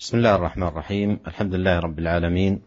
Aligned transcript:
بسم 0.00 0.16
الله 0.16 0.34
الرحمن 0.34 0.66
الرحيم. 0.66 1.18
الحمد 1.26 1.54
لله 1.54 1.78
رب 1.78 1.98
العالمين. 1.98 2.60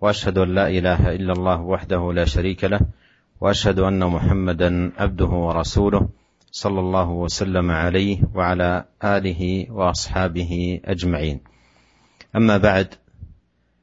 وأشهد 0.00 0.38
أن 0.38 0.54
لا 0.54 0.68
إله 0.68 1.14
إلا 1.14 1.32
الله 1.32 1.60
وحده 1.60 2.12
لا 2.12 2.24
شريك 2.24 2.64
له 2.64 2.80
وأشهد 3.40 3.78
أن 3.78 4.06
محمدا 4.06 4.92
عبده 4.98 5.26
ورسوله 5.26 6.08
صلى 6.50 6.80
الله 6.80 7.10
وسلم 7.10 7.70
عليه 7.70 8.18
وعلى 8.34 8.84
آله 9.04 9.66
وأصحابه 9.70 10.80
أجمعين. 10.84 11.40
أما 12.36 12.56
بعد 12.58 12.94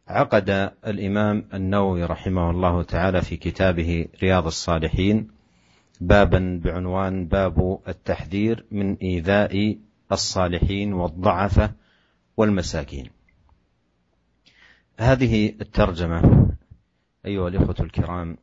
عقد 0.07 0.71
الإمام 0.87 1.45
النووي 1.53 2.03
رحمه 2.03 2.49
الله 2.51 2.83
تعالى 2.83 3.21
في 3.21 3.35
كتابه 3.37 4.05
رياض 4.23 4.45
الصالحين 4.45 5.27
بابا 6.01 6.61
بعنوان 6.63 7.27
باب 7.27 7.79
التحذير 7.87 8.65
من 8.71 8.95
إيذاء 8.95 9.77
الصالحين 10.11 10.93
والضعفة 10.93 11.71
والمساكين. 12.39 13.09
هذه 14.99 15.49
الترجمة 15.61 16.49
أيها 17.25 17.47
الإخوة 17.47 17.75
الكرام 17.79 18.37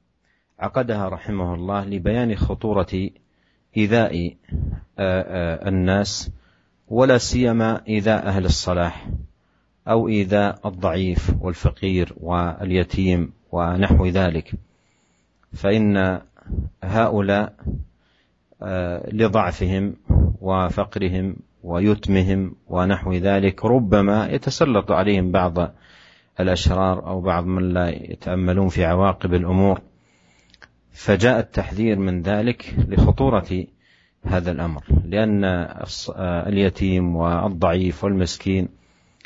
عقدها 0.59 1.09
رحمه 1.09 1.55
الله 1.55 1.84
لبيان 1.84 2.36
خطورة 2.36 3.10
إيذاء 3.77 4.36
الناس 5.69 6.30
ولا 6.88 7.19
سيما 7.19 7.82
إيذاء 7.88 8.27
أهل 8.27 8.45
الصلاح 8.45 9.09
أو 9.88 10.08
إيذاء 10.08 10.69
الضعيف 10.69 11.34
والفقير 11.41 12.12
واليتيم 12.20 13.33
ونحو 13.52 14.06
ذلك. 14.06 14.52
فإن 15.52 16.20
هؤلاء 16.84 17.55
لضعفهم 19.12 19.97
وفقرهم 20.41 21.36
ويتمهم 21.66 22.55
ونحو 22.66 23.12
ذلك. 23.12 23.65
ربما 23.65 24.29
يتسلط 24.30 24.93
عليهم 24.93 25.33
بعض 25.33 25.75
الأشرار 26.41 27.06
أو 27.06 27.20
بعض 27.20 27.45
من 27.47 27.69
لا 27.75 27.89
يتأملون 27.89 28.69
في 28.69 28.84
عواقب 28.84 29.34
الأمور. 29.34 29.81
فجاء 30.92 31.39
التحذير 31.39 31.98
من 31.98 32.23
ذلك 32.23 32.75
لخطورة 32.89 33.67
هذا 34.25 34.50
الأمر 34.50 34.83
لأن 35.05 35.45
اليتيم 36.20 37.17
والضعيف 37.17 38.05
والمسكين 38.05 38.69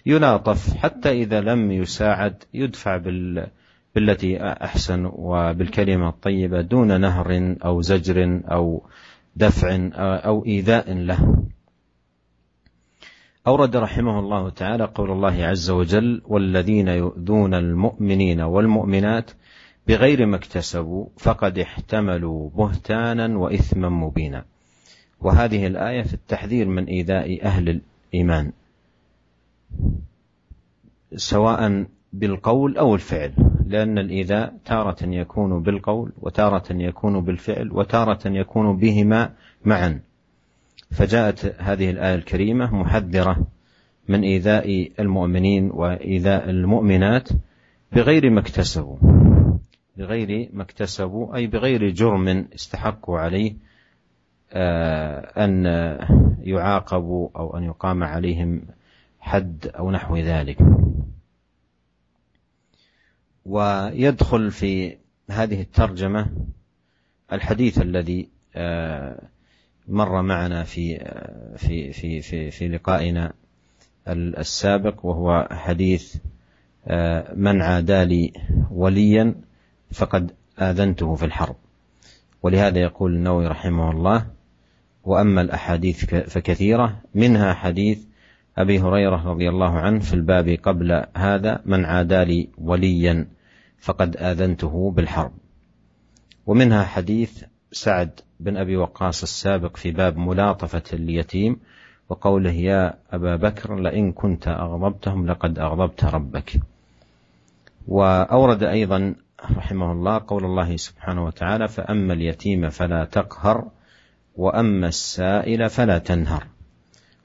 يلاطف 0.07 0.77
حتى 0.77 1.11
إذا 1.11 1.41
لم 1.41 1.73
يساعد 1.73 2.43
يدفع 2.55 2.97
بال 2.97 3.47
بالتي 3.95 4.43
أحسن 4.43 5.11
وبالكلمة 5.13 6.09
الطيبة 6.09 6.61
دون 6.61 7.01
نهر 7.01 7.57
أو 7.65 7.81
زجر 7.81 8.41
أو 8.45 8.87
دفع 9.37 9.89
أو 9.95 10.47
إيذاء 10.47 10.93
له. 10.93 11.45
أورد 13.47 13.77
رحمه 13.77 14.19
الله 14.19 14.51
تعالى 14.51 14.85
قول 14.85 15.11
الله 15.11 15.45
عز 15.45 15.71
وجل 15.71 16.23
والذين 16.27 16.89
يؤذون 16.89 17.55
المؤمنين 17.55 18.41
والمؤمنات 18.41 19.31
بغير 19.89 20.27
ما 20.27 20.37
اكتسبوا 20.37 21.07
فقد 21.19 21.59
احتملوا 21.59 22.51
بهتانا 22.51 23.39
وإثما 23.39 23.89
مبينا 23.89 24.45
وهذه 25.21 25.67
الآية 25.67 26.03
في 26.03 26.15
التحذير 26.15 26.69
من 26.69 26.85
إيذاء 26.85 27.45
أهل 27.45 27.81
الإيمان 28.13 28.53
سواء 31.17 31.87
بالقول 32.13 32.79
أو 32.79 32.95
الفعل 32.95 33.33
لأن 33.67 33.99
الإيذاء 33.99 34.55
تارة 34.65 34.97
يكون 35.03 35.63
بالقول 35.63 36.13
وتارة 36.19 36.65
يكون 36.71 37.21
بالفعل 37.21 37.73
وتارة 37.73 38.29
يكون 38.29 38.77
بهما 38.77 39.33
معا. 39.65 40.01
فجاءت 40.91 41.61
هذه 41.61 41.91
الآية 41.91 42.15
الكريمة 42.15 42.75
محذرة 42.75 43.47
من 44.09 44.23
إيذاء 44.23 44.93
المؤمنين 44.99 45.71
وإيذاء 45.71 46.51
المؤمنات 46.51 47.29
بغير 47.93 48.31
ما 48.31 48.41
اكتسبوا. 48.41 48.97
بغير 49.97 50.51
ما 50.53 50.63
اكتسبوا 50.63 51.37
أي 51.37 51.47
بغير 51.47 51.91
جرم 51.91 52.49
استحقوا 52.55 53.19
عليه 53.19 53.55
أن 55.37 55.65
يعاقبوا 56.43 57.29
أو 57.37 57.57
أن 57.57 57.65
يقام 57.65 58.03
عليهم 58.03 58.63
حد 59.21 59.67
أو 59.67 59.91
نحو 59.91 60.17
ذلك. 60.17 60.59
ويدخل 63.47 64.51
في 64.51 64.97
هذه 65.31 65.61
الترجمة 65.61 66.27
الحديث 67.33 67.83
الذي 67.83 68.29
مر 69.91 70.23
معنا 70.23 70.65
في 70.65 70.99
في 71.57 71.93
في 71.93 72.21
في, 72.21 72.51
في 72.51 72.69
لقائنا 72.69 73.33
السابق 74.09 75.07
وهو 75.07 75.49
حديث 75.51 76.17
من 77.35 77.63
عادى 77.63 78.05
لي 78.05 78.33
وليا 78.71 79.35
فقد 79.93 80.33
آذنته 80.59 81.15
في 81.15 81.25
الحرب. 81.25 81.57
ولهذا 82.43 82.79
يقول 82.79 83.15
النووي 83.15 83.47
رحمه 83.47 83.91
الله 83.91 84.27
وأما 85.05 85.41
الأحاديث 85.41 86.05
فكثيرة. 86.15 87.01
منها 87.15 87.55
حديث 87.55 87.99
أبي 88.59 88.81
هريرة 88.81 89.29
رضي 89.29 89.49
الله 89.49 89.79
عنه 89.79 90.01
في 90.01 90.15
الباب 90.15 90.49
قبل 90.49 91.05
هذا 91.17 91.61
من 91.65 91.85
عادى 91.85 92.25
لي 92.25 92.49
وليا 92.59 93.27
فقد 93.79 94.17
آذنته 94.17 94.91
بالحرب. 94.91 95.33
ومنها 96.47 96.85
حديث 96.85 97.45
سعد 97.73 98.21
بن 98.41 98.57
أبي 98.57 98.77
وقاص 98.77 99.23
السابق 99.23 99.77
في 99.77 99.91
باب 99.91 100.17
ملاطفة 100.19 100.83
اليتيم 100.93 101.57
وقوله 102.09 102.51
يا 102.51 102.95
أبا 103.13 103.37
بكر 103.37 103.77
لئن 103.81 104.13
كنت 104.13 104.49
أغضبتهم 104.49 105.27
لقد 105.27 105.59
أغضبت 105.59 106.05
ربك. 106.05 106.61
وأورد 107.89 108.63
أيضا 108.63 109.15
رحمه 109.57 109.93
الله 109.93 110.21
قول 110.27 110.45
الله 110.45 110.77
سبحانه 110.77 111.25
وتعالى 111.25 111.69
فأما 111.69 112.13
اليتيم 112.13 112.69
فلا 112.69 113.05
تقهر 113.05 113.69
وأما 114.37 114.89
السائل 114.89 115.71
فلا 115.71 115.99
تنهر. 115.99 116.47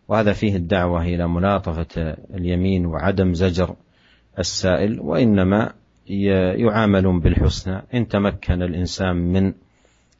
وهذا 0.07 0.33
فيه 0.33 0.55
الدعوة 0.55 1.03
إلى 1.03 1.27
ملاطفة 1.27 2.17
اليمين 2.33 2.85
وعدم 2.85 3.33
زجر 3.33 3.75
السائل 4.39 4.99
وإنما 4.99 5.73
يعاملون 6.07 7.19
بالحسنى 7.19 7.81
إن 7.93 8.07
تمكن 8.07 8.61
الإنسان 8.61 9.15
من 9.15 9.53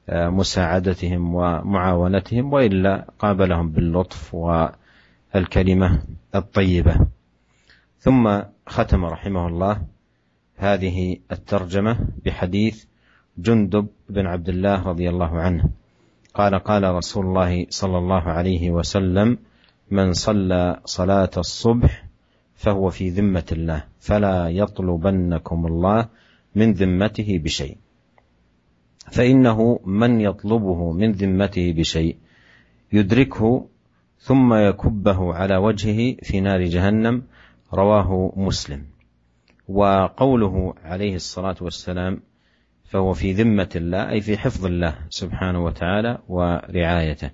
مساعدتهم 0.10 1.36
ومعاونتهم 1.36 2.54
وإلا 2.54 3.06
قابلهم 3.20 3.70
باللطف 3.72 4.36
والكلمة 4.36 6.04
الطيبة. 6.36 6.96
ثم 8.00 8.42
ختم 8.68 9.06
رحمه 9.06 9.48
الله 9.48 9.82
هذه 10.58 11.18
الترجمة 11.32 11.98
بحديث 12.26 12.86
جندب 13.38 13.88
بن 14.10 14.26
عبد 14.26 14.50
الله 14.50 14.84
رضي 14.84 15.10
الله 15.10 15.40
عنه. 15.40 15.70
قال 16.34 16.56
قال 16.56 16.84
رسول 16.84 17.26
الله 17.26 17.66
صلى 17.70 17.98
الله 17.98 18.22
عليه 18.22 18.72
وسلم 18.72 19.38
من 19.92 20.14
صلى 20.14 20.80
صلاة 20.86 21.32
الصبح 21.38 22.06
فهو 22.56 22.90
في 22.90 23.10
ذمة 23.10 23.46
الله 23.52 23.84
فلا 24.00 24.50
يطلبنكم 24.50 25.66
الله 25.66 26.08
من 26.56 26.74
ذمته 26.74 27.40
بشيء. 27.44 27.78
فإنه 29.12 29.80
من 29.86 30.22
يطلبه 30.22 30.92
من 30.92 31.12
ذمته 31.12 31.74
بشيء 31.78 32.18
يدركه 32.94 33.68
ثم 34.20 34.54
يكبه 34.54 35.34
على 35.34 35.58
وجهه 35.58 36.16
في 36.24 36.40
نار 36.40 36.64
جهنم 36.64 37.24
رواه 37.74 38.34
مسلم. 38.36 38.84
وقوله 39.68 40.74
عليه 40.84 41.16
الصلاة 41.16 41.56
والسلام 41.62 42.22
فهو 42.86 43.14
في 43.14 43.34
ذمة 43.34 43.70
الله 43.76 44.10
أي 44.10 44.22
في 44.22 44.38
حفظ 44.38 44.66
الله 44.66 44.96
سبحانه 45.10 45.64
وتعالى 45.64 46.18
ورعايته. 46.28 47.32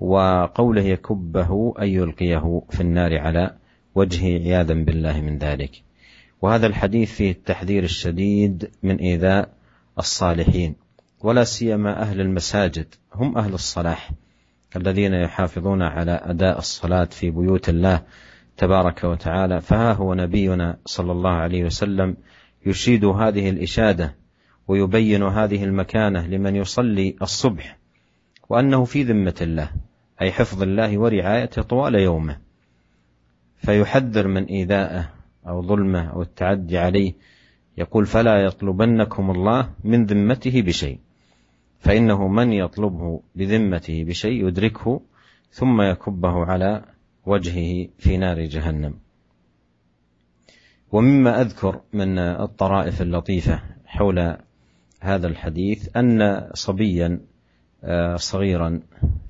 وقوله 0.00 0.82
يكبه 0.82 1.74
أي 1.80 1.94
يلقيه 1.94 2.62
في 2.70 2.80
النار 2.80 3.18
على 3.18 3.54
وجهه 3.94 4.38
عياذا 4.38 4.74
بالله 4.74 5.20
من 5.20 5.38
ذلك. 5.38 5.82
وهذا 6.42 6.66
الحديث 6.66 7.12
فيه 7.12 7.30
التحذير 7.30 7.84
الشديد 7.84 8.70
من 8.82 8.96
إيذاء 8.96 9.57
الصالحين 9.98 10.74
ولا 11.20 11.44
سيما 11.44 12.02
أهل 12.02 12.20
المساجد 12.20 12.94
هم 13.14 13.38
أهل 13.38 13.54
الصلاح 13.54 14.10
الذين 14.76 15.14
يحافظون 15.14 15.82
على 15.82 16.20
أداء 16.22 16.58
الصلاة 16.58 17.04
في 17.04 17.30
بيوت 17.30 17.68
الله 17.68 18.02
تبارك 18.56 19.04
وتعالى. 19.04 19.60
فها 19.60 19.92
هو 19.92 20.14
نبينا 20.14 20.78
صلى 20.86 21.12
الله 21.12 21.30
عليه 21.30 21.64
وسلم 21.64 22.16
يشيد 22.66 23.04
هذه 23.04 23.50
الإشادة 23.50 24.14
ويبين 24.68 25.22
هذه 25.22 25.64
المكانة 25.64 26.26
لمن 26.26 26.56
يصلي 26.56 27.16
الصبح 27.22 27.78
وأنه 28.48 28.84
في 28.84 29.02
ذمة 29.02 29.34
الله 29.40 29.70
أي 30.22 30.32
حفظ 30.32 30.62
الله 30.62 30.98
ورعايته 30.98 31.62
طوال 31.62 31.94
يومه. 31.94 32.38
فيحذر 33.56 34.28
من 34.28 34.44
إيذائه 34.44 35.10
أو 35.46 35.62
ظلمه 35.62 36.10
أو 36.10 36.22
التعدي 36.22 36.78
عليه 36.78 37.12
يقول 37.78 38.06
فلا 38.06 38.44
يطلبنكم 38.44 39.30
الله 39.30 39.70
من 39.84 40.06
ذمته 40.06 40.62
بشيء 40.62 40.98
فإنه 41.80 42.28
من 42.28 42.52
يطلبه 42.52 43.20
بذمته 43.34 44.04
بشيء 44.04 44.48
يدركه 44.48 45.00
ثم 45.50 45.82
يكبه 45.82 46.44
على 46.44 46.82
وجهه 47.26 47.88
في 47.98 48.16
نار 48.16 48.40
جهنم. 48.40 48.94
ومما 50.92 51.40
أذكر 51.40 51.80
من 51.92 52.18
الطرائف 52.18 53.02
اللطيفة 53.02 53.60
حول 53.86 54.36
هذا 55.00 55.26
الحديث 55.26 55.96
أن 55.96 56.48
صبيا 56.54 57.20
آه، 57.84 58.16
صغيرا 58.16 58.80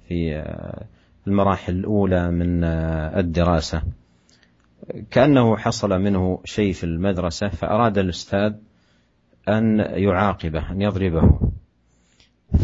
في 0.09 0.37
آه، 0.37 0.85
المراحل 1.27 1.73
الأولى 1.73 2.31
من 2.31 2.65
آه، 2.65 3.21
الدراسة 3.21 3.83
كأنه 5.11 5.57
حصل 5.57 5.99
منه 5.99 6.41
شيء 6.45 6.73
في 6.73 6.85
المدرسة 6.85 7.49
فأراد 7.49 7.99
الأستاذ 7.99 8.53
أن 9.49 9.79
يعاقبه 9.79 10.71
أن 10.71 10.83
يضربه. 10.83 11.41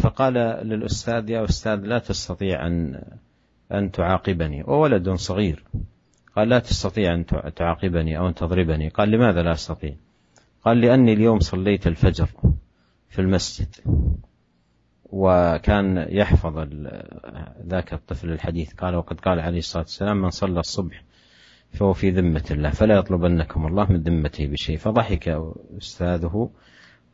فقال 0.01 0.33
للأستاذ 0.67 1.29
يا 1.29 1.43
أستاذ 1.43 1.75
لا 1.75 1.99
تستطيع 1.99 2.67
أن 2.67 3.01
أن 3.71 3.91
تعاقبني. 3.91 4.63
وولد 4.63 5.09
صغير. 5.09 5.63
قال 6.35 6.49
لا 6.49 6.59
تستطيع 6.59 7.13
أن 7.13 7.25
تعاقبني 7.55 8.17
أو 8.17 8.27
أن 8.27 8.33
تضربني. 8.33 8.89
قال 8.89 9.11
لماذا 9.11 9.41
لا 9.41 9.51
أستطيع؟ 9.51 9.93
قال 10.65 10.81
لأني 10.81 11.13
اليوم 11.13 11.39
صليت 11.39 11.87
الفجر 11.87 12.29
في 13.09 13.21
المسجد. 13.21 13.75
وكان 15.05 16.05
يحفظ 16.09 16.67
ذاك 17.67 17.93
الطفل 17.93 18.31
الحديث. 18.31 18.73
قال 18.73 18.95
وقد 18.95 19.19
قال 19.19 19.39
عليه 19.39 19.59
الصلاة 19.59 19.83
والسلام 19.83 20.21
من 20.21 20.29
صلى 20.29 20.59
الصبح 20.59 21.03
فهو 21.74 21.92
في 21.92 22.10
ذمة 22.10 22.44
الله 22.50 22.70
فلا 22.70 22.94
يطلبنكم 22.98 23.66
الله 23.66 23.92
من 23.92 24.02
ذمته 24.02 24.46
بشيء 24.46 24.78
فضحك 24.78 25.28
أستاذه 25.78 26.50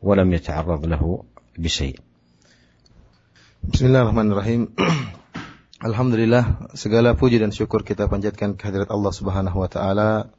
ولم 0.01 0.33
يتعرض 0.33 0.85
له 0.85 1.23
بشيء 1.57 1.99
بسم 3.63 3.85
الله 3.85 4.01
الرحمن 4.01 4.31
الرحيم 4.31 4.61
Alhamdulillah 5.77 6.73
segala 6.73 7.13
puji 7.13 7.37
dan 7.37 7.53
syukur 7.53 7.85
kita 7.85 8.09
panjatkan 8.09 8.57
kehadirat 8.57 8.89
Allah 8.89 9.13
Subhanahu 9.13 9.61
wa 9.61 9.69
taala. 9.69 10.33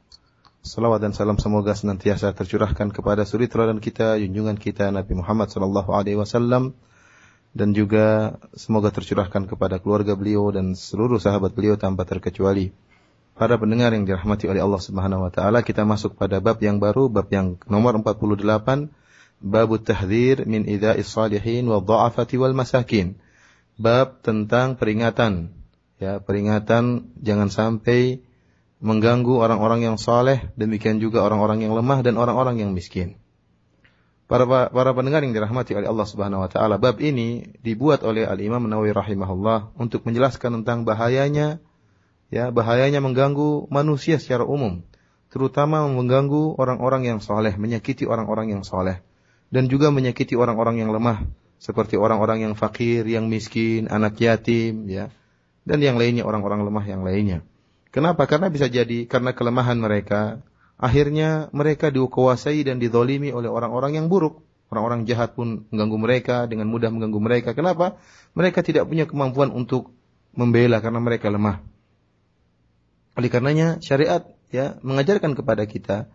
Salawat 0.59 0.99
dan 0.99 1.15
salam 1.15 1.39
semoga 1.39 1.71
senantiasa 1.71 2.35
tercurahkan 2.35 2.91
kepada 2.91 3.23
suri 3.23 3.47
teladan 3.47 3.79
kita, 3.79 4.19
junjungan 4.19 4.59
kita 4.59 4.91
Nabi 4.91 5.15
Muhammad 5.15 5.47
sallallahu 5.47 5.95
alaihi 5.95 6.19
wasallam 6.19 6.75
dan 7.55 7.71
juga 7.71 8.35
semoga 8.51 8.91
tercurahkan 8.91 9.47
kepada 9.47 9.79
keluarga 9.79 10.19
beliau 10.19 10.51
dan 10.51 10.75
seluruh 10.75 11.23
sahabat 11.23 11.55
beliau 11.55 11.79
tanpa 11.79 12.03
terkecuali. 12.03 12.75
Para 13.34 13.58
pendengar 13.58 13.90
yang 13.90 14.06
dirahmati 14.06 14.46
oleh 14.46 14.62
Allah 14.62 14.78
Subhanahu 14.78 15.26
wa 15.26 15.30
taala, 15.34 15.66
kita 15.66 15.82
masuk 15.82 16.14
pada 16.14 16.38
bab 16.38 16.62
yang 16.62 16.78
baru, 16.78 17.10
bab 17.10 17.26
yang 17.34 17.58
nomor 17.66 17.98
48, 17.98 18.94
bab 19.42 19.70
tahdzir 19.82 20.46
min 20.46 20.62
idza'is 20.62 21.10
salihin 21.10 21.66
wa 21.66 21.82
dha'afati 21.82 22.38
wal 22.38 22.54
masakin. 22.54 23.18
Bab 23.74 24.22
tentang 24.22 24.78
peringatan. 24.78 25.50
Ya 25.98 26.22
peringatan 26.22 27.10
jangan 27.18 27.50
sampai 27.50 28.22
mengganggu 28.78 29.34
orang-orang 29.34 29.82
yang 29.82 29.96
saleh 29.98 30.54
demikian 30.54 31.02
juga 31.02 31.26
orang-orang 31.26 31.66
yang 31.66 31.74
lemah 31.74 32.06
dan 32.06 32.14
orang-orang 32.14 32.62
yang 32.62 32.70
miskin. 32.70 33.18
Para 34.30 34.46
para 34.46 34.90
pendengar 34.94 35.26
yang 35.26 35.34
dirahmati 35.34 35.74
oleh 35.74 35.90
Allah 35.90 36.06
Subhanahu 36.06 36.46
wa 36.46 36.50
taala 36.52 36.78
bab 36.78 37.02
ini 37.02 37.50
dibuat 37.66 38.06
oleh 38.06 38.24
Al 38.24 38.38
Imam 38.38 38.62
Nawawi 38.62 38.94
rahimahullah 38.94 39.74
untuk 39.74 40.06
menjelaskan 40.06 40.62
tentang 40.62 40.86
bahayanya 40.86 41.58
ya 42.34 42.50
bahayanya 42.50 42.98
mengganggu 42.98 43.70
manusia 43.70 44.18
secara 44.18 44.42
umum 44.42 44.82
terutama 45.30 45.86
mengganggu 45.86 46.58
orang-orang 46.58 47.06
yang 47.06 47.18
saleh 47.22 47.54
menyakiti 47.54 48.10
orang-orang 48.10 48.58
yang 48.58 48.62
saleh 48.66 48.98
dan 49.54 49.70
juga 49.70 49.94
menyakiti 49.94 50.34
orang-orang 50.34 50.82
yang 50.82 50.90
lemah 50.90 51.22
seperti 51.64 51.96
orang-orang 51.96 52.44
yang 52.44 52.54
fakir, 52.58 53.08
yang 53.08 53.30
miskin, 53.32 53.88
anak 53.88 54.20
yatim, 54.20 54.84
ya, 54.84 55.08
dan 55.64 55.80
yang 55.80 55.96
lainnya 55.96 56.28
orang-orang 56.28 56.60
lemah 56.60 56.84
yang 56.84 57.00
lainnya. 57.00 57.40
Kenapa? 57.88 58.28
Karena 58.28 58.52
bisa 58.52 58.68
jadi 58.68 59.08
karena 59.08 59.32
kelemahan 59.32 59.80
mereka, 59.80 60.44
akhirnya 60.76 61.48
mereka 61.56 61.88
dikuasai 61.88 62.66
dan 62.68 62.82
didolimi 62.82 63.32
oleh 63.32 63.48
orang-orang 63.48 63.96
yang 63.96 64.12
buruk. 64.12 64.44
Orang-orang 64.68 65.06
jahat 65.06 65.38
pun 65.38 65.70
mengganggu 65.70 65.98
mereka, 66.02 66.36
dengan 66.50 66.66
mudah 66.66 66.90
mengganggu 66.90 67.20
mereka. 67.22 67.50
Kenapa? 67.54 67.96
Mereka 68.34 68.66
tidak 68.66 68.90
punya 68.90 69.06
kemampuan 69.06 69.54
untuk 69.54 69.94
membela 70.34 70.82
karena 70.82 70.98
mereka 70.98 71.30
lemah. 71.30 71.62
Oleh 73.14 73.30
karenanya 73.30 73.78
syariat 73.78 74.26
ya 74.50 74.78
mengajarkan 74.82 75.38
kepada 75.38 75.66
kita 75.66 76.10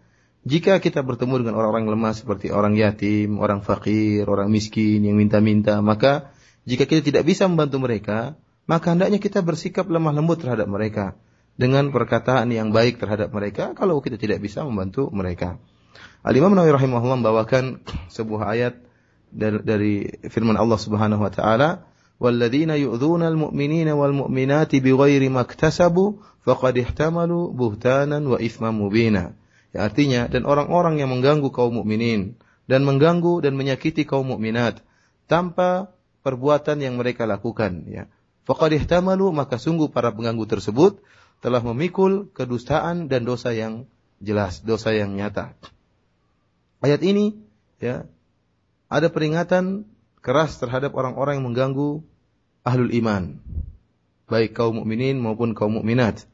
jika 0.48 0.80
kita 0.80 1.04
bertemu 1.04 1.44
dengan 1.44 1.60
orang-orang 1.60 1.92
lemah 1.92 2.14
seperti 2.16 2.48
orang 2.48 2.80
yatim, 2.80 3.44
orang 3.44 3.60
fakir, 3.60 4.24
orang 4.24 4.48
miskin 4.48 5.04
yang 5.04 5.20
minta-minta, 5.20 5.84
maka 5.84 6.32
jika 6.64 6.88
kita 6.88 7.04
tidak 7.04 7.24
bisa 7.28 7.52
membantu 7.52 7.84
mereka, 7.84 8.40
maka 8.64 8.96
hendaknya 8.96 9.20
kita 9.20 9.44
bersikap 9.44 9.90
lemah 9.92 10.16
lembut 10.16 10.40
terhadap 10.40 10.72
mereka 10.72 11.20
dengan 11.60 11.92
perkataan 11.92 12.48
yang 12.56 12.72
baik 12.72 13.04
terhadap 13.04 13.36
mereka 13.36 13.76
kalau 13.76 14.00
kita 14.00 14.16
tidak 14.16 14.40
bisa 14.40 14.64
membantu 14.64 15.12
mereka. 15.12 15.60
Al-Imam 16.24 16.56
Nawawi 16.56 16.72
rahimahullah 16.72 17.20
membawakan 17.20 17.84
sebuah 18.08 18.56
ayat 18.56 18.74
dari, 19.28 19.60
dari 19.64 19.94
firman 20.32 20.56
Allah 20.56 20.80
Subhanahu 20.80 21.20
wa 21.20 21.32
taala, 21.32 21.84
"Walladzina 22.20 22.76
yu'dzuna 22.76 23.32
al-mu'minina 23.32 23.96
wal 23.96 24.12
mu'minati 24.12 24.84
bighairi 24.84 25.32
maktasabu 25.32 26.20
faqad 26.44 26.76
ihtamalu 26.76 27.56
buhtanan 27.56 28.28
wa 28.28 28.38
itsman 28.38 28.76
mubina." 28.76 29.34
Ya, 29.72 29.88
artinya 29.88 30.28
dan 30.28 30.44
orang-orang 30.44 31.00
yang 31.00 31.14
mengganggu 31.14 31.48
kaum 31.54 31.80
mukminin 31.80 32.36
dan 32.68 32.84
mengganggu 32.84 33.42
dan 33.42 33.56
menyakiti 33.56 34.04
kaum 34.04 34.36
mukminat 34.36 34.82
tanpa 35.30 35.94
perbuatan 36.26 36.82
yang 36.84 37.00
mereka 37.00 37.24
lakukan 37.30 37.86
ya. 37.88 38.12
Faqad 38.50 38.76
ihtamalu 38.76 39.30
maka 39.30 39.62
sungguh 39.62 39.94
para 39.94 40.10
pengganggu 40.10 40.50
tersebut 40.50 41.00
telah 41.40 41.62
memikul 41.64 42.28
kedustaan 42.36 43.08
dan 43.08 43.24
dosa 43.24 43.54
yang 43.56 43.88
jelas, 44.20 44.66
dosa 44.66 44.92
yang 44.92 45.16
nyata. 45.16 45.56
Ayat 46.84 47.00
ini 47.06 47.38
ya 47.80 48.10
ada 48.90 49.08
peringatan 49.08 49.86
keras 50.20 50.60
terhadap 50.60 50.92
orang-orang 50.98 51.40
yang 51.40 51.48
mengganggu 51.52 52.04
ahlul 52.64 52.92
iman, 52.92 53.40
baik 54.30 54.54
kaum 54.56 54.82
mukminin 54.84 55.20
maupun 55.20 55.58
kaum 55.58 55.80
mukminat. 55.82 56.26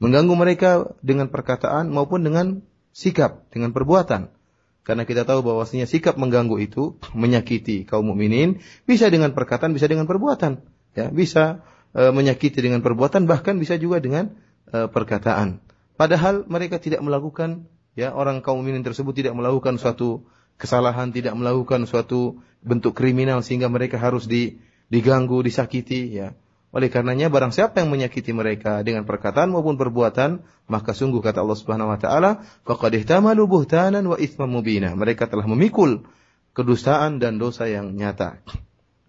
Mengganggu 0.00 0.32
mereka 0.32 0.70
dengan 1.04 1.28
perkataan 1.28 1.92
maupun 1.92 2.24
dengan 2.24 2.64
sikap, 2.96 3.48
dengan 3.52 3.76
perbuatan. 3.76 4.32
Karena 4.80 5.04
kita 5.04 5.28
tahu 5.28 5.44
bahwasanya 5.44 5.84
sikap 5.84 6.16
mengganggu 6.16 6.56
itu 6.56 6.96
menyakiti 7.12 7.84
kaum 7.84 8.08
mukminin 8.08 8.64
bisa 8.88 9.12
dengan 9.12 9.36
perkataan, 9.36 9.76
bisa 9.76 9.86
dengan 9.86 10.08
perbuatan. 10.08 10.64
Ya, 10.96 11.12
bisa 11.12 11.62
e, 11.92 12.10
menyakiti 12.10 12.58
dengan 12.64 12.80
perbuatan 12.80 13.28
bahkan 13.28 13.60
bisa 13.60 13.76
juga 13.76 14.00
dengan 14.00 14.34
e, 14.72 14.88
perkataan. 14.88 15.60
Padahal 16.00 16.48
mereka 16.48 16.80
tidak 16.80 17.04
melakukan 17.04 17.68
ya 17.92 18.16
orang 18.16 18.40
kaum 18.40 18.64
mukminin 18.64 18.80
tersebut 18.80 19.12
tidak 19.12 19.36
melakukan 19.36 19.76
suatu 19.76 20.24
kesalahan, 20.56 21.12
tidak 21.12 21.36
melakukan 21.36 21.84
suatu 21.84 22.40
bentuk 22.64 22.96
kriminal 22.96 23.44
sehingga 23.44 23.68
mereka 23.68 24.00
harus 24.00 24.28
di, 24.28 24.60
diganggu, 24.90 25.40
disakiti 25.40 26.20
ya. 26.20 26.34
Oleh 26.70 26.86
karenanya 26.86 27.26
barang 27.26 27.50
siapa 27.50 27.82
yang 27.82 27.90
menyakiti 27.90 28.30
mereka 28.30 28.86
dengan 28.86 29.02
perkataan 29.02 29.50
maupun 29.50 29.74
perbuatan, 29.74 30.46
maka 30.70 30.94
sungguh 30.94 31.18
kata 31.18 31.42
Allah 31.42 31.58
Subhanahu 31.58 31.90
wa 31.90 31.98
taala, 31.98 32.46
faqad 32.62 32.94
ihtamalu 32.94 33.42
buhtanan 33.50 34.06
wa 34.06 34.14
itsman 34.14 34.46
mubina. 34.46 34.94
Mereka 34.94 35.26
telah 35.26 35.50
memikul 35.50 36.06
kedustaan 36.54 37.18
dan 37.18 37.42
dosa 37.42 37.66
yang 37.66 37.98
nyata. 37.98 38.38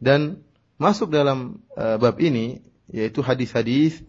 Dan 0.01 0.41
masuk 0.81 1.13
dalam 1.13 1.61
uh, 1.77 2.01
bab 2.01 2.17
ini 2.17 2.65
yaitu 2.89 3.21
hadis-hadis 3.21 4.01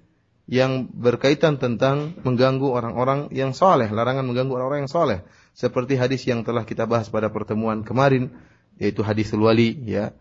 yang 0.48 0.88
berkaitan 0.88 1.60
tentang 1.60 2.16
mengganggu 2.24 2.72
orang-orang 2.72 3.30
yang 3.36 3.52
soleh, 3.52 3.92
larangan 3.92 4.26
mengganggu 4.26 4.52
orang-orang 4.58 4.88
yang 4.88 4.92
soleh. 4.92 5.20
Seperti 5.52 6.00
hadis 6.00 6.24
yang 6.24 6.42
telah 6.42 6.64
kita 6.64 6.88
bahas 6.88 7.12
pada 7.12 7.28
pertemuan 7.28 7.84
kemarin, 7.84 8.32
yaitu 8.80 9.04
hadis 9.04 9.30
wali, 9.36 9.76
ya. 9.84 10.16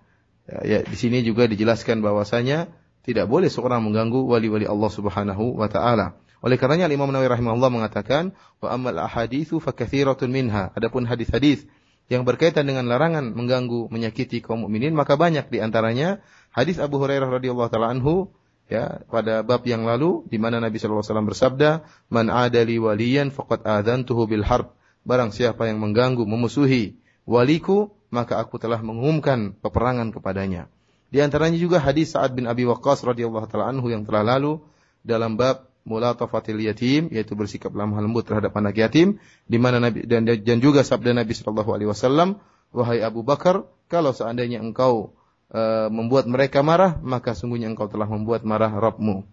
Ya. 0.48 0.60
Ya, 0.66 0.80
di 0.86 0.98
sini 0.98 1.22
juga 1.22 1.46
dijelaskan 1.46 2.02
bahwasanya 2.02 2.72
tidak 3.02 3.26
boleh 3.30 3.50
seorang 3.50 3.82
mengganggu 3.82 4.26
wali-wali 4.30 4.70
Allah 4.70 4.92
Subhanahu 4.94 5.58
wa 5.58 5.68
taala. 5.70 6.18
Oleh 6.42 6.58
karenanya 6.58 6.90
Imam 6.90 7.10
Nawawi 7.14 7.30
rahimahullah 7.30 7.70
mengatakan, 7.70 8.34
"Wa 8.58 8.74
ammal 8.74 8.98
ahaditsu 8.98 9.62
fakathiratun 9.62 10.30
minha." 10.34 10.74
Adapun 10.74 11.06
hadis-hadis 11.06 11.70
yang 12.10 12.26
berkaitan 12.26 12.66
dengan 12.66 12.90
larangan 12.90 13.30
mengganggu, 13.34 13.94
menyakiti 13.94 14.42
kaum 14.42 14.66
mukminin, 14.66 14.98
maka 14.98 15.16
banyak 15.18 15.54
di 15.54 15.62
antaranya 15.62 16.20
hadis 16.50 16.82
Abu 16.82 16.98
Hurairah 16.98 17.30
radhiyallahu 17.30 17.70
taala 17.70 17.94
anhu 17.94 18.34
ya 18.66 19.06
pada 19.06 19.46
bab 19.46 19.62
yang 19.70 19.86
lalu 19.86 20.26
di 20.28 20.42
mana 20.42 20.58
Nabi 20.58 20.82
sallallahu 20.82 21.06
alaihi 21.06 21.14
wasallam 21.14 21.30
bersabda, 21.30 21.70
"Man 22.10 22.34
adali 22.34 22.82
waliyan 22.82 23.30
faqad 23.30 23.62
adzantuhu 23.62 24.26
bil 24.26 24.46
harb." 24.46 24.74
Barang 25.06 25.34
siapa 25.34 25.70
yang 25.70 25.78
mengganggu, 25.82 26.26
memusuhi 26.26 26.98
waliku, 27.26 27.94
maka 28.12 28.38
aku 28.38 28.60
telah 28.60 28.84
mengumumkan 28.84 29.56
peperangan 29.58 30.12
kepadanya. 30.12 30.68
Di 31.12 31.20
antaranya 31.20 31.60
juga 31.60 31.80
hadis 31.80 32.16
Sa'ad 32.16 32.36
bin 32.36 32.48
Abi 32.48 32.64
Waqqas 32.68 33.04
radhiyallahu 33.04 33.48
taala 33.48 33.72
anhu 33.72 33.88
yang 33.92 34.08
telah 34.08 34.24
lalu 34.24 34.64
dalam 35.04 35.36
bab 35.36 35.72
mulatafatil 35.84 36.62
yatim 36.62 37.10
yaitu 37.10 37.34
bersikap 37.34 37.74
lemah 37.74 38.00
lembut 38.00 38.30
terhadap 38.30 38.54
anak 38.54 38.78
yatim 38.78 39.18
di 39.50 39.58
mana 39.58 39.82
Nabi 39.82 40.06
dan, 40.06 40.30
dan 40.30 40.58
juga 40.62 40.86
sabda 40.86 41.18
Nabi 41.18 41.34
sallallahu 41.34 41.72
alaihi 41.74 41.90
wasallam 41.90 42.38
wahai 42.70 43.02
Abu 43.02 43.26
Bakar 43.26 43.66
kalau 43.90 44.14
seandainya 44.14 44.62
engkau 44.62 45.18
uh, 45.52 45.90
membuat 45.90 46.30
mereka 46.30 46.62
marah 46.62 47.02
maka 47.02 47.34
sungguhnya 47.34 47.68
engkau 47.68 47.90
telah 47.90 48.06
membuat 48.06 48.46
marah 48.46 48.72
Rabbmu. 48.72 49.26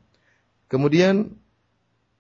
Kemudian 0.73 1.37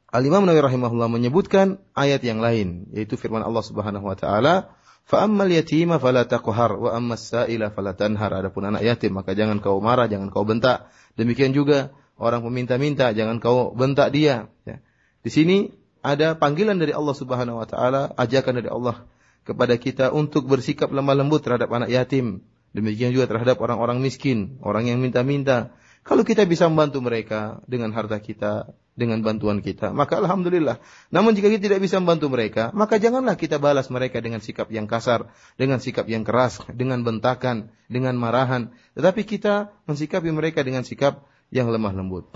Al-Imam 0.09 0.49
Nawawi 0.49 0.65
rahimahullah 0.65 1.09
menyebutkan 1.13 1.81
ayat 1.93 2.21
yang 2.25 2.41
lain 2.41 2.89
yaitu 2.93 3.17
firman 3.17 3.45
Allah 3.45 3.65
Subhanahu 3.65 4.07
wa 4.07 4.17
taala 4.17 4.73
Fa'ammal 5.09 5.49
yatima 5.49 5.97
fala 5.97 6.29
taqhar 6.29 6.77
wa 6.77 6.93
ammas 6.93 7.33
sa'ila 7.33 7.73
fala 7.73 7.97
tanhar. 7.97 8.29
Adapun 8.29 8.69
anak 8.69 8.85
yatim 8.85 9.17
maka 9.17 9.33
jangan 9.33 9.57
kau 9.65 9.81
marah, 9.81 10.05
jangan 10.05 10.29
kau 10.29 10.45
bentak. 10.45 10.93
Demikian 11.17 11.57
juga 11.57 11.97
orang 12.21 12.45
peminta-minta 12.45 13.09
jangan 13.17 13.41
kau 13.41 13.73
bentak 13.73 14.13
dia. 14.13 14.53
Ya. 14.69 14.85
Di 15.25 15.33
sini 15.33 15.73
ada 16.05 16.37
panggilan 16.37 16.77
dari 16.77 16.93
Allah 16.93 17.17
Subhanahu 17.17 17.57
wa 17.57 17.65
taala, 17.65 18.13
ajakan 18.21 18.61
dari 18.61 18.69
Allah 18.69 19.09
kepada 19.49 19.81
kita 19.81 20.13
untuk 20.13 20.45
bersikap 20.45 20.93
lemah 20.93 21.17
lembut 21.17 21.41
terhadap 21.41 21.73
anak 21.73 21.89
yatim. 21.89 22.45
Demikian 22.77 23.17
juga 23.17 23.33
terhadap 23.33 23.57
orang-orang 23.65 24.05
miskin, 24.05 24.61
orang 24.61 24.93
yang 24.93 25.01
minta-minta. 25.01 25.73
Kalau 26.05 26.21
kita 26.21 26.45
bisa 26.45 26.69
membantu 26.69 27.01
mereka 27.01 27.65
dengan 27.65 27.97
harta 27.97 28.21
kita, 28.21 28.77
dengan 28.99 29.23
bantuan 29.23 29.63
kita, 29.63 29.95
maka 29.95 30.19
alhamdulillah. 30.19 30.83
Namun 31.15 31.39
jika 31.39 31.47
kita 31.47 31.71
tidak 31.71 31.81
bisa 31.87 32.03
membantu 32.03 32.35
mereka, 32.35 32.75
maka 32.75 32.99
janganlah 32.99 33.39
kita 33.39 33.63
balas 33.63 33.87
mereka 33.95 34.19
dengan 34.19 34.43
sikap 34.43 34.67
yang 34.75 34.91
kasar, 34.91 35.31
dengan 35.55 35.79
sikap 35.79 36.11
yang 36.11 36.27
keras, 36.27 36.59
dengan 36.75 37.07
bentakan, 37.07 37.71
dengan 37.87 38.19
marahan. 38.19 38.75
Tetapi 38.99 39.23
kita 39.23 39.71
mensikapi 39.87 40.35
mereka 40.35 40.67
dengan 40.67 40.83
sikap 40.83 41.23
yang 41.55 41.71
lemah 41.71 41.95
lembut. 41.95 42.27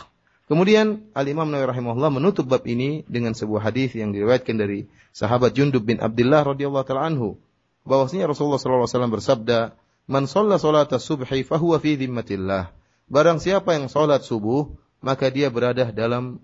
Kemudian 0.47 1.11
Al-Imam 1.19 1.51
Nawawi 1.51 1.75
rahimahullah 1.75 2.13
menutup 2.15 2.47
bab 2.47 2.63
ini 2.71 3.03
dengan 3.11 3.35
sebuah 3.35 3.67
hadis 3.73 3.99
yang 3.99 4.15
diriwayatkan 4.15 4.55
dari 4.55 4.87
sahabat 5.11 5.59
Jundub 5.59 5.83
bin 5.83 5.99
Abdullah 5.99 6.47
radhiyallahu 6.47 6.87
taala 6.87 7.11
anhu 7.11 7.43
bahwasanya 7.83 8.31
Rasulullah 8.31 8.63
sallallahu 8.63 8.87
alaihi 8.87 8.95
wasallam 8.95 9.15
bersabda, 9.15 9.59
"Man 10.07 10.31
shalla 10.31 10.63
salata 10.63 11.03
subhi 11.03 11.43
fahuwa 11.43 11.83
fi 11.83 11.99
dhimmatillah." 11.99 12.71
Barang 13.11 13.43
siapa 13.43 13.75
yang 13.75 13.91
salat 13.91 14.23
subuh, 14.23 14.73
maka 15.03 15.29
dia 15.29 15.51
berada 15.51 15.91
dalam 15.91 16.41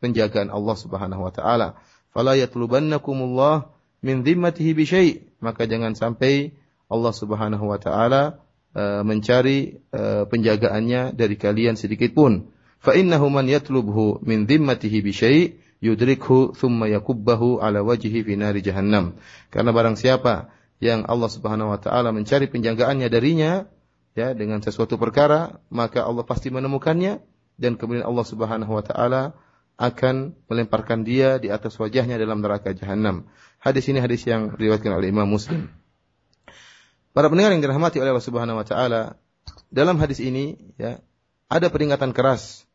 penjagaan 0.00 0.48
Allah 0.48 0.76
Subhanahu 0.76 1.22
wa 1.22 1.32
taala. 1.32 1.78
Fala 2.10 2.34
yatlubannakumullah 2.34 3.70
min 4.02 4.26
dhimmatihi 4.26 4.70
bi 4.74 4.84
syai'. 4.88 5.12
Maka 5.44 5.68
jangan 5.68 5.94
sampai 5.94 6.56
Allah 6.90 7.12
Subhanahu 7.14 7.70
wa 7.70 7.78
taala 7.78 8.42
uh, 8.74 9.06
mencari 9.06 9.78
uh, 9.94 10.26
penjagaannya 10.26 11.14
dari 11.14 11.36
kalian 11.38 11.78
sedikit 11.78 12.16
pun. 12.16 12.50
Fa 12.80 12.96
innahu 12.96 13.28
man 13.28 13.46
yatlubhu 13.46 14.24
min 14.24 14.48
dhimmatihi 14.48 14.98
bi 15.04 15.12
syai' 15.12 15.44
yudrikhu 15.84 16.56
thumma 16.56 16.88
yakubbahu 16.88 17.60
ala 17.60 17.84
wajhi 17.84 18.24
fi 18.24 18.32
nari 18.34 18.64
jahannam. 18.64 19.16
Karena 19.52 19.70
barang 19.70 19.96
siapa 20.00 20.52
yang 20.80 21.04
Allah 21.04 21.28
Subhanahu 21.28 21.72
wa 21.72 21.78
taala 21.80 22.12
mencari 22.12 22.48
penjagaannya 22.48 23.08
darinya 23.12 23.68
ya 24.16 24.32
dengan 24.32 24.64
sesuatu 24.64 24.96
perkara, 24.96 25.60
maka 25.70 26.04
Allah 26.04 26.24
pasti 26.24 26.48
menemukannya 26.48 27.20
dan 27.60 27.76
kemudian 27.76 28.08
Allah 28.08 28.26
Subhanahu 28.26 28.72
wa 28.72 28.84
taala 28.84 29.36
akan 29.80 30.36
melemparkan 30.44 31.08
dia 31.08 31.40
di 31.40 31.48
atas 31.48 31.80
wajahnya 31.80 32.20
dalam 32.20 32.44
neraka 32.44 32.76
jahanam. 32.76 33.24
Hadis 33.56 33.88
ini 33.88 33.96
hadis 33.96 34.28
yang 34.28 34.52
diriwayatkan 34.52 34.92
oleh 34.92 35.08
Imam 35.08 35.24
Muslim. 35.24 35.72
Para 37.16 37.32
pendengar 37.32 37.56
yang 37.56 37.64
dirahmati 37.64 37.96
oleh 37.96 38.12
Allah 38.12 38.28
Subhanahu 38.28 38.60
wa 38.60 38.66
taala, 38.68 39.16
dalam 39.72 39.96
hadis 39.96 40.20
ini 40.20 40.60
ya 40.76 41.00
ada 41.48 41.72
peringatan 41.72 42.12
keras 42.12 42.68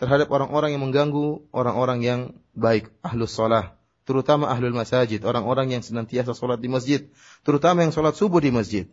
terhadap 0.00 0.32
orang-orang 0.32 0.72
yang 0.72 0.82
mengganggu 0.82 1.44
orang-orang 1.52 2.00
yang 2.00 2.20
baik, 2.56 2.88
ahlus 3.04 3.36
salah, 3.36 3.76
terutama 4.08 4.48
ahlul 4.48 4.72
masajid, 4.72 5.20
orang-orang 5.28 5.76
yang 5.76 5.82
senantiasa 5.84 6.32
salat 6.32 6.60
di 6.60 6.72
masjid, 6.72 7.04
terutama 7.44 7.84
yang 7.84 7.92
salat 7.92 8.16
subuh 8.16 8.40
di 8.40 8.48
masjid. 8.48 8.84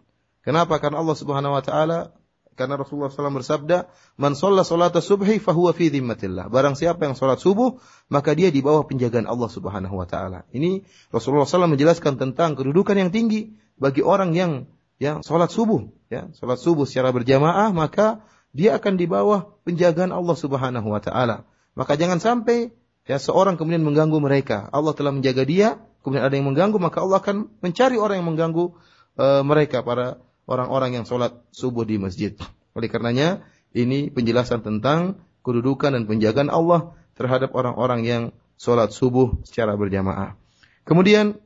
Kenapa? 0.44 0.78
Karena 0.84 1.00
Allah 1.00 1.16
Subhanahu 1.16 1.56
wa 1.56 1.64
taala 1.64 2.12
karena 2.54 2.78
Rasulullah 2.78 3.10
SAW 3.10 3.40
bersabda, 3.42 3.90
"Man 4.16 4.38
shalla 4.38 4.62
salata 4.62 5.02
subhi 5.02 5.42
fahuwa 5.42 5.74
fi 5.74 5.90
dhimmatillah." 5.90 6.48
Barang 6.54 6.78
siapa 6.78 7.06
yang 7.10 7.18
salat 7.18 7.42
subuh, 7.42 7.82
maka 8.10 8.38
dia 8.38 8.54
di 8.54 8.62
bawah 8.62 8.86
penjagaan 8.86 9.26
Allah 9.26 9.50
Subhanahu 9.50 9.98
wa 9.98 10.08
taala. 10.08 10.46
Ini 10.54 10.86
Rasulullah 11.10 11.50
SAW 11.50 11.74
menjelaskan 11.74 12.22
tentang 12.22 12.54
kedudukan 12.54 12.94
yang 12.94 13.10
tinggi 13.10 13.58
bagi 13.82 14.06
orang 14.06 14.38
yang 14.38 14.70
yang 15.02 15.26
salat 15.26 15.50
subuh, 15.50 15.90
ya, 16.08 16.30
salat 16.38 16.62
subuh 16.62 16.86
secara 16.86 17.10
berjamaah, 17.10 17.74
maka 17.74 18.24
dia 18.54 18.78
akan 18.78 18.96
di 18.96 19.10
bawah 19.10 19.58
penjagaan 19.66 20.14
Allah 20.14 20.38
Subhanahu 20.38 20.88
wa 20.94 21.02
taala. 21.02 21.44
Maka 21.74 21.98
jangan 21.98 22.22
sampai 22.22 22.70
ya 23.10 23.18
seorang 23.18 23.58
kemudian 23.58 23.82
mengganggu 23.82 24.22
mereka. 24.22 24.70
Allah 24.70 24.94
telah 24.94 25.12
menjaga 25.12 25.44
dia, 25.44 25.82
kemudian 26.06 26.24
ada 26.24 26.36
yang 26.38 26.48
mengganggu, 26.48 26.78
maka 26.78 27.02
Allah 27.02 27.20
akan 27.20 27.50
mencari 27.60 27.98
orang 27.98 28.22
yang 28.22 28.30
mengganggu 28.30 28.78
uh, 29.18 29.42
mereka 29.42 29.82
para 29.82 30.22
orang-orang 30.50 31.02
yang 31.02 31.06
sholat 31.08 31.36
subuh 31.56 31.88
di 31.88 32.00
masjid. 32.00 32.36
Oleh 32.74 32.90
karenanya, 32.90 33.46
ini 33.74 34.10
penjelasan 34.12 34.62
tentang 34.62 35.22
kedudukan 35.44 35.94
dan 35.94 36.04
penjagaan 36.06 36.50
Allah 36.50 36.96
terhadap 37.14 37.54
orang-orang 37.54 38.02
yang 38.04 38.24
sholat 38.58 38.92
subuh 38.92 39.40
secara 39.46 39.76
berjamaah. 39.78 40.36
Kemudian, 40.84 41.40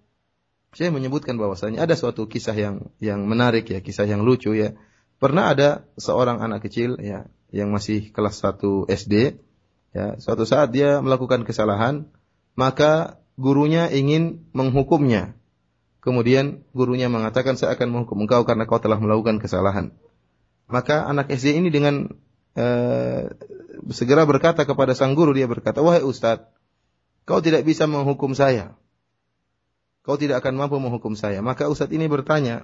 saya 0.75 0.94
menyebutkan 0.94 1.39
bahwasanya 1.39 1.86
ada 1.88 1.98
suatu 1.98 2.30
kisah 2.30 2.54
yang 2.54 2.75
yang 3.01 3.25
menarik 3.25 3.66
ya, 3.70 3.80
kisah 3.82 4.06
yang 4.06 4.22
lucu 4.22 4.54
ya. 4.54 4.77
Pernah 5.18 5.50
ada 5.50 5.70
seorang 5.98 6.38
anak 6.44 6.70
kecil 6.70 7.01
ya 7.01 7.25
yang 7.50 7.74
masih 7.74 8.13
kelas 8.13 8.38
1 8.44 8.86
SD 8.86 9.42
ya, 9.96 10.20
suatu 10.22 10.46
saat 10.46 10.70
dia 10.70 11.01
melakukan 11.01 11.48
kesalahan, 11.48 12.06
maka 12.54 13.18
gurunya 13.39 13.89
ingin 13.89 14.46
menghukumnya 14.54 15.37
Kemudian 16.08 16.64
gurunya 16.72 17.12
mengatakan 17.12 17.60
saya 17.60 17.76
akan 17.76 17.92
menghukum 17.92 18.24
engkau 18.24 18.48
karena 18.48 18.64
kau 18.64 18.80
telah 18.80 18.96
melakukan 18.96 19.44
kesalahan. 19.44 19.92
Maka 20.72 21.04
anak 21.04 21.28
SD 21.28 21.60
ini 21.60 21.68
dengan 21.68 22.08
uh, 22.56 23.28
segera 23.92 24.24
berkata 24.24 24.64
kepada 24.64 24.96
sang 24.96 25.20
guru 25.20 25.36
dia 25.36 25.52
berkata, 25.52 25.84
"Wahai 25.84 26.08
ustaz, 26.08 26.48
kau 27.28 27.44
tidak 27.44 27.68
bisa 27.68 27.92
menghukum 27.92 28.32
saya. 28.32 28.80
Kau 30.08 30.16
tidak 30.16 30.40
akan 30.40 30.56
mampu 30.56 30.80
menghukum 30.80 31.12
saya." 31.20 31.44
Maka 31.44 31.68
ustaz 31.68 31.92
ini 31.92 32.08
bertanya, 32.08 32.64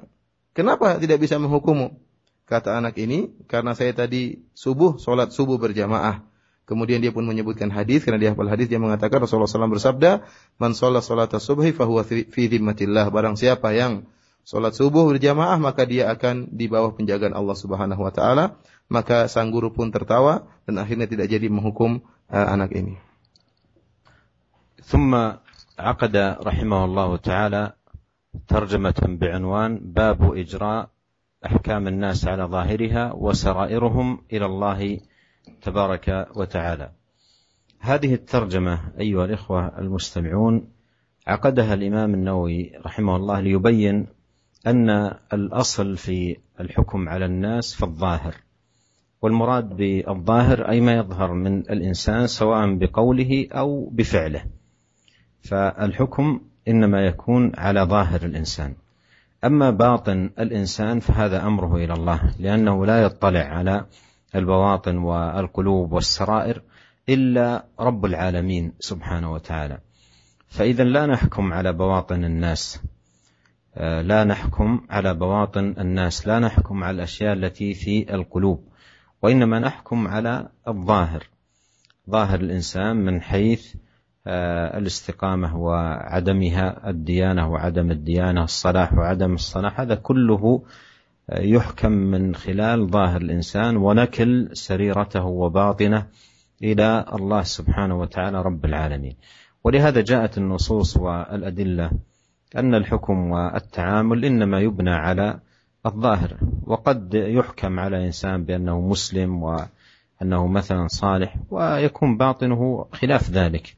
"Kenapa 0.55 0.95
tidak 0.95 1.19
bisa 1.19 1.35
menghukummu?" 1.35 1.99
Kata 2.47 2.79
anak 2.79 2.95
ini, 2.95 3.27
"Karena 3.51 3.75
saya 3.75 3.91
tadi 3.91 4.39
subuh 4.55 5.03
salat 5.03 5.35
subuh 5.35 5.59
berjamaah." 5.59 6.32
Kemudian 6.68 7.00
dia 7.00 7.08
pun 7.08 7.24
menyebutkan 7.24 7.72
hadis 7.72 8.04
karena 8.04 8.20
dia 8.20 8.30
hafal 8.36 8.52
hadis 8.52 8.68
dia 8.68 8.76
mengatakan 8.76 9.24
Rasulullah 9.24 9.48
SAW 9.48 9.72
bersabda, 9.72 10.20
"Man 10.60 10.76
shalla 10.76 11.00
salata 11.00 11.40
subhi 11.40 11.72
fahuwa 11.72 12.04
fi 12.04 12.28
dhimmatillah." 12.28 13.08
Barang 13.08 13.40
siapa 13.40 13.72
yang 13.72 14.04
salat 14.44 14.76
subuh 14.76 15.08
berjamaah 15.08 15.56
maka 15.56 15.88
dia 15.88 16.12
akan 16.12 16.52
di 16.52 16.68
bawah 16.68 16.92
penjagaan 16.92 17.32
Allah 17.32 17.56
Subhanahu 17.56 18.04
wa 18.04 18.12
taala. 18.12 18.60
Maka 18.92 19.28
sang 19.32 19.52
guru 19.52 19.72
pun 19.72 19.92
tertawa 19.92 20.48
dan 20.68 20.80
akhirnya 20.80 21.08
tidak 21.08 21.28
jadi 21.28 21.48
menghukum 21.48 22.04
uh, 22.32 22.46
anak 22.52 22.72
ini. 22.76 23.00
ثم 24.88 25.12
عقد 25.78 26.16
رحمه 26.40 26.80
الله 26.84 27.10
تعالى 27.16 27.62
ترجمة 28.48 29.00
بعنوان 29.20 29.92
باب 29.92 30.32
إجراء 30.32 30.88
أحكام 31.46 31.88
الناس 31.88 32.24
على 32.24 32.44
ظاهرها 32.48 33.12
وسرائرهم 33.12 34.08
إلى 34.32 34.46
الله 34.46 34.80
تبارك 35.61 36.27
وتعالى. 36.35 36.91
هذه 37.79 38.13
الترجمة 38.13 38.79
أيها 38.99 39.25
الإخوة 39.25 39.79
المستمعون 39.79 40.67
عقدها 41.27 41.73
الإمام 41.73 42.13
النووي 42.13 42.71
رحمه 42.85 43.15
الله 43.15 43.39
ليبين 43.39 44.07
أن 44.67 44.89
الأصل 45.33 45.97
في 45.97 46.37
الحكم 46.59 47.09
على 47.09 47.25
الناس 47.25 47.73
في 47.73 47.83
الظاهر 47.83 48.35
والمراد 49.21 49.69
بالظاهر 49.69 50.69
أي 50.69 50.81
ما 50.81 50.93
يظهر 50.93 51.33
من 51.33 51.59
الإنسان 51.59 52.27
سواء 52.27 52.75
بقوله 52.75 53.47
أو 53.51 53.89
بفعله. 53.89 54.45
فالحكم 55.41 56.41
إنما 56.67 57.05
يكون 57.05 57.51
على 57.55 57.81
ظاهر 57.81 58.25
الإنسان. 58.25 58.73
أما 59.43 59.69
باطن 59.69 60.29
الإنسان 60.39 60.99
فهذا 60.99 61.47
أمره 61.47 61.75
إلى 61.75 61.93
الله 61.93 62.33
لأنه 62.39 62.85
لا 62.85 63.01
يطلع 63.03 63.39
على 63.39 63.85
البواطن 64.35 64.97
والقلوب 64.97 65.91
والسرائر 65.91 66.61
إلا 67.09 67.65
رب 67.79 68.05
العالمين 68.05 68.73
سبحانه 68.79 69.33
وتعالى. 69.33 69.77
فإذا 70.47 70.83
لا 70.83 71.05
نحكم 71.05 71.53
على 71.53 71.73
بواطن 71.73 72.23
الناس. 72.23 72.81
آه، 73.75 74.01
لا 74.01 74.23
نحكم 74.23 74.81
على 74.89 75.13
بواطن 75.13 75.75
الناس. 75.77 76.27
لا 76.27 76.39
نحكم 76.39 76.83
على 76.83 76.95
الأشياء 76.95 77.33
التي 77.33 77.73
في 77.73 78.13
القلوب. 78.13 78.63
وإنما 79.21 79.59
نحكم 79.59 80.07
على 80.07 80.49
الظاهر. 80.67 81.27
ظاهر 82.09 82.39
الإنسان 82.39 82.95
من 82.95 83.21
حيث 83.21 83.75
آه، 84.27 84.77
الاستقامة 84.77 85.57
وعدمها 85.57 86.89
الديانة 86.89 87.51
وعدم 87.51 87.91
الديانة 87.91 88.43
الصلاح 88.43 88.93
وعدم 88.93 89.33
الصلاح. 89.33 89.79
هذا 89.79 89.95
كله 89.95 90.63
يحكم 91.31 91.91
من 91.91 92.35
خلال 92.35 92.87
ظاهر 92.87 93.21
الإنسان 93.21 93.77
ونكل 93.77 94.49
سريرته 94.53 95.25
وباطنه 95.25 96.07
إلى 96.63 97.05
الله 97.13 97.41
سبحانه 97.43 97.99
وتعالى 97.99 98.41
رب 98.41 98.65
العالمين. 98.65 99.15
ولهذا 99.63 100.01
جاءت 100.01 100.37
النصوص 100.37 100.97
والأدلة 100.97 101.91
أن 102.55 102.75
الحكم 102.75 103.31
والتعامل 103.31 104.25
إنما 104.25 104.59
يبنى 104.59 104.91
على 104.93 105.39
الظاهر 105.85 106.37
وقد 106.63 107.13
يحكم 107.13 107.79
على 107.79 108.05
إنسان 108.05 108.43
بأنه 108.43 108.81
مسلم 108.81 109.43
وأنه 109.43 110.47
مثلا 110.47 110.87
صالح 110.87 111.35
ويكون 111.49 112.17
باطنه 112.17 112.85
خلاف 112.91 113.29
ذلك. 113.29 113.77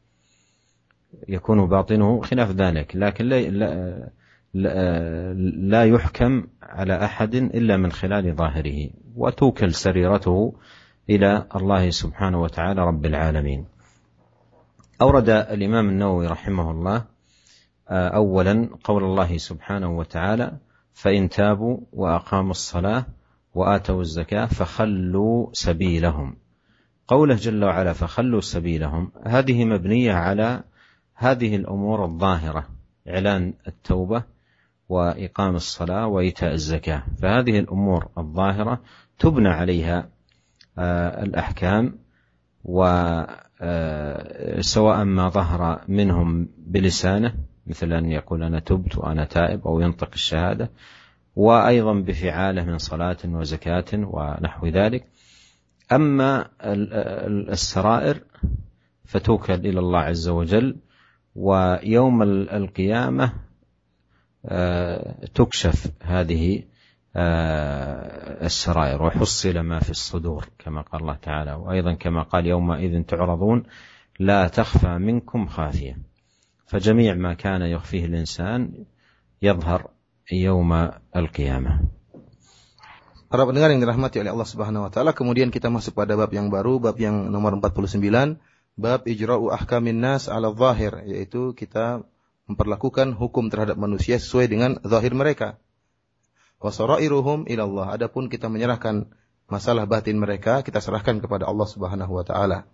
يكون 1.30 1.68
باطنه 1.68 2.22
خلاف 2.22 2.52
ذلك 2.52 2.96
لكن 2.96 3.26
لا, 3.26 4.10
لا, 4.56 5.86
يحكم 5.86 6.48
على 6.64 7.06
أحد 7.06 7.36
إلا 7.36 7.78
من 7.78 7.92
خلال 7.92 8.36
ظاهره 8.36 8.90
وتوكل 9.16 9.74
سريرته 9.74 10.56
إلى 11.10 11.48
الله 11.56 11.90
سبحانه 11.90 12.42
وتعالى 12.42 12.82
رب 12.82 13.06
العالمين. 13.06 13.66
أورد 15.02 15.30
الإمام 15.30 15.90
النووي 15.90 16.28
رحمه 16.28 16.72
الله 16.72 17.06
أولا 17.90 18.70
قول 18.84 19.04
الله 19.04 19.38
سبحانه 19.38 19.98
وتعالى 19.98 20.58
فإن 20.94 21.30
تابوا 21.30 21.78
وأقاموا 21.94 22.52
الصلاة 22.52 23.06
وآتوا 23.56 24.02
الزكاة 24.02 24.46
فخلوا 24.46 25.48
سبيلهم. 25.54 26.36
قوله 27.08 27.36
جل 27.36 27.64
وعلا 27.64 27.94
فخلوا 27.94 28.42
سبيلهم 28.42 29.12
هذه 29.26 29.66
مبنية 29.66 30.14
على 30.14 30.64
هذه 31.16 31.56
الأمور 31.56 32.06
الظاهرة 32.06 32.68
إعلان 33.08 33.54
التوبة 33.68 34.35
وإقام 34.90 35.56
الصلاة 35.56 36.08
وإيتاء 36.08 36.54
الزكاة. 36.54 37.04
فهذه 37.22 37.60
الأمور 37.60 38.08
الظاهرة 38.18 38.82
تبنى 39.20 39.50
عليها 39.50 40.10
آه، 40.78 41.24
الأحكام 41.24 42.00
وسواء 42.64 43.40
آه، 43.62 45.04
ما 45.04 45.30
ظهر 45.30 45.82
منهم 45.88 46.50
بلسانه 46.58 47.34
مثل 47.68 47.94
أن 47.94 48.12
يقول 48.12 48.44
أنا 48.44 48.60
تبت 48.60 48.98
وأنا 48.98 49.26
تائب 49.26 49.68
أو 49.68 49.80
ينطق 49.80 50.10
الشهادة 50.14 50.72
وأيضا 51.36 51.94
بفعاله 51.94 52.66
من 52.66 52.78
صلاة 52.78 53.18
وزكاة 53.26 53.86
ونحو 53.94 54.68
ذلك. 54.68 55.08
أما 55.92 56.50
السرائر 57.52 58.24
فتوكل 59.06 59.54
إلى 59.54 59.80
الله 59.80 60.00
عز 60.00 60.30
وجل 60.30 60.76
ويوم 61.36 62.24
القيامة 62.24 63.45
تكشف 65.34 65.92
هذه 66.02 66.64
السرائر 68.46 69.04
وحصل 69.04 69.60
ما 69.60 69.80
في 69.80 69.90
الصدور 69.90 70.50
كما 70.60 70.82
قال 70.82 71.02
الله 71.02 71.16
تعالى 71.16 71.54
وأيضا 71.54 71.94
كما 71.94 72.24
قال 72.24 72.46
يومئذ 72.46 73.04
تعرضون 73.04 73.64
لا 74.20 74.48
تخفى 74.48 74.98
منكم 74.98 75.48
خافية 75.48 75.98
فجميع 76.68 77.14
ما 77.14 77.34
كان 77.34 77.62
يخفيه 77.62 78.06
الإنسان 78.06 78.86
يظهر 79.42 79.88
يوم 80.32 80.90
القيامة 81.16 81.80
Para 83.26 83.44
pendengar 83.44 83.74
yang 83.74 83.84
dirahmati 83.84 84.22
oleh 84.22 84.32
Allah 84.32 84.48
Subhanahu 84.48 84.88
wa 84.88 84.92
taala, 84.94 85.12
kemudian 85.12 85.52
kita 85.52 85.68
masuk 85.68 85.98
pada 85.98 86.16
bab 86.16 86.32
yang 86.32 86.48
baru, 86.48 86.80
bab 86.80 86.96
yang 86.96 87.28
nomor 87.28 87.58
49, 87.60 88.40
bab 88.80 89.02
ijra'u 89.04 89.52
ahkamin 89.52 89.98
nas 89.98 90.32
'ala 90.32 90.56
zahir, 90.56 91.04
yaitu 91.04 91.52
kita 91.52 92.06
memperlakukan 92.46 93.18
hukum 93.18 93.50
terhadap 93.50 93.78
manusia 93.78 94.22
sesuai 94.22 94.46
dengan 94.50 94.78
zahir 94.86 95.14
mereka. 95.18 95.58
Wa 96.62 96.70
sarairuhum 96.70 97.50
ila 97.50 97.64
Allah. 97.66 97.88
Adapun 98.02 98.30
kita 98.30 98.50
menyerahkan 98.50 99.10
masalah 99.46 99.86
batin 99.86 100.18
mereka, 100.18 100.62
kita 100.66 100.82
serahkan 100.82 101.22
kepada 101.22 101.46
Allah 101.46 101.68
Subhanahu 101.70 102.14
wa 102.14 102.26
taala. 102.26 102.70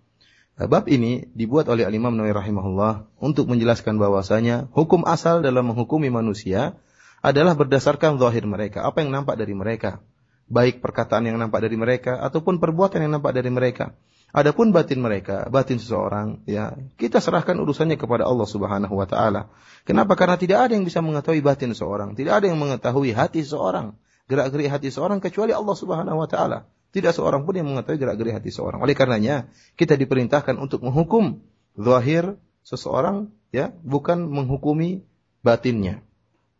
Nah, 0.52 0.68
bab 0.68 0.84
ini 0.92 1.24
dibuat 1.32 1.64
oleh 1.72 1.88
Al-Imam 1.88 2.12
Nawawi 2.12 2.36
rahimahullah 2.36 3.08
untuk 3.24 3.48
menjelaskan 3.48 3.96
bahwasanya 3.96 4.68
hukum 4.76 5.08
asal 5.08 5.40
dalam 5.40 5.72
menghukumi 5.72 6.12
manusia 6.12 6.76
adalah 7.24 7.56
berdasarkan 7.56 8.20
zahir 8.20 8.44
mereka, 8.44 8.84
apa 8.84 9.00
yang 9.00 9.14
nampak 9.14 9.40
dari 9.40 9.56
mereka, 9.56 10.04
baik 10.52 10.84
perkataan 10.84 11.24
yang 11.24 11.40
nampak 11.40 11.64
dari 11.64 11.80
mereka 11.80 12.20
ataupun 12.20 12.60
perbuatan 12.60 13.00
yang 13.00 13.16
nampak 13.16 13.32
dari 13.32 13.48
mereka. 13.48 13.96
Adapun 14.32 14.72
batin 14.72 15.04
mereka, 15.04 15.44
batin 15.52 15.76
seseorang, 15.76 16.40
ya, 16.48 16.72
kita 16.96 17.20
serahkan 17.20 17.52
urusannya 17.52 18.00
kepada 18.00 18.24
Allah 18.24 18.48
Subhanahu 18.48 18.96
wa 18.96 19.04
taala. 19.04 19.52
Kenapa? 19.84 20.16
Karena 20.16 20.40
tidak 20.40 20.64
ada 20.64 20.72
yang 20.72 20.88
bisa 20.88 21.04
mengetahui 21.04 21.44
batin 21.44 21.76
seseorang, 21.76 22.16
tidak 22.16 22.40
ada 22.40 22.48
yang 22.48 22.56
mengetahui 22.56 23.12
hati 23.12 23.44
seseorang, 23.44 23.92
gerak-gerik 24.32 24.72
hati 24.72 24.88
seseorang 24.88 25.20
kecuali 25.20 25.52
Allah 25.52 25.76
Subhanahu 25.76 26.16
wa 26.16 26.24
taala. 26.24 26.64
Tidak 26.96 27.12
seorang 27.12 27.44
pun 27.44 27.60
yang 27.60 27.68
mengetahui 27.68 28.00
gerak-gerik 28.00 28.40
hati 28.40 28.48
seorang. 28.48 28.80
Oleh 28.80 28.96
karenanya, 28.96 29.52
kita 29.76 30.00
diperintahkan 30.00 30.56
untuk 30.56 30.80
menghukum 30.80 31.44
zahir 31.76 32.40
seseorang 32.64 33.28
ya, 33.52 33.68
bukan 33.84 34.32
menghukumi 34.32 35.04
batinnya. 35.44 36.00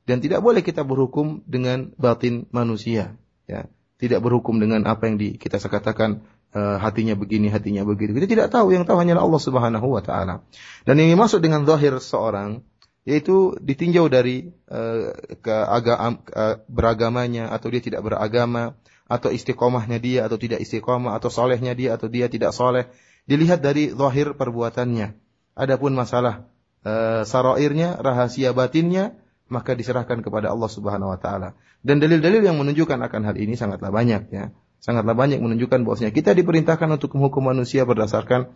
Dan 0.05 0.20
tidak 0.20 0.44
boleh 0.44 0.61
kita 0.61 0.85
berhukum 0.85 1.40
dengan 1.49 1.97
batin 1.97 2.44
manusia, 2.53 3.16
ya. 3.49 3.64
Tidak 3.97 4.18
berhukum 4.18 4.59
dengan 4.59 4.83
apa 4.85 5.07
yang 5.07 5.14
di, 5.14 5.38
kita 5.38 5.62
katakan 5.62 6.27
uh, 6.55 6.77
hatinya 6.79 7.19
begini, 7.19 7.49
hatinya 7.49 7.83
begitu. 7.85 8.17
Kita 8.17 8.29
tidak 8.29 8.49
tahu, 8.53 8.73
yang 8.73 8.85
tahu 8.88 9.01
hanyalah 9.01 9.25
Allah 9.25 9.43
Subhanahu 9.43 9.87
wa 9.88 10.03
taala. 10.05 10.47
Dan 10.87 11.01
yang 11.01 11.17
dimaksud 11.19 11.43
dengan 11.45 11.65
zahir 11.69 11.97
seorang 11.99 12.65
yaitu 13.03 13.59
ditinjau 13.59 14.07
dari 14.07 14.55
uh, 14.71 15.11
uh, 15.11 16.55
beragamanya 16.71 17.51
atau 17.51 17.67
dia 17.67 17.83
tidak 17.83 18.07
beragama, 18.07 18.79
atau 19.12 19.29
istiqomahnya 19.29 20.01
dia 20.01 20.25
atau 20.25 20.41
tidak 20.41 20.65
istiqomah 20.65 21.12
atau 21.21 21.29
solehnya 21.29 21.77
dia 21.77 22.01
atau 22.01 22.09
dia 22.09 22.33
tidak 22.33 22.57
soleh 22.57 22.88
dilihat 23.29 23.61
dari 23.61 23.93
zahir 23.93 24.33
perbuatannya. 24.33 25.12
Adapun 25.53 25.93
masalah 25.93 26.49
e, 26.81 27.23
sarairnya, 27.29 28.01
rahasia 28.01 28.57
batinnya, 28.57 29.21
maka 29.53 29.77
diserahkan 29.77 30.25
kepada 30.25 30.49
Allah 30.49 30.71
Subhanahu 30.73 31.12
wa 31.12 31.21
taala. 31.21 31.53
Dan 31.85 32.01
dalil-dalil 32.01 32.41
yang 32.41 32.57
menunjukkan 32.57 32.97
akan 32.97 33.21
hal 33.29 33.37
ini 33.37 33.53
sangatlah 33.53 33.93
banyak 33.93 34.33
ya. 34.33 34.49
Sangatlah 34.83 35.14
banyak 35.14 35.38
menunjukkan 35.38 35.87
bahwasanya 35.87 36.11
kita 36.11 36.35
diperintahkan 36.35 36.90
untuk 36.90 37.14
menghukum 37.14 37.47
manusia 37.47 37.87
berdasarkan 37.87 38.51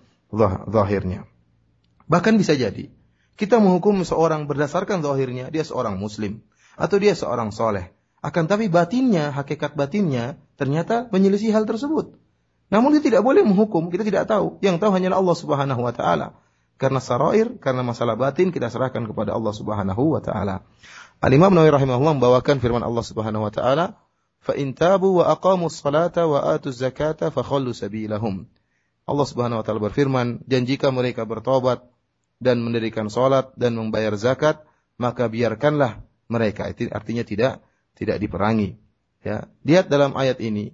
zahirnya. 0.66 1.22
Bahkan 2.10 2.34
bisa 2.34 2.58
jadi 2.58 2.90
kita 3.38 3.62
menghukum 3.62 4.02
seorang 4.02 4.50
berdasarkan 4.50 5.06
zahirnya 5.06 5.54
dia 5.54 5.62
seorang 5.62 5.94
muslim 6.02 6.42
atau 6.74 6.98
dia 6.98 7.14
seorang 7.14 7.54
soleh. 7.54 7.94
Akan 8.26 8.50
tapi 8.50 8.66
batinnya, 8.66 9.30
hakikat 9.30 9.78
batinnya 9.78 10.34
ternyata 10.58 11.06
menyelisih 11.14 11.54
hal 11.54 11.62
tersebut. 11.62 12.18
Namun 12.74 12.98
kita 12.98 13.14
tidak 13.14 13.22
boleh 13.22 13.46
menghukum, 13.46 13.86
kita 13.94 14.02
tidak 14.02 14.26
tahu. 14.26 14.58
Yang 14.66 14.82
tahu 14.82 14.90
hanyalah 14.90 15.22
Allah 15.22 15.36
Subhanahu 15.38 15.80
wa 15.86 15.94
taala. 15.94 16.34
Karena 16.74 16.98
sarair, 16.98 17.54
karena 17.62 17.86
masalah 17.86 18.18
batin 18.18 18.50
kita 18.50 18.66
serahkan 18.66 19.06
kepada 19.06 19.30
Allah 19.30 19.54
Subhanahu 19.54 20.18
wa 20.18 20.20
taala. 20.20 20.66
Al-Imam 21.22 21.54
Nawawi 21.54 21.72
rahimahullah 21.72 22.18
membawakan 22.18 22.58
firman 22.58 22.82
Allah 22.82 23.04
Subhanahu 23.06 23.46
wa 23.46 23.52
taala, 23.54 23.94
"Fa 24.46 24.54
in 24.54 24.78
tabu 24.78 25.18
wa 25.18 25.26
aqamu 25.26 25.66
salata 25.66 26.22
fa 27.34 27.42
khallu 27.42 27.74
sabilahum." 27.74 28.46
Allah 29.06 29.26
Subhanahu 29.26 29.58
wa 29.58 29.64
taala 29.66 29.82
berfirman, 29.82 30.46
"Dan 30.46 30.70
jika 30.70 30.94
mereka 30.94 31.26
bertobat 31.26 31.82
dan 32.38 32.62
mendirikan 32.62 33.10
salat 33.10 33.50
dan 33.58 33.74
membayar 33.74 34.14
zakat, 34.14 34.62
maka 35.02 35.26
biarkanlah 35.26 36.06
mereka." 36.30 36.70
Itu 36.70 36.86
artinya 36.94 37.26
tidak 37.26 37.66
tidak 37.98 38.22
diperangi. 38.22 38.78
Ya, 39.26 39.50
lihat 39.66 39.90
dalam 39.90 40.14
ayat 40.14 40.38
ini 40.38 40.70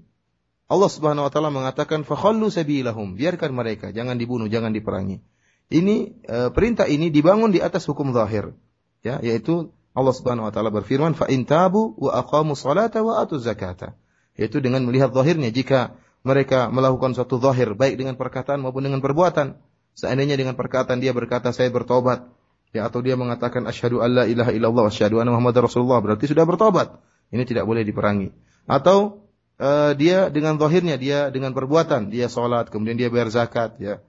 Allah 0.73 0.89
Subhanahu 0.89 1.29
wa 1.29 1.33
taala 1.33 1.53
mengatakan 1.53 2.01
fakhallu 2.01 2.49
sabilahum, 2.49 3.13
biarkan 3.13 3.53
mereka, 3.53 3.93
jangan 3.93 4.17
dibunuh, 4.17 4.49
jangan 4.49 4.73
diperangi. 4.73 5.21
Ini 5.69 5.97
e, 6.25 6.37
perintah 6.49 6.89
ini 6.89 7.13
dibangun 7.13 7.53
di 7.53 7.61
atas 7.61 7.85
hukum 7.85 8.17
zahir. 8.17 8.57
Ya, 9.05 9.21
yaitu 9.21 9.69
Allah 9.93 10.15
Subhanahu 10.17 10.49
wa 10.49 10.53
taala 10.53 10.73
berfirman 10.73 11.13
fa 11.13 11.29
in 11.29 11.45
tabu 11.45 11.93
wa 12.01 12.17
aqamu 12.17 12.57
salata 12.57 13.05
wa 13.05 13.21
atu 13.21 13.37
zakata. 13.37 13.93
Yaitu 14.37 14.65
dengan 14.65 14.81
melihat 14.89 15.13
zahirnya 15.13 15.53
jika 15.53 15.97
mereka 16.25 16.73
melakukan 16.73 17.13
suatu 17.13 17.37
zahir 17.37 17.77
baik 17.77 18.01
dengan 18.01 18.17
perkataan 18.17 18.65
maupun 18.65 18.89
dengan 18.89 19.05
perbuatan. 19.05 19.61
Seandainya 19.93 20.41
dengan 20.41 20.57
perkataan 20.57 21.05
dia 21.05 21.13
berkata 21.13 21.53
saya 21.53 21.69
bertobat, 21.69 22.25
ya 22.73 22.89
atau 22.89 23.05
dia 23.05 23.13
mengatakan 23.21 23.69
asyhadu 23.69 24.01
alla 24.01 24.25
ilaha 24.25 24.49
illallah 24.57 24.89
asyhadu 24.89 25.21
anna 25.21 25.37
muhammadar 25.37 25.69
rasulullah 25.69 26.01
berarti 26.01 26.25
sudah 26.33 26.49
bertobat. 26.49 26.97
Ini 27.29 27.45
tidak 27.45 27.69
boleh 27.69 27.85
diperangi. 27.85 28.33
Atau 28.65 29.29
uh, 29.61 29.93
dia 29.93 30.33
dengan 30.33 30.57
zahirnya, 30.57 30.97
dia 30.97 31.29
dengan 31.29 31.53
perbuatan, 31.53 32.09
dia 32.09 32.33
sholat, 32.33 32.73
kemudian 32.73 32.97
dia 32.97 33.13
bayar 33.13 33.29
zakat, 33.29 33.77
ya. 33.77 34.01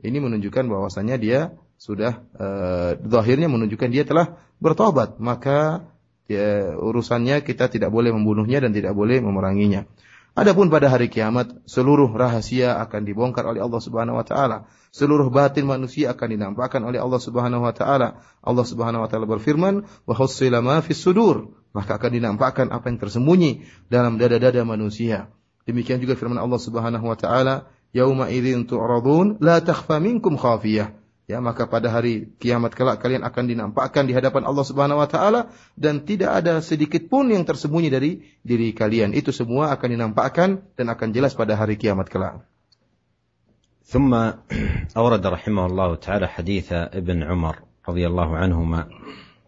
Ini 0.00 0.16
menunjukkan 0.16 0.64
bahwasanya 0.68 1.20
dia 1.20 1.56
sudah 1.80 2.24
uh, 2.36 2.96
menunjukkan 3.00 3.88
dia 3.88 4.04
telah 4.04 4.36
bertobat, 4.60 5.18
maka 5.18 5.88
ya, 6.30 6.76
urusannya 6.78 7.42
kita 7.42 7.66
tidak 7.66 7.90
boleh 7.90 8.14
membunuhnya 8.14 8.62
dan 8.62 8.70
tidak 8.70 8.94
boleh 8.94 9.18
memeranginya. 9.18 9.88
Adapun 10.30 10.70
pada 10.70 10.86
hari 10.86 11.10
kiamat 11.10 11.50
seluruh 11.66 12.06
rahasia 12.14 12.78
akan 12.78 13.02
dibongkar 13.02 13.42
oleh 13.50 13.58
Allah 13.58 13.82
Subhanahu 13.82 14.14
wa 14.14 14.22
taala. 14.22 14.70
Seluruh 14.94 15.26
batin 15.26 15.66
manusia 15.66 16.14
akan 16.14 16.28
dinampakkan 16.38 16.86
oleh 16.86 17.02
Allah 17.02 17.18
Subhanahu 17.18 17.66
wa 17.66 17.74
taala. 17.74 18.22
Allah 18.38 18.62
Subhanahu 18.62 19.02
wa 19.02 19.08
taala 19.10 19.26
berfirman, 19.26 19.82
"Wa 20.06 20.14
hussila 20.14 20.62
ma 20.62 20.78
fis 20.86 21.02
sudur." 21.02 21.50
Maka 21.74 21.98
akan 21.98 22.10
dinampakkan 22.14 22.70
apa 22.70 22.90
yang 22.90 23.02
tersembunyi 23.02 23.66
dalam 23.90 24.22
dada-dada 24.22 24.62
manusia. 24.62 25.30
Demikian 25.66 25.98
juga 25.98 26.14
firman 26.14 26.38
Allah 26.38 26.58
Subhanahu 26.62 27.10
wa 27.10 27.18
taala, 27.18 27.66
"Yauma 27.90 28.30
idzin 28.30 28.70
tu'radun 28.70 29.42
la 29.42 29.58
takhfa 29.58 29.98
minkum 29.98 30.38
khafiyah." 30.38 30.94
Ya, 31.29 31.41
maka 31.41 31.65
pada 31.65 31.89
hari 31.89 32.29
kiamat 32.37 32.77
kelak 32.77 33.01
kalian 33.01 33.25
akan 33.25 33.49
dinampakkan 33.49 34.05
di 34.05 34.13
hadapan 34.13 34.45
Allah 34.45 34.61
Subhanahu 34.61 35.01
wa 35.01 35.09
taala 35.09 35.49
dan 35.73 36.05
tidak 36.05 36.37
ada 36.37 36.61
sedikit 36.61 37.09
pun 37.09 37.33
yang 37.33 37.49
tersembunyi 37.49 37.89
dari 37.89 38.21
diri 38.45 38.77
kalian. 38.77 39.09
Itu 39.17 39.33
semua 39.33 39.73
akan 39.73 39.89
dinampakkan 39.89 40.61
dan 40.77 40.85
akan 40.93 41.09
jelas 41.17 41.33
pada 41.33 41.57
hari 41.57 41.81
kiamat 41.81 42.13
kelak. 42.13 42.45
ثم 43.85 44.17
أورد 44.97 45.21
رحمه 45.25 45.65
الله 45.65 45.95
تعالى 45.95 46.27
حديث 46.27 46.73
ابن 46.73 47.23
عمر 47.23 47.55
رضي 47.89 48.07
الله 48.07 48.29
عنهما 48.37 48.81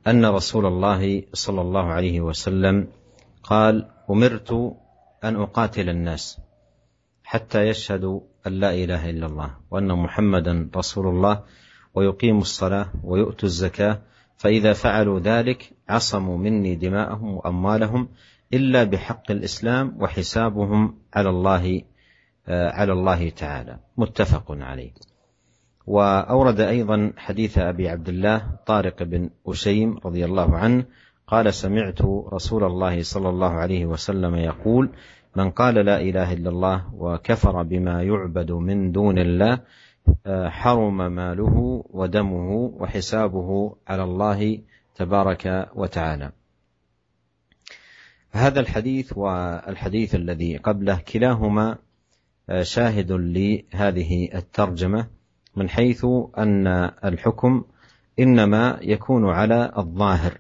أن 0.07 0.25
رسول 0.25 0.65
الله 0.65 1.33
صلى 1.33 1.61
الله 1.61 1.85
عليه 1.85 2.21
وسلم 2.21 2.87
قال 3.43 3.89
أمرت 4.09 4.77
أن 5.23 5.33
أقاتل 5.35 5.89
الناس 5.89 6.37
حتى 7.23 7.67
يشهدوا 7.67 8.21
أن 8.47 8.53
لا 8.61 8.71
إله 8.77 9.09
إلا 9.09 9.25
الله 9.25 9.51
وأن 9.73 9.89
محمدا 9.89 10.69
رسول 10.69 11.07
الله 11.07 11.35
ويقيموا 11.94 12.40
الصلاة 12.40 12.86
ويؤتوا 13.04 13.48
الزكاة 13.48 13.98
فإذا 14.36 14.72
فعلوا 14.72 15.20
ذلك 15.20 15.72
عصموا 15.88 16.38
مني 16.38 16.74
دماءهم 16.74 17.34
وأموالهم 17.34 18.08
إلا 18.54 18.84
بحق 18.84 19.30
الإسلام 19.30 19.96
وحسابهم 20.00 20.94
على 21.14 21.30
الله 21.30 21.82
على 22.48 22.92
الله 22.92 23.28
تعالى. 23.28 23.78
متفق 23.96 24.44
عليه. 24.50 24.92
وأورد 25.86 26.60
أيضا 26.60 27.12
حديث 27.16 27.58
أبي 27.58 27.88
عبد 27.88 28.08
الله 28.08 28.42
طارق 28.66 29.02
بن 29.02 29.30
أشيم 29.46 29.98
رضي 30.04 30.24
الله 30.24 30.56
عنه 30.56 30.84
قال 31.26 31.54
سمعت 31.54 32.02
رسول 32.32 32.64
الله 32.64 33.02
صلى 33.02 33.28
الله 33.28 33.50
عليه 33.50 33.86
وسلم 33.86 34.34
يقول 34.34 34.90
من 35.36 35.50
قال 35.50 35.74
لا 35.74 36.00
إله 36.00 36.32
إلا 36.32 36.50
الله 36.50 36.94
وكفر 36.94 37.62
بما 37.62 38.02
يعبد 38.02 38.50
من 38.52 38.92
دون 38.92 39.18
الله 39.18 39.60
حرم 40.26 41.12
ماله 41.12 41.84
ودمه 41.90 42.50
وحسابه 42.52 43.76
على 43.88 44.04
الله 44.04 44.58
تبارك 44.94 45.68
وتعالى. 45.74 46.32
هذا 48.30 48.60
الحديث 48.60 49.12
والحديث 49.16 50.14
الذي 50.14 50.56
قبله 50.56 50.96
كلاهما 51.12 51.78
شاهد 52.62 53.12
لهذه 53.12 54.28
الترجمة 54.34 55.06
من 55.56 55.68
حيث 55.68 56.06
أن 56.38 56.66
الحكم 57.04 57.64
إنما 58.18 58.78
يكون 58.82 59.30
على 59.30 59.72
الظاهر 59.78 60.38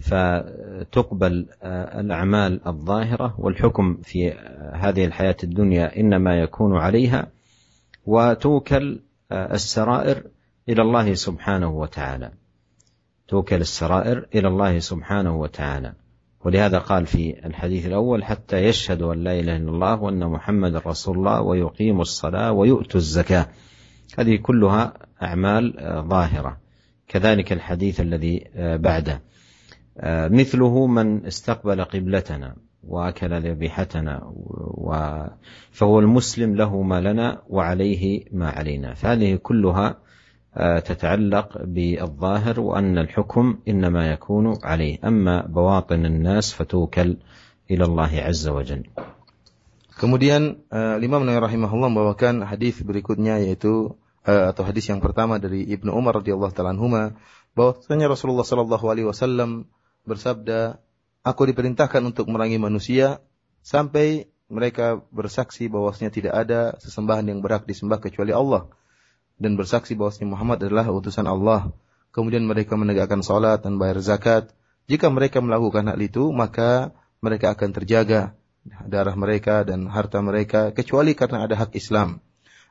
فتقبل 0.00 1.46
الأعمال 2.00 2.66
الظاهرة 2.66 3.34
والحكم 3.38 3.96
في 4.02 4.32
هذه 4.72 5.04
الحياة 5.04 5.36
الدنيا 5.44 6.00
إنما 6.00 6.40
يكون 6.40 6.76
عليها 6.76 7.28
وتوكل 8.06 9.00
السرائر 9.32 10.22
إلى 10.68 10.82
الله 10.82 11.14
سبحانه 11.14 11.68
وتعالى. 11.68 12.32
توكل 13.28 13.60
السرائر 13.60 14.26
إلى 14.34 14.48
الله 14.48 14.78
سبحانه 14.78 15.36
وتعالى. 15.36 15.92
ولهذا 16.44 16.78
قال 16.78 17.06
في 17.06 17.46
الحديث 17.46 17.86
الأول 17.86 18.24
حتى 18.24 18.56
يشهدوا 18.56 19.14
أن 19.14 19.24
لا 19.24 19.40
إله 19.40 19.56
إلا 19.56 19.70
الله 19.70 20.02
وأن 20.02 20.26
محمد 20.26 20.76
رسول 20.86 21.18
الله 21.18 21.40
ويقيموا 21.40 22.02
الصلاة 22.02 22.52
ويؤتوا 22.52 23.00
الزكاة. 23.00 23.46
هذه 24.18 24.36
كلها 24.36 24.92
أعمال 25.22 25.74
ظاهرة. 26.08 26.60
كذلك 27.08 27.52
الحديث 27.52 28.00
الذي 28.00 28.44
بعده. 28.56 29.22
مثله 30.06 30.86
من 30.86 31.26
استقبل 31.26 31.84
قبلتنا. 31.84 32.56
واكل 32.84 33.40
ذبيحتنا 33.40 34.32
فهو 35.70 35.98
المسلم 35.98 36.56
له 36.56 36.82
ما 36.82 37.00
لنا 37.00 37.42
وعليه 37.48 38.24
ما 38.32 38.50
علينا 38.50 38.94
فهذه 38.94 39.36
كلها 39.36 39.98
تتعلق 40.78 41.62
بالظاهر 41.64 42.60
وان 42.60 42.98
الحكم 42.98 43.58
انما 43.68 44.12
يكون 44.12 44.58
عليه 44.64 44.98
اما 45.04 45.46
بواطن 45.46 46.06
الناس 46.06 46.52
فتوكل 46.54 47.16
إلى 47.70 47.84
الله 47.84 48.10
عز 48.26 48.48
وجل 48.48 48.84
Kemudian 50.00 50.64
uh, 50.72 50.96
Imam 50.96 51.28
Nawawi 51.28 51.44
rahimahullah 51.44 51.92
membawakan 51.92 52.40
hadis 52.48 52.80
berikutnya 52.80 53.36
yaitu 53.36 54.00
uh, 54.24 54.48
atau 54.48 54.64
hadis 54.64 54.88
yang 54.88 55.04
pertama 55.04 55.36
dari 55.36 55.68
Ibnu 55.68 55.92
Umar 55.92 56.24
radhiyallahu 56.24 56.56
taala 56.56 56.72
anhuma 56.72 57.20
bahwasanya 57.52 58.08
Rasulullah 58.08 58.48
sallallahu 58.48 58.88
alaihi 58.88 59.04
wasallam 59.04 59.68
bersabda, 60.08 60.80
Aku 61.20 61.44
diperintahkan 61.44 62.00
untuk 62.00 62.32
merangi 62.32 62.56
manusia 62.56 63.20
sampai 63.60 64.32
mereka 64.48 65.04
bersaksi 65.12 65.68
bahwasanya 65.68 66.10
tidak 66.10 66.34
ada 66.34 66.60
sesembahan 66.80 67.28
yang 67.28 67.44
berhak 67.44 67.68
disembah 67.68 68.00
kecuali 68.00 68.32
Allah 68.32 68.72
dan 69.40 69.56
bersaksi 69.56 69.96
bahwasanya 69.96 70.32
Muhammad 70.32 70.64
adalah 70.64 70.88
utusan 70.88 71.24
Allah. 71.24 71.72
Kemudian 72.10 72.42
mereka 72.44 72.74
menegakkan 72.74 73.22
salat 73.22 73.62
dan 73.62 73.78
bayar 73.78 74.02
zakat. 74.02 74.50
Jika 74.90 75.06
mereka 75.08 75.38
melakukan 75.38 75.86
hal 75.86 76.00
itu, 76.02 76.28
maka 76.34 76.90
mereka 77.22 77.54
akan 77.54 77.70
terjaga 77.70 78.34
darah 78.84 79.16
mereka 79.16 79.64
dan 79.64 79.88
harta 79.88 80.20
mereka 80.20 80.74
kecuali 80.74 81.16
karena 81.16 81.48
ada 81.48 81.56
hak 81.56 81.72
Islam. 81.76 82.20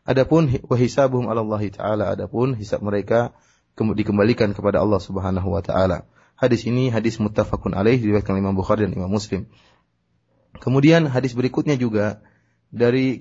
Adapun 0.06 0.50
wahisabuhum 0.70 1.30
Allah 1.30 1.64
taala, 1.70 2.06
adapun 2.14 2.58
hisab 2.58 2.82
mereka 2.82 3.34
dikembalikan 3.78 4.52
kepada 4.52 4.84
Allah 4.84 5.00
Subhanahu 5.00 5.56
wa 5.56 5.64
taala. 5.64 6.04
Hadis 6.39 6.63
ini 6.63 6.88
hadis 6.88 7.19
muttafaqun 7.19 7.75
alaih 7.75 7.99
diriwayatkan 7.99 8.39
Imam 8.39 8.56
Bukhari 8.56 8.88
dan 8.88 8.95
Imam 8.95 9.12
Muslim. 9.12 9.52
Kemudian 10.63 11.12
hadis 11.12 11.36
berikutnya 11.36 11.75
juga 11.75 12.23
dari 12.71 13.19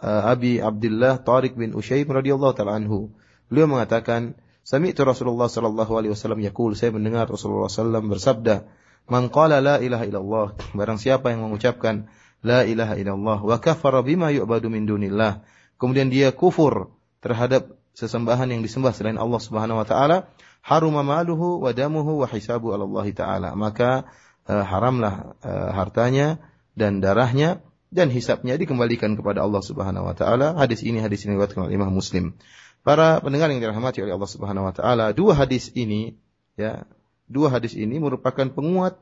uh, 0.00 0.32
Abi 0.32 0.56
Abdullah 0.56 1.20
Tariq 1.20 1.52
bin 1.52 1.76
Ushayb 1.76 2.08
radhiyallahu 2.08 2.56
taala 2.56 2.80
anhu. 2.80 3.12
Beliau 3.52 3.68
mengatakan, 3.68 4.40
"Sami'tu 4.64 5.04
Rasulullah 5.04 5.52
sallallahu 5.52 5.92
alaihi 6.00 6.16
wasallam 6.16 6.40
yaqul, 6.40 6.72
saya 6.72 6.96
mendengar 6.96 7.28
Rasulullah 7.28 7.68
sallam 7.68 8.08
bersabda, 8.08 8.64
"Man 9.06 9.28
qala 9.28 9.60
la 9.60 9.76
ilaha 9.76 10.08
illallah, 10.08 10.46
barang 10.72 10.96
siapa 10.96 11.36
yang 11.36 11.44
mengucapkan 11.44 12.08
la 12.40 12.64
ilaha 12.64 12.96
illallah 12.96 13.38
wa 13.44 13.56
kafara 13.60 14.00
bima 14.00 14.32
yu'badu 14.32 14.72
min 14.72 14.88
dunillah, 14.88 15.44
kemudian 15.76 16.08
dia 16.08 16.32
kufur 16.32 16.88
terhadap 17.20 17.76
sesembahan 17.96 18.48
yang 18.52 18.60
disembah 18.60 18.92
selain 18.92 19.20
Allah 19.20 19.40
Subhanahu 19.40 19.80
wa 19.80 19.86
taala, 19.88 20.28
haruma 20.66 21.06
maluhu 21.06 21.62
wa 21.62 21.70
damuhu 21.70 22.26
wa 22.26 22.26
hisabu 22.26 22.74
Allah 22.74 23.06
taala. 23.14 23.50
Maka 23.54 24.10
uh, 24.50 24.64
haramlah 24.66 25.38
uh, 25.46 25.70
hartanya 25.70 26.42
dan 26.74 26.98
darahnya 26.98 27.62
dan 27.94 28.10
hisapnya 28.10 28.58
dikembalikan 28.58 29.14
kepada 29.14 29.46
Allah 29.46 29.62
Subhanahu 29.62 30.10
wa 30.10 30.14
taala. 30.18 30.58
Hadis 30.58 30.82
ini 30.82 30.98
hadis 30.98 31.22
ini 31.22 31.38
diriwayatkan 31.38 31.70
oleh 31.70 31.78
Imam 31.78 31.94
Muslim. 31.94 32.34
Para 32.82 33.22
pendengar 33.22 33.50
yang 33.54 33.62
dirahmati 33.62 34.02
oleh 34.02 34.18
Allah 34.18 34.30
Subhanahu 34.30 34.66
wa 34.66 34.74
taala, 34.74 35.14
dua 35.14 35.38
hadis 35.38 35.70
ini 35.78 36.18
ya, 36.58 36.82
dua 37.30 37.54
hadis 37.54 37.78
ini 37.78 38.02
merupakan 38.02 38.50
penguat 38.50 38.98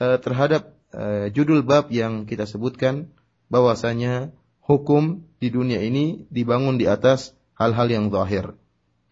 uh, 0.00 0.16
terhadap 0.16 0.72
uh, 0.96 1.28
judul 1.28 1.60
bab 1.60 1.92
yang 1.92 2.24
kita 2.24 2.48
sebutkan 2.48 3.12
bahwasanya 3.52 4.32
hukum 4.64 5.28
di 5.44 5.52
dunia 5.52 5.84
ini 5.84 6.24
dibangun 6.32 6.80
di 6.80 6.88
atas 6.88 7.36
hal-hal 7.60 7.92
yang 7.92 8.08
zahir 8.08 8.56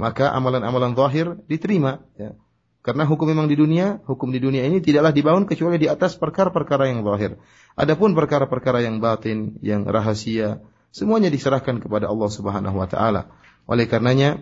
maka 0.01 0.33
amalan-amalan 0.33 0.97
zahir 0.97 1.37
diterima 1.45 2.01
ya. 2.17 2.33
Karena 2.81 3.05
hukum 3.05 3.29
memang 3.29 3.45
di 3.45 3.61
dunia, 3.61 4.01
hukum 4.09 4.33
di 4.33 4.41
dunia 4.41 4.65
ini 4.65 4.81
tidaklah 4.81 5.13
dibangun 5.13 5.45
kecuali 5.45 5.77
di 5.77 5.85
atas 5.85 6.17
perkara-perkara 6.17 6.89
yang 6.89 7.05
zahir. 7.05 7.37
Adapun 7.77 8.17
perkara-perkara 8.17 8.81
yang 8.81 9.05
batin, 9.05 9.61
yang 9.61 9.85
rahasia, 9.85 10.65
semuanya 10.89 11.29
diserahkan 11.29 11.77
kepada 11.77 12.09
Allah 12.09 12.31
Subhanahu 12.33 12.81
wa 12.81 12.89
taala. 12.89 13.37
Oleh 13.69 13.85
karenanya 13.85 14.41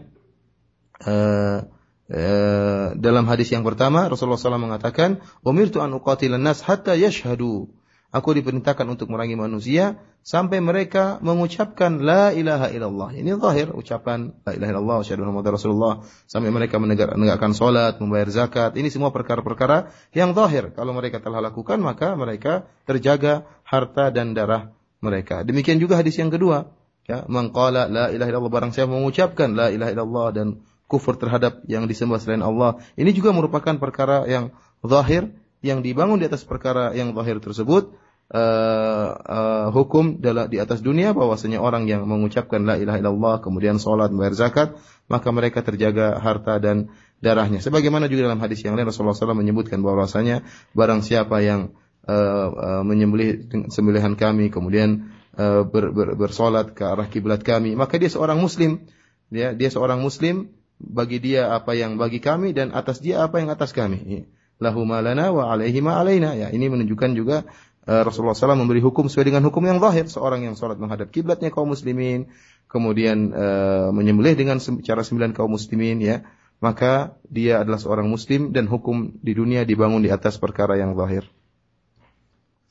uh, 1.02 1.66
uh, 2.14 2.86
dalam 2.94 3.26
hadis 3.26 3.50
yang 3.50 3.66
pertama 3.66 4.06
Rasulullah 4.06 4.38
SAW 4.38 4.62
mengatakan, 4.70 5.18
"Umirtu 5.42 5.82
an 5.82 5.90
uqatilan 5.98 6.38
nas 6.38 6.62
hatta 6.62 6.94
yashhadu." 6.94 7.74
Aku 8.08 8.32
diperintahkan 8.32 8.88
untuk 8.88 9.12
merangi 9.12 9.36
manusia 9.36 10.00
sampai 10.24 10.64
mereka 10.64 11.20
mengucapkan 11.20 12.00
la 12.00 12.32
ilaha 12.32 12.72
illallah. 12.72 13.12
Ini 13.12 13.36
zahir 13.36 13.68
ucapan 13.76 14.32
la 14.48 14.56
ilaha 14.56 14.70
illallah 14.72 14.98
syahadu 15.04 15.28
Muhammad 15.28 15.60
Rasulullah 15.60 15.94
sampai 16.24 16.48
mereka 16.48 16.80
menegak, 16.80 17.12
menegakkan 17.20 17.52
salat, 17.52 18.00
membayar 18.00 18.32
zakat. 18.32 18.80
Ini 18.80 18.88
semua 18.88 19.12
perkara-perkara 19.12 19.92
yang 20.16 20.32
zahir. 20.32 20.72
Kalau 20.72 20.96
mereka 20.96 21.20
telah 21.20 21.44
lakukan 21.44 21.84
maka 21.84 22.16
mereka 22.16 22.64
terjaga 22.88 23.44
harta 23.60 24.08
dan 24.08 24.32
darah 24.32 24.72
mereka. 25.04 25.44
Demikian 25.44 25.76
juga 25.76 26.00
hadis 26.00 26.16
yang 26.16 26.32
kedua, 26.32 26.72
ya, 27.04 27.28
mengqala 27.28 27.92
la 27.92 28.08
ilaha 28.08 28.28
illallah 28.32 28.52
barang 28.56 28.72
saya 28.72 28.88
mengucapkan 28.88 29.52
la 29.52 29.68
ilaha 29.68 29.90
illallah 29.92 30.28
dan 30.32 30.46
kufur 30.88 31.20
terhadap 31.20 31.60
yang 31.68 31.84
disembah 31.84 32.16
selain 32.16 32.40
Allah. 32.40 32.80
Ini 32.96 33.12
juga 33.12 33.36
merupakan 33.36 33.76
perkara 33.76 34.24
yang 34.24 34.56
zahir 34.80 35.28
yang 35.64 35.82
dibangun 35.82 36.22
di 36.22 36.26
atas 36.26 36.46
perkara 36.46 36.94
yang 36.94 37.14
zahir 37.18 37.42
tersebut 37.42 37.90
uh, 38.30 39.08
uh, 39.18 39.66
hukum 39.74 40.22
dalam 40.22 40.46
di 40.46 40.60
atas 40.62 40.84
dunia 40.84 41.16
bahwasanya 41.16 41.58
orang 41.58 41.90
yang 41.90 42.06
mengucapkan 42.06 42.62
la 42.62 42.78
ilaha 42.78 42.98
illallah 43.00 43.36
kemudian 43.42 43.82
salat 43.82 44.14
bayar 44.14 44.34
zakat 44.36 44.68
maka 45.08 45.28
mereka 45.32 45.64
terjaga 45.64 46.20
harta 46.20 46.60
dan 46.60 46.92
darahnya. 47.18 47.58
Sebagaimana 47.58 48.06
juga 48.06 48.30
dalam 48.30 48.38
hadis 48.38 48.62
yang 48.62 48.78
lain 48.78 48.86
Rasulullah 48.86 49.16
SAW 49.16 49.34
menyebutkan 49.34 49.82
bahwasanya 49.82 50.46
barang 50.76 51.02
siapa 51.02 51.42
yang 51.42 51.74
uh, 52.06 52.48
uh, 52.52 52.82
menyembelih 52.86 53.50
sembelihan 53.72 54.14
kami 54.14 54.52
kemudian 54.54 55.10
uh, 55.34 55.66
ber, 55.66 55.90
ber, 55.90 56.14
bersolat 56.14 56.76
ke 56.76 56.86
arah 56.86 57.08
kiblat 57.10 57.42
kami 57.42 57.74
maka 57.74 57.98
dia 57.98 58.12
seorang 58.12 58.38
muslim. 58.38 58.86
Dia 59.28 59.52
dia 59.52 59.68
seorang 59.68 60.00
muslim 60.00 60.54
bagi 60.78 61.18
dia 61.18 61.50
apa 61.50 61.74
yang 61.74 61.98
bagi 61.98 62.22
kami 62.22 62.54
dan 62.54 62.70
atas 62.70 63.02
dia 63.02 63.26
apa 63.26 63.42
yang 63.42 63.50
atas 63.50 63.74
kami 63.74 64.30
lahu 64.61 64.87
malana 64.87 65.33
wa 65.33 65.51
alaihi 65.51 65.83
ma 65.83 65.99
alaina. 65.99 66.37
Ya, 66.37 66.49
ini 66.53 66.71
menunjukkan 66.71 67.17
juga 67.17 67.43
uh, 67.89 68.01
Rasulullah 68.07 68.37
SAW 68.37 68.59
memberi 68.59 68.79
hukum 68.79 69.11
sesuai 69.11 69.33
dengan 69.33 69.43
hukum 69.47 69.63
yang 69.65 69.79
zahir. 69.83 70.07
Seorang 70.07 70.45
yang 70.47 70.55
sholat 70.55 70.79
menghadap 70.79 71.11
kiblatnya 71.11 71.51
kaum 71.51 71.71
muslimin, 71.71 72.31
kemudian 72.71 73.33
uh, 73.35 73.89
menyembelih 73.91 74.39
dengan 74.39 74.57
cara 74.59 75.01
sembilan 75.03 75.35
kaum 75.35 75.53
muslimin, 75.55 75.99
ya, 75.99 76.23
maka 76.63 77.19
dia 77.27 77.59
adalah 77.63 77.81
seorang 77.81 78.07
muslim 78.07 78.55
dan 78.55 78.71
hukum 78.71 79.19
di 79.19 79.35
dunia 79.35 79.67
dibangun 79.67 79.99
di 79.99 80.09
atas 80.13 80.39
perkara 80.39 80.79
yang 80.79 80.95
zahir. 80.95 81.27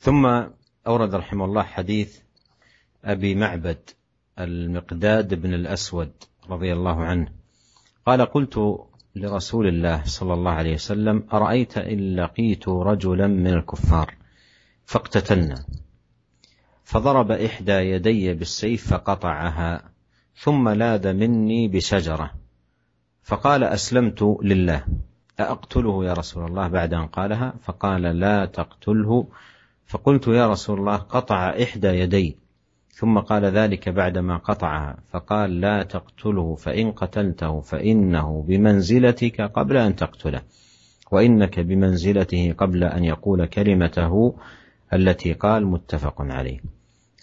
ثم 0.02 0.26
أورد 0.82 1.14
رحمه 1.14 1.44
الله 1.44 1.62
حديث 1.62 2.10
أبي 3.04 3.34
معبد 3.34 3.90
المقداد 4.38 5.34
بن 5.34 5.54
الأسود 5.54 6.12
رضي 6.50 6.72
الله 6.72 6.98
عنه 7.04 7.28
قال 8.06 8.20
قلت 8.26 8.58
لرسول 9.21 9.67
الله 9.67 10.01
صلى 10.05 10.33
الله 10.33 10.51
عليه 10.51 10.73
وسلم 10.73 11.23
أرأيت 11.33 11.77
إن 11.77 12.15
لقيت 12.15 12.69
رجلا 12.69 13.27
من 13.27 13.47
الكفار؟ 13.47 14.13
فاقتتلنا. 14.85 15.65
فضرب 16.83 17.31
إحدى 17.31 17.71
يدي 17.71 18.33
بالسيف 18.33 18.93
فقطعها 18.93 19.83
ثم 20.35 20.69
لاذ 20.69 21.13
مني 21.13 21.67
بشجرة. 21.67 22.31
فقال 23.23 23.63
أسلمت 23.63 24.37
لله. 24.43 24.83
أأقتله 25.39 26.05
يا 26.05 26.13
رسول 26.13 26.45
الله؟ 26.45 26.67
بعد 26.67 26.93
أن 26.93 27.07
قالها 27.07 27.53
فقال 27.61 28.01
لا 28.01 28.45
تقتله. 28.45 29.27
فقلت 29.85 30.27
يا 30.27 30.47
رسول 30.47 30.79
الله 30.79 30.95
قطع 30.95 31.49
إحدى 31.49 31.87
يدي. 31.87 32.37
ثم 32.89 33.19
قال 33.19 33.45
ذلك 33.45 33.89
بعدما 33.89 34.37
قطعها 34.37 34.97
فقال 35.09 35.61
لا 35.61 35.83
تقتله 35.83 36.55
فإن 36.55 36.91
قتلته 36.91 37.61
فإنه 37.61 38.45
بمنزلتك 38.47 39.41
قبل 39.41 39.77
أن 39.77 39.95
تقتله 39.95 40.41
وإنك 41.11 41.59
بمنزلته 41.59 42.53
قبل 42.57 42.83
أن 42.83 43.03
يقول 43.03 43.45
كلمته 43.45 44.35
التي 44.93 45.33
قال 45.33 45.65
متفق 45.65 46.21
عليه. 46.21 46.59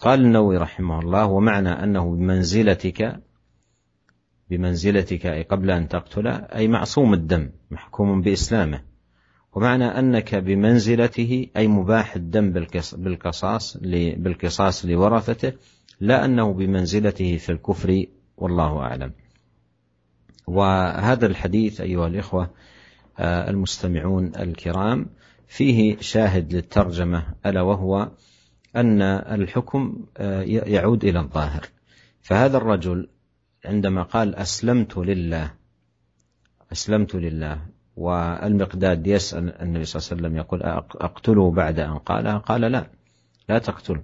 قال 0.01 0.21
النووي 0.21 0.57
رحمه 0.57 0.99
الله 0.99 1.25
ومعنى 1.25 1.69
أنه 1.69 2.15
بمنزلتك 2.15 3.19
بمنزلتك 4.49 5.25
أي 5.25 5.41
قبل 5.41 5.71
أن 5.71 5.87
تقتله 5.87 6.31
أي 6.31 6.67
معصوم 6.67 7.13
الدم 7.13 7.49
محكوم 7.71 8.21
بإسلامه. 8.21 8.94
ومعنى 9.55 9.85
أنك 9.85 10.35
بمنزلته 10.35 11.47
أي 11.57 11.67
مباح 11.67 12.15
الدم 12.15 12.51
بالقصاص 12.93 13.77
بالقصاص 14.17 14.85
لورثته 14.85 15.53
لا 15.99 16.25
أنه 16.25 16.53
بمنزلته 16.53 17.37
في 17.37 17.51
الكفر 17.51 18.05
والله 18.37 18.79
أعلم. 18.79 19.11
وهذا 20.47 21.25
الحديث 21.25 21.81
أيها 21.81 22.07
الإخوة 22.07 22.49
آه، 23.19 23.49
المستمعون 23.49 24.31
الكرام 24.35 25.09
فيه 25.47 25.97
شاهد 25.99 26.53
للترجمة 26.53 27.25
ألا 27.45 27.61
وهو 27.61 28.11
أن 28.75 29.01
الحكم 29.01 30.05
آه، 30.17 30.41
يعود 30.41 31.05
إلى 31.05 31.19
الظاهر. 31.19 31.65
فهذا 32.21 32.57
الرجل 32.57 33.09
عندما 33.65 34.03
قال 34.03 34.35
أسلمت 34.35 34.97
لله 34.97 35.53
أسلمت 36.71 37.15
لله 37.15 37.74
والمقداد 37.97 39.07
يسأل 39.07 39.61
النبي 39.61 39.85
صلى 39.85 39.99
الله 39.99 40.09
عليه 40.11 40.21
وسلم 40.21 40.37
يقول 40.37 40.63
أقتله 41.01 41.51
بعد 41.51 41.79
أن 41.79 41.97
قالها 41.97 42.37
قال 42.37 42.61
لا 42.61 42.87
لا 43.49 43.59
تقتله 43.59 44.01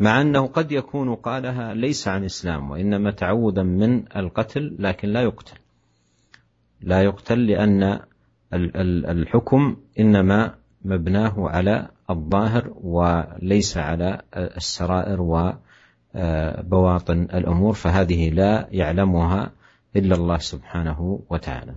مع 0.00 0.20
أنه 0.20 0.46
قد 0.46 0.72
يكون 0.72 1.14
قالها 1.14 1.74
ليس 1.74 2.08
عن 2.08 2.24
إسلام 2.24 2.70
وإنما 2.70 3.10
تعوذا 3.10 3.62
من 3.62 4.04
القتل 4.16 4.76
لكن 4.78 5.08
لا 5.08 5.22
يقتل. 5.22 5.56
لا 6.80 7.02
يقتل 7.02 7.46
لأن 7.46 8.00
الحكم 9.10 9.76
إنما 10.00 10.54
مبناه 10.84 11.48
على 11.48 11.88
الظاهر 12.10 12.72
وليس 12.80 13.76
على 13.76 14.20
السرائر 14.36 15.20
وبواطن 16.14 17.22
الأمور 17.22 17.72
فهذه 17.72 18.30
لا 18.30 18.68
يعلمها 18.70 19.52
إلا 19.96 20.14
الله 20.14 20.38
سبحانه 20.38 21.20
وتعالى. 21.30 21.74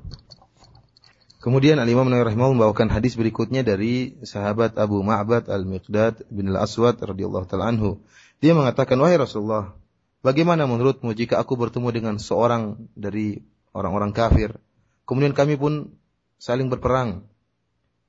Kemudian 1.46 1.78
Al-Imam 1.78 2.10
Nawawi 2.10 2.34
membawakan 2.34 2.90
hadis 2.90 3.14
berikutnya 3.14 3.62
dari 3.62 4.18
sahabat 4.26 4.82
Abu 4.82 5.06
Ma'bad 5.06 5.46
Al-Miqdad 5.46 6.26
bin 6.34 6.50
Al-Aswad 6.50 6.98
radhiyallahu 6.98 7.46
taala 7.46 7.70
anhu. 7.70 8.02
Dia 8.42 8.58
mengatakan, 8.58 8.98
"Wahai 8.98 9.22
Rasulullah, 9.22 9.78
bagaimana 10.26 10.66
menurutmu 10.66 11.14
jika 11.14 11.38
aku 11.38 11.54
bertemu 11.54 11.94
dengan 11.94 12.16
seorang 12.18 12.90
dari 12.98 13.46
orang-orang 13.78 14.10
kafir, 14.10 14.58
kemudian 15.06 15.38
kami 15.38 15.54
pun 15.54 15.94
saling 16.42 16.66
berperang. 16.66 17.30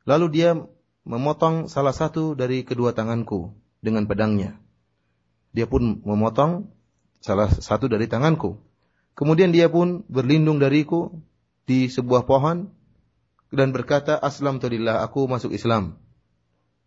Lalu 0.09 0.27
dia 0.33 0.57
memotong 1.05 1.68
salah 1.68 1.92
satu 1.92 2.33
dari 2.33 2.64
kedua 2.64 2.96
tanganku 2.96 3.53
dengan 3.85 4.09
pedangnya. 4.09 4.57
Dia 5.53 5.68
pun 5.68 6.01
memotong 6.01 6.72
salah 7.20 7.53
satu 7.53 7.85
dari 7.85 8.09
tanganku. 8.09 8.57
Kemudian 9.12 9.53
dia 9.53 9.68
pun 9.68 10.09
berlindung 10.09 10.57
dariku 10.57 11.20
di 11.68 11.92
sebuah 11.92 12.25
pohon 12.25 12.76
dan 13.54 13.70
berkata, 13.70 14.18
Aslam 14.18 14.59
tulillah, 14.59 15.02
aku 15.02 15.30
masuk 15.30 15.54
Islam. 15.54 15.98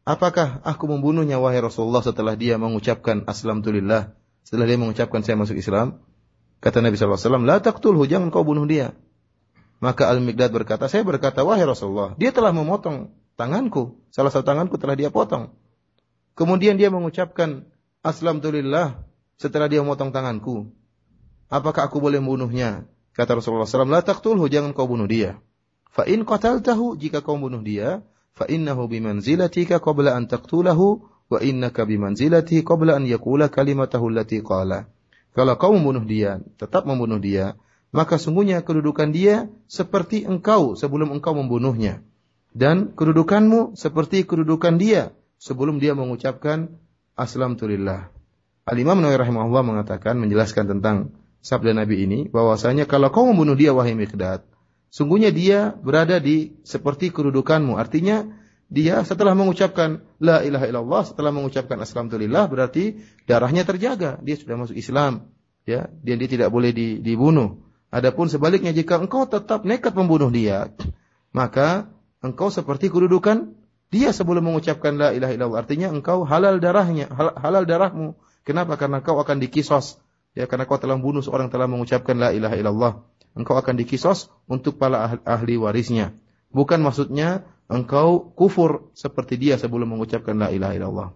Apakah 0.03 0.63
aku 0.65 0.89
membunuhnya 0.89 1.37
wahai 1.37 1.61
Rasulullah 1.61 2.01
setelah 2.01 2.33
dia 2.33 2.57
mengucapkan 2.57 3.23
Aslam 3.29 3.61
tulillah? 3.61 4.17
Setelah 4.41 4.65
dia 4.65 4.79
mengucapkan 4.81 5.21
saya 5.21 5.37
masuk 5.37 5.59
Islam? 5.59 6.01
Kata 6.59 6.83
Nabi 6.83 6.99
SAW, 6.99 7.45
La 7.45 7.63
taqtulhu, 7.63 8.03
jangan 8.09 8.33
kau 8.33 8.43
bunuh 8.43 8.67
dia. 8.67 8.91
Maka 9.79 10.11
Al-Miqdad 10.11 10.51
berkata, 10.51 10.91
saya 10.91 11.07
berkata, 11.07 11.47
wahai 11.47 11.63
Rasulullah, 11.63 12.11
dia 12.19 12.35
telah 12.35 12.51
memotong 12.51 13.15
tanganku. 13.39 13.95
Salah 14.11 14.27
satu 14.27 14.43
tanganku 14.43 14.75
telah 14.75 14.99
dia 14.99 15.07
potong. 15.07 15.55
Kemudian 16.35 16.75
dia 16.75 16.91
mengucapkan, 16.91 17.63
Aslam 18.03 18.43
tulillah, 18.43 18.99
setelah 19.39 19.71
dia 19.71 19.79
memotong 19.79 20.11
tanganku. 20.11 20.67
Apakah 21.47 21.87
aku 21.87 22.03
boleh 22.03 22.19
membunuhnya? 22.19 22.83
Kata 23.15 23.39
Rasulullah 23.39 23.67
SAW, 23.67 23.87
La 23.87 24.03
taqtulhu, 24.03 24.51
jangan 24.51 24.75
kau 24.75 24.87
bunuh 24.87 25.07
dia. 25.07 25.39
Fa 25.89 26.05
in 26.05 26.23
qataltahu 26.23 26.97
jika 26.97 27.25
kau 27.25 27.37
bunuh 27.37 27.61
dia, 27.65 28.05
fa 28.37 28.45
innahu 28.45 28.85
bimanzilatika 28.87 29.81
qabla 29.81 30.15
an 30.15 30.29
taqtulahu 30.29 31.03
wa 31.29 31.39
innaka 31.39 31.85
bimanzilatihi 31.85 32.65
qabla 32.65 32.97
an 32.97 33.05
yaqula 33.05 33.53
kalimatahu 33.53 34.09
allati 34.09 34.41
qala. 34.41 34.89
Kalau 35.37 35.55
kau 35.61 35.77
membunuh 35.77 36.03
dia, 36.03 36.41
tetap 36.57 36.89
membunuh 36.89 37.21
dia, 37.21 37.53
maka 37.93 38.17
sungguhnya 38.17 38.65
kedudukan 38.65 39.13
dia 39.13 39.49
seperti 39.69 40.25
engkau 40.25 40.73
sebelum 40.73 41.13
engkau 41.13 41.37
membunuhnya. 41.37 42.01
Dan 42.49 42.97
kedudukanmu 42.97 43.77
seperti 43.77 44.25
kedudukan 44.25 44.81
dia 44.81 45.13
sebelum 45.37 45.77
dia 45.77 45.93
mengucapkan 45.93 46.73
aslamtu 47.13 47.69
lillah. 47.69 48.09
Al-Imam 48.65 48.97
Nawawi 49.01 49.21
rahimahullah 49.21 49.63
mengatakan 49.65 50.17
menjelaskan 50.17 50.65
tentang 50.77 51.13
sabda 51.45 51.77
Nabi 51.77 52.09
ini 52.09 52.19
bahwasanya 52.25 52.89
kalau 52.89 53.13
kau 53.13 53.29
membunuh 53.29 53.53
dia 53.53 53.73
wahai 53.73 53.93
Miqdad, 53.93 54.45
Sungguhnya 54.89 55.29
dia 55.29 55.77
berada 55.77 56.17
di 56.17 56.57
seperti 56.65 57.13
kedudukanmu. 57.13 57.77
Artinya 57.77 58.25
dia 58.69 59.01
setelah 59.05 59.37
mengucapkan 59.37 60.01
la 60.17 60.41
ilaha 60.41 60.65
illallah, 60.65 61.01
setelah 61.05 61.29
mengucapkan 61.29 61.77
alhamdulillah 61.77 62.49
berarti 62.49 63.01
darahnya 63.29 63.65
terjaga. 63.65 64.17
Dia 64.25 64.35
sudah 64.37 64.57
masuk 64.57 64.77
Islam. 64.77 65.29
Ya, 65.69 65.93
dia 66.01 66.17
dia 66.17 66.29
tidak 66.29 66.49
boleh 66.49 66.73
di, 66.73 66.97
dibunuh. 66.97 67.61
Adapun 67.93 68.29
sebaliknya 68.29 68.73
jika 68.73 68.97
engkau 68.97 69.29
tetap 69.29 69.65
nekat 69.65 69.93
membunuh 69.93 70.29
dia, 70.33 70.73
maka 71.33 71.89
engkau 72.21 72.49
seperti 72.49 72.89
kedudukan 72.89 73.53
dia 73.89 74.13
sebelum 74.13 74.49
mengucapkan 74.49 74.97
la 74.97 75.13
ilaha 75.13 75.33
illallah. 75.33 75.59
Artinya 75.61 75.87
engkau 75.93 76.25
halal 76.25 76.57
darahnya, 76.57 77.09
halal, 77.13 77.33
halal 77.37 77.63
darahmu. 77.65 78.17
Kenapa? 78.45 78.77
Karena 78.77 79.01
engkau 79.01 79.17
akan 79.21 79.37
dikisos. 79.37 80.01
Ya, 80.33 80.45
karena 80.45 80.69
kau 80.69 80.77
telah 80.77 80.97
membunuh 80.97 81.25
seorang 81.25 81.49
telah 81.49 81.65
mengucapkan 81.65 82.17
la 82.17 82.29
ilaha 82.29 82.53
illallah 82.57 82.93
engkau 83.39 83.55
akan 83.55 83.79
dikisos 83.79 84.27
untuk 84.51 84.75
para 84.75 85.23
ahli 85.23 85.55
warisnya. 85.55 86.11
Bukan 86.51 86.83
maksudnya 86.83 87.47
engkau 87.71 88.35
kufur 88.35 88.91
seperti 88.91 89.39
dia 89.39 89.55
sebelum 89.55 89.95
mengucapkan 89.95 90.35
la 90.35 90.51
ilaha 90.51 90.73
illallah. 90.75 91.09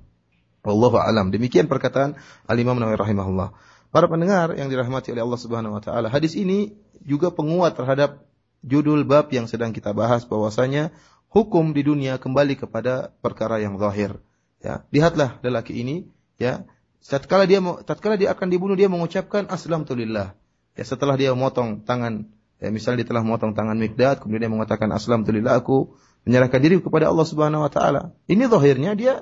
Wallahu 0.64 0.96
alam. 0.96 1.36
Demikian 1.36 1.68
perkataan 1.68 2.16
Al-Imam 2.48 2.80
Nawawi 2.80 2.96
rahimahullah. 2.96 3.52
Para 3.92 4.08
pendengar 4.08 4.56
yang 4.56 4.72
dirahmati 4.72 5.12
oleh 5.14 5.22
Allah 5.22 5.38
Subhanahu 5.38 5.76
wa 5.78 5.84
taala, 5.84 6.08
hadis 6.08 6.34
ini 6.34 6.74
juga 7.04 7.30
penguat 7.30 7.76
terhadap 7.76 8.26
judul 8.64 9.04
bab 9.04 9.30
yang 9.30 9.46
sedang 9.46 9.76
kita 9.76 9.92
bahas 9.92 10.24
bahwasanya 10.24 10.96
hukum 11.30 11.76
di 11.76 11.84
dunia 11.84 12.18
kembali 12.18 12.58
kepada 12.58 13.12
perkara 13.20 13.60
yang 13.60 13.76
zahir. 13.78 14.18
Ya, 14.64 14.88
lihatlah 14.96 15.44
lelaki 15.44 15.76
ini, 15.76 16.08
ya, 16.40 16.64
tatkala 17.04 17.44
dia 17.44 17.60
tatkala 17.84 18.16
dia 18.16 18.32
akan 18.32 18.48
dibunuh 18.48 18.80
dia 18.80 18.88
mengucapkan 18.88 19.46
aslamtu 19.52 19.94
lillah. 19.94 20.34
Ya 20.74 20.84
setelah 20.86 21.14
dia 21.14 21.34
memotong 21.38 21.86
tangan, 21.86 22.30
ya 22.58 22.74
misalnya 22.74 23.06
dia 23.06 23.14
telah 23.14 23.22
memotong 23.22 23.54
tangan 23.54 23.78
Mikdad, 23.78 24.26
kemudian 24.26 24.50
dia 24.50 24.52
mengatakan 24.52 24.90
aslam 24.90 25.22
aku 25.26 25.94
menyerahkan 26.26 26.60
diri 26.64 26.82
kepada 26.82 27.12
Allah 27.14 27.28
Subhanahu 27.28 27.62
wa 27.62 27.72
taala. 27.72 28.16
Ini 28.26 28.50
zahirnya 28.50 28.98
dia 28.98 29.22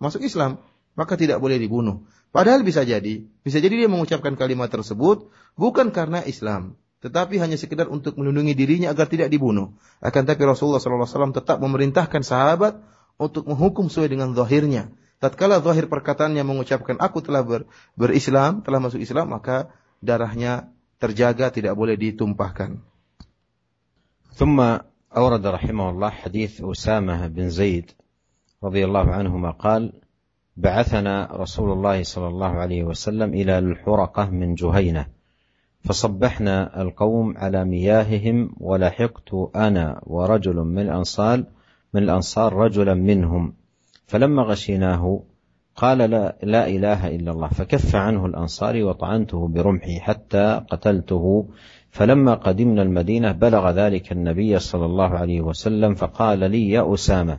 masuk 0.00 0.24
Islam, 0.24 0.62
maka 0.96 1.18
tidak 1.18 1.42
boleh 1.42 1.60
dibunuh. 1.60 2.06
Padahal 2.32 2.64
bisa 2.64 2.84
jadi, 2.84 3.24
bisa 3.44 3.58
jadi 3.60 3.86
dia 3.86 3.88
mengucapkan 3.88 4.36
kalimat 4.36 4.68
tersebut 4.72 5.28
bukan 5.56 5.92
karena 5.92 6.24
Islam, 6.24 6.76
tetapi 7.04 7.40
hanya 7.40 7.60
sekedar 7.60 7.88
untuk 7.92 8.16
melindungi 8.16 8.56
dirinya 8.56 8.92
agar 8.92 9.08
tidak 9.08 9.28
dibunuh. 9.28 9.76
Akan 10.00 10.24
tapi 10.24 10.44
Rasulullah 10.44 10.80
SAW 10.80 11.32
tetap 11.32 11.60
memerintahkan 11.60 12.24
sahabat 12.24 12.80
untuk 13.16 13.48
menghukum 13.48 13.88
sesuai 13.88 14.12
dengan 14.12 14.32
zahirnya. 14.36 14.92
Tatkala 15.16 15.64
zahir 15.64 15.88
perkataannya 15.88 16.44
mengucapkan 16.44 17.00
aku 17.00 17.24
telah 17.24 17.40
ber, 17.40 17.64
berislam, 17.96 18.60
telah 18.60 18.84
masuk 18.84 19.00
Islam, 19.00 19.32
maka 19.32 19.72
darahnya 20.04 20.75
terjaga 21.00 21.52
tidak 21.52 21.74
boleh 21.76 21.96
ditumpahkan. 21.96 22.82
ثم 24.36 24.60
أورد 25.16 25.46
رحمه 25.46 25.90
الله 25.90 26.10
حديث 26.10 26.60
أسامة 26.60 27.26
بن 27.26 27.48
زيد 27.48 27.90
رضي 28.64 28.84
الله 28.84 29.06
عنهما 29.10 29.50
قال 29.50 29.92
بعثنا 30.56 31.28
رسول 31.32 31.72
الله 31.72 32.02
صلى 32.02 32.28
الله 32.28 32.52
عليه 32.52 32.84
وسلم 32.84 33.34
إلى 33.34 33.58
الحرقة 33.58 34.30
من 34.30 34.54
جهينة 34.54 35.06
فصبحنا 35.80 36.82
القوم 36.82 37.38
على 37.38 37.64
مياههم 37.64 38.50
ولحقت 38.60 39.30
أنا 39.56 40.00
ورجل 40.06 40.56
من 40.56 40.78
الأنصار 40.78 41.44
من 41.94 42.02
الأنصار 42.02 42.52
رجلا 42.52 42.94
منهم 42.94 43.54
فلما 44.06 44.42
غشيناه 44.42 45.22
قال 45.76 45.98
لا, 45.98 46.36
لا 46.42 46.68
إله 46.68 47.08
إلا 47.08 47.32
الله. 47.32 47.48
فكف 47.48 47.96
عنه 47.96 48.26
الأنصاري 48.26 48.82
وطعنته 48.82 49.48
برمحي 49.48 50.00
حتى 50.00 50.62
قتلته. 50.70 51.48
فلما 51.90 52.34
قدمنا 52.34 52.82
المدينة 52.82 53.32
بلغ 53.32 53.70
ذلك 53.70 54.12
النبي 54.12 54.58
صلى 54.58 54.86
الله 54.86 55.08
عليه 55.08 55.40
وسلم 55.40 55.94
فقال 55.94 56.38
لي 56.50 56.70
يا 56.70 56.94
أسامة 56.94 57.38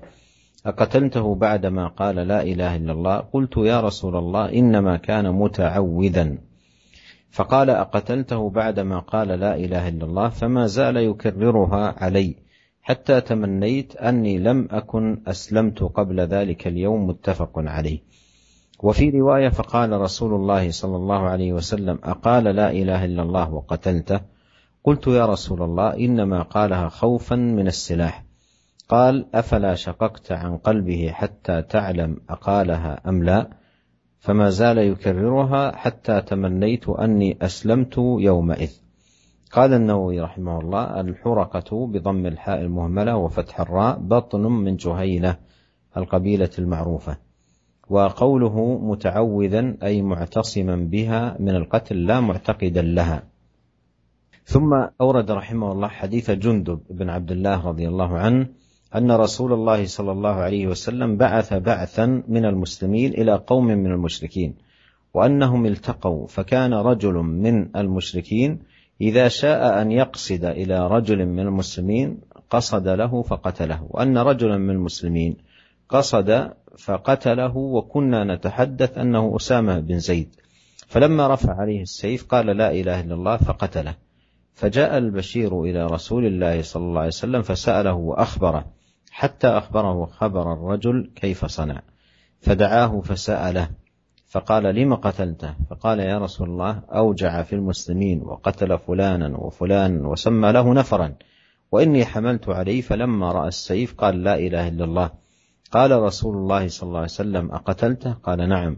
أقتلته 0.66 1.36
بعدما 1.36 1.88
قال 1.88 2.16
لا 2.16 2.42
إله 2.42 2.76
إلا 2.76 2.92
الله؟ 2.92 3.18
قلت 3.18 3.58
يا 3.58 3.82
رسول 3.82 4.16
الله 4.16 4.54
إنما 4.54 4.98
كان 4.98 5.32
متعوذا. 5.32 6.38
فقال 7.32 7.70
أقتلته 7.70 8.50
بعدما 8.50 9.00
قال 9.00 9.28
لا 9.28 9.56
إله 9.56 9.88
إلا 9.88 10.06
الله؟ 10.06 10.30
فما 10.30 10.68
زال 10.68 10.98
يكررها 10.98 11.96
علي. 11.98 12.36
حتى 12.82 13.22
تمنيت 13.22 13.96
أني 13.96 14.38
لم 14.40 14.68
أكن 14.72 15.22
أسلمت 15.28 15.84
قبل 15.84 16.20
ذلك 16.20 16.68
اليوم 16.68 17.08
متفق 17.08 17.52
عليه. 17.56 18.00
وفي 18.80 19.10
رواية 19.10 19.50
فقال 19.50 20.02
رسول 20.02 20.34
الله 20.34 20.72
صلى 20.72 20.96
الله 20.96 21.20
عليه 21.20 21.54
وسلم 21.54 22.00
أقال 22.04 22.44
لا 22.44 22.72
إله 22.72 23.06
إلا 23.06 23.22
الله 23.22 23.54
وقتلته. 23.54 24.20
قلت 24.84 25.08
يا 25.08 25.26
رسول 25.26 25.62
الله 25.62 25.98
إنما 25.98 26.42
قالها 26.42 26.90
خوفا 26.90 27.36
من 27.36 27.68
السلاح. 27.68 28.24
قال 28.90 29.26
أفلا 29.34 29.76
شققت 29.76 30.32
عن 30.32 30.58
قلبه 30.58 31.12
حتى 31.14 31.62
تعلم 31.62 32.18
أقالها 32.30 33.10
أم 33.10 33.24
لا؟ 33.24 33.50
فما 34.20 34.50
زال 34.50 34.78
يكررها 34.78 35.76
حتى 35.76 36.22
تمنيت 36.22 36.90
أني 36.90 37.38
أسلمت 37.42 37.98
يومئذ. 37.98 38.72
قال 39.52 39.74
النووي 39.74 40.22
رحمه 40.22 40.60
الله 40.60 41.00
الحرقة 41.00 41.88
بضم 41.88 42.26
الحاء 42.26 42.62
المهملة 42.62 43.16
وفتح 43.16 43.60
الراء 43.60 44.00
بطن 44.00 44.42
من 44.42 44.76
جهينة 44.76 45.38
القبيلة 45.98 46.50
المعروفة. 46.60 47.27
وقوله 47.90 48.80
متعوذا 48.82 49.78
أي 49.84 50.02
معتصما 50.02 50.76
بها 50.76 51.38
من 51.40 51.56
القتل 51.56 52.06
لا 52.06 52.20
معتقدا 52.20 52.82
لها. 52.82 53.24
ثم 54.46 54.74
أورد 55.02 55.32
رحمه 55.32 55.72
الله 55.72 55.88
حديث 55.88 56.32
جندب 56.32 56.80
بن 56.90 57.10
عبد 57.10 57.32
الله 57.32 57.68
رضي 57.68 57.88
الله 57.88 58.18
عنه 58.18 58.48
أن 58.96 59.12
رسول 59.12 59.54
الله 59.54 59.86
صلى 59.86 60.12
الله 60.12 60.30
عليه 60.30 60.68
وسلم 60.68 61.18
بعث 61.18 61.54
بعثا 61.54 62.24
من 62.28 62.46
المسلمين 62.46 63.14
إلى 63.14 63.36
قوم 63.48 63.66
من 63.66 63.92
المشركين 63.92 64.56
وأنهم 65.14 65.66
التقوا 65.66 66.28
فكان 66.28 66.74
رجل 66.74 67.14
من 67.14 67.76
المشركين 67.76 68.60
إذا 69.02 69.28
شاء 69.28 69.82
أن 69.82 69.92
يقصد 69.92 70.46
إلى 70.46 70.88
رجل 70.88 71.26
من 71.26 71.40
المسلمين 71.40 72.20
قصد 72.50 72.88
له 72.88 73.22
فقتله 73.22 73.88
وأن 73.90 74.18
رجلا 74.18 74.58
من 74.58 74.70
المسلمين 74.70 75.38
قصد 75.90 76.54
فقتله 76.78 77.58
وكنا 77.58 78.36
نتحدث 78.36 78.98
أنه 78.98 79.36
أسامة 79.36 79.80
بن 79.80 80.00
زيد. 80.00 80.36
فلما 80.88 81.28
رفع 81.28 81.56
عليه 81.62 81.82
السيف 81.82 82.26
قال 82.26 82.46
لا 82.46 82.72
إله 82.72 83.02
إلا 83.02 83.14
الله 83.14 83.38
فقتله. 83.38 83.96
فجاء 84.54 84.98
البشير 84.98 85.64
إلى 85.64 85.86
رسول 85.86 86.26
الله 86.26 86.62
صلى 86.62 86.84
الله 86.84 87.00
عليه 87.00 87.08
وسلم 87.08 87.42
فسأله 87.42 87.94
وأخبره. 87.94 88.66
حتى 89.12 89.48
أخبره 89.48 90.06
خبر 90.06 90.54
الرجل 90.54 91.12
كيف 91.16 91.46
صنع. 91.46 91.82
فدعاه 92.40 93.02
فسأله. 93.02 93.70
فقال 94.28 94.64
لم 94.64 94.96
قتلته؟ 94.96 95.54
فقال 95.70 96.00
يا 96.00 96.18
رسول 96.18 96.50
الله 96.50 96.84
أوجع 96.90 97.44
في 97.44 97.54
المسلمين 97.54 98.22
وقتل 98.22 98.78
فلانا 98.78 99.38
وفلانا 99.38 100.08
وسمى 100.08 100.52
له 100.52 100.74
نفرا. 100.74 101.14
وإني 101.72 102.06
حملت 102.06 102.50
عليه 102.50 102.82
فلما 102.82 103.32
رأى 103.32 103.48
السيف 103.48 103.94
قال 103.94 104.24
لا 104.24 104.36
إله 104.36 104.68
إلا 104.68 104.84
الله. 104.84 105.27
قال 105.72 105.92
رسول 105.92 106.36
الله 106.36 106.68
صلى 106.68 106.88
الله 106.88 107.00
عليه 107.00 107.10
وسلم 107.10 107.52
أقتلته؟ 107.52 108.14
قال 108.14 108.50
نعم. 108.50 108.78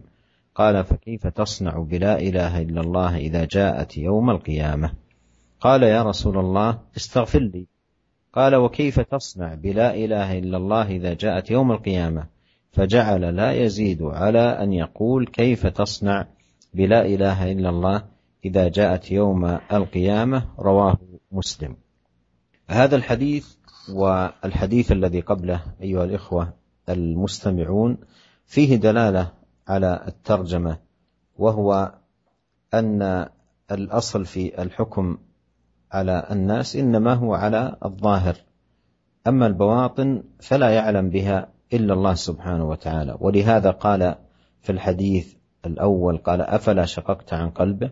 قال 0.55 0.83
فكيف 0.83 1.27
تصنع 1.27 1.77
بلا 1.77 2.19
إله 2.19 2.61
إلا 2.61 2.81
الله 2.81 3.17
إذا 3.17 3.45
جاءت 3.45 3.97
يوم 3.97 4.29
القيامة؟ 4.29 4.93
قال 5.59 5.83
يا 5.83 6.03
رسول 6.03 6.37
الله 6.37 6.79
استغفر 6.97 7.39
لي. 7.39 7.67
قال 8.33 8.55
وكيف 8.55 8.99
تصنع 8.99 9.53
بلا 9.53 9.95
إله 9.95 10.37
إلا 10.39 10.57
الله 10.57 10.87
إذا 10.87 11.13
جاءت 11.13 11.51
يوم 11.51 11.71
القيامة؟ 11.71 12.27
فجعل 12.71 13.35
لا 13.35 13.51
يزيد 13.51 14.01
على 14.01 14.39
أن 14.39 14.73
يقول 14.73 15.27
كيف 15.27 15.67
تصنع 15.67 16.27
بلا 16.73 17.05
إله 17.05 17.51
إلا 17.51 17.69
الله 17.69 18.03
إذا 18.45 18.67
جاءت 18.67 19.11
يوم 19.11 19.45
القيامة؟ 19.73 20.45
رواه 20.59 20.97
مسلم. 21.31 21.75
هذا 22.69 22.95
الحديث 22.95 23.47
والحديث 23.93 24.91
الذي 24.91 25.21
قبله 25.21 25.61
أيها 25.81 26.03
الإخوة 26.03 26.53
المستمعون 26.89 27.97
فيه 28.45 28.75
دلالة 28.75 29.31
على 29.67 30.03
الترجمة 30.07 30.77
وهو 31.37 31.93
أن 32.73 33.27
الأصل 33.71 34.25
في 34.25 34.61
الحكم 34.61 35.17
على 35.91 36.27
الناس 36.31 36.75
إنما 36.75 37.13
هو 37.13 37.33
على 37.33 37.75
الظاهر. 37.85 38.35
أما 39.27 39.47
البواطن 39.47 40.23
فلا 40.39 40.69
يعلم 40.69 41.09
بها 41.09 41.49
إلا 41.73 41.93
الله 41.93 42.13
سبحانه 42.13 42.69
وتعالى. 42.69 43.17
ولهذا 43.19 43.71
قال 43.71 44.15
في 44.61 44.71
الحديث 44.71 45.33
الأول 45.65 46.17
قال 46.17 46.41
أفلا 46.41 46.85
شققت 46.85 47.33
عن 47.33 47.49
قلبه 47.49 47.91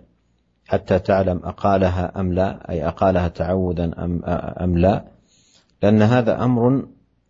حتى 0.67 0.99
تعلم 0.99 1.41
أقالها 1.43 2.19
أم 2.19 2.33
لا؟ 2.33 2.71
أي 2.71 2.87
أقالها 2.87 3.27
تعوذا 3.27 3.83
ام 3.83 4.21
أم 4.61 4.77
لا؟ 4.77 5.05
لأن 5.83 6.01
هذا 6.01 6.43
أمر 6.43 6.87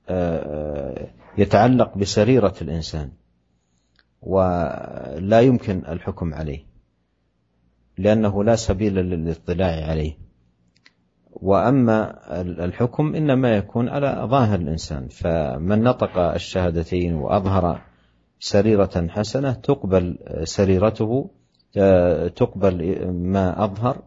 آه، 0.10 1.08
يتعلق 1.38 1.98
بسريرة 1.98 2.54
الإنسان 2.62 3.12
ولا 4.22 5.42
يمكن 5.42 5.86
الحكم 5.86 6.34
عليه 6.34 6.66
لأنه 7.98 8.44
لا 8.44 8.56
سبيل 8.56 8.96
للاطلاع 8.96 9.90
عليه 9.90 10.18
وأما 11.32 12.16
الحكم 12.42 13.16
إنما 13.16 13.58
يكون 13.58 13.90
على 13.90 14.28
ظاهر 14.30 14.60
الإنسان 14.60 15.08
فمن 15.08 15.84
نطق 15.84 16.18
الشهادتين 16.18 17.14
وأظهر 17.16 17.82
سريرة 18.40 19.08
حسنة 19.10 19.52
تقبل 19.52 20.18
سريرته 20.44 21.30
تقبل 22.36 23.08
ما 23.12 23.64
أظهر 23.64 24.04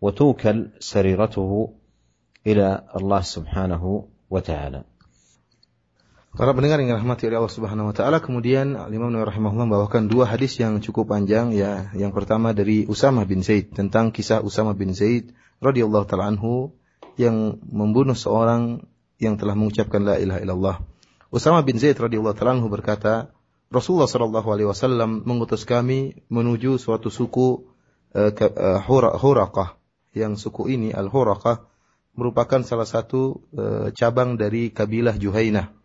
وتوكل 0.00 0.70
سريرته 0.78 1.74
إلى 2.46 2.84
الله 2.96 3.20
سبحانه 3.20 4.08
وتعالى. 4.30 4.84
Para 6.36 6.52
pendengar 6.52 6.76
yang 6.84 6.92
dirahmati 6.92 7.32
oleh 7.32 7.40
Allah 7.40 7.48
Subhanahu 7.56 7.88
wa 7.88 7.94
taala, 7.96 8.20
kemudian 8.20 8.76
Imam 8.92 9.08
Nawawi 9.08 9.32
rahimahullah 9.32 9.72
membawakan 9.72 10.04
dua 10.04 10.28
hadis 10.28 10.60
yang 10.60 10.84
cukup 10.84 11.08
panjang 11.08 11.48
ya. 11.56 11.88
Yang 11.96 12.12
pertama 12.12 12.52
dari 12.52 12.84
Usama 12.84 13.24
bin 13.24 13.40
Zaid 13.40 13.72
tentang 13.72 14.12
kisah 14.12 14.44
Usama 14.44 14.76
bin 14.76 14.92
Zaid 14.92 15.32
radhiyallahu 15.64 16.04
taala 16.04 16.36
anhu 16.36 16.76
yang 17.16 17.56
membunuh 17.64 18.12
seorang 18.12 18.84
yang 19.16 19.40
telah 19.40 19.56
mengucapkan 19.56 20.04
la 20.04 20.20
ilaha 20.20 20.44
illallah. 20.44 20.76
Usama 21.32 21.64
bin 21.64 21.80
Zaid 21.80 21.96
radhiyallahu 21.96 22.36
taala 22.36 22.60
anhu 22.60 22.68
berkata, 22.68 23.32
Rasulullah 23.72 24.04
sallallahu 24.04 24.48
alaihi 24.52 24.68
wasallam 24.68 25.24
mengutus 25.24 25.64
kami 25.64 26.20
menuju 26.28 26.76
suatu 26.76 27.08
suku 27.08 27.64
uh, 28.12 28.28
uh, 28.28 29.16
Huraqah 29.16 29.80
yang 30.12 30.36
suku 30.36 30.68
ini 30.68 30.92
Al-Huraqah 30.92 31.64
merupakan 32.12 32.60
salah 32.60 32.84
satu 32.84 33.40
uh, 33.56 33.88
cabang 33.96 34.36
dari 34.36 34.68
kabilah 34.68 35.16
Juhainah 35.16 35.75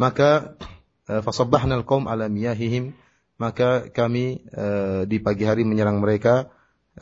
maka 0.00 0.56
uh, 1.08 1.20
fasabbahna 1.20 1.80
al-qaum 1.80 2.08
ala 2.08 2.28
miyahihim. 2.28 2.96
Maka 3.40 3.90
kami 3.90 4.46
uh, 4.54 5.02
di 5.02 5.18
pagi 5.18 5.42
hari 5.42 5.66
menyerang 5.66 5.98
mereka 5.98 6.46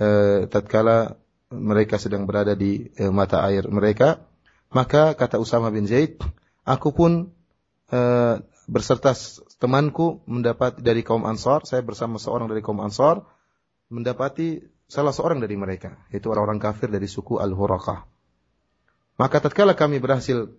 uh, 0.00 0.48
tatkala 0.48 1.20
mereka 1.52 2.00
sedang 2.00 2.24
berada 2.24 2.56
di 2.56 2.88
uh, 2.96 3.12
mata 3.12 3.44
air 3.44 3.68
mereka. 3.68 4.24
Maka 4.70 5.18
kata 5.18 5.36
Usama 5.36 5.68
bin 5.68 5.84
Zaid 5.84 6.16
aku 6.64 6.94
pun 6.94 7.34
uh, 7.90 8.34
berserta 8.70 9.12
temanku 9.58 10.22
mendapat 10.30 10.78
dari 10.78 11.02
kaum 11.02 11.26
Ansar 11.26 11.66
saya 11.66 11.82
bersama 11.82 12.16
seorang 12.16 12.46
dari 12.46 12.62
kaum 12.62 12.78
Ansar 12.78 13.26
mendapati 13.90 14.62
salah 14.86 15.10
seorang 15.10 15.42
dari 15.42 15.58
mereka 15.58 15.98
yaitu 16.14 16.30
orang-orang 16.30 16.62
kafir 16.62 16.88
dari 16.88 17.10
suku 17.10 17.42
Al-Huraqah. 17.42 18.06
Maka 19.18 19.36
tatkala 19.42 19.74
kami 19.76 19.98
berhasil 20.00 20.54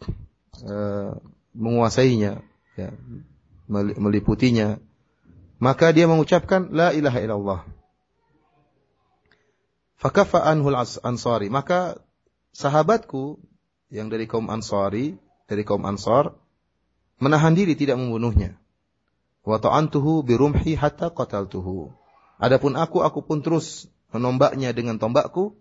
uh, 0.68 1.16
menguasainya, 1.56 2.44
ya, 2.80 2.90
meliputinya, 3.72 4.80
maka 5.62 5.94
dia 5.94 6.10
mengucapkan 6.10 6.74
la 6.74 6.92
ilaha 6.92 7.20
illallah. 7.22 7.62
Fakafa 10.02 10.42
anhul 10.42 10.74
ansari. 10.78 11.54
Maka 11.54 12.02
sahabatku 12.58 13.38
yang 13.94 14.10
dari 14.10 14.26
kaum 14.26 14.50
Ansari, 14.50 15.20
dari 15.46 15.62
kaum 15.68 15.84
Ansar, 15.86 16.34
menahan 17.22 17.54
diri 17.54 17.78
tidak 17.78 18.02
membunuhnya. 18.02 18.58
Wa 19.46 19.62
ta'antuhu 19.62 20.26
birumhi 20.26 20.74
hatta 20.74 21.14
qataltuhu. 21.14 21.94
Adapun 22.42 22.74
aku, 22.74 23.06
aku 23.06 23.22
pun 23.22 23.46
terus 23.46 23.86
menombaknya 24.10 24.74
dengan 24.74 24.98
tombakku 24.98 25.54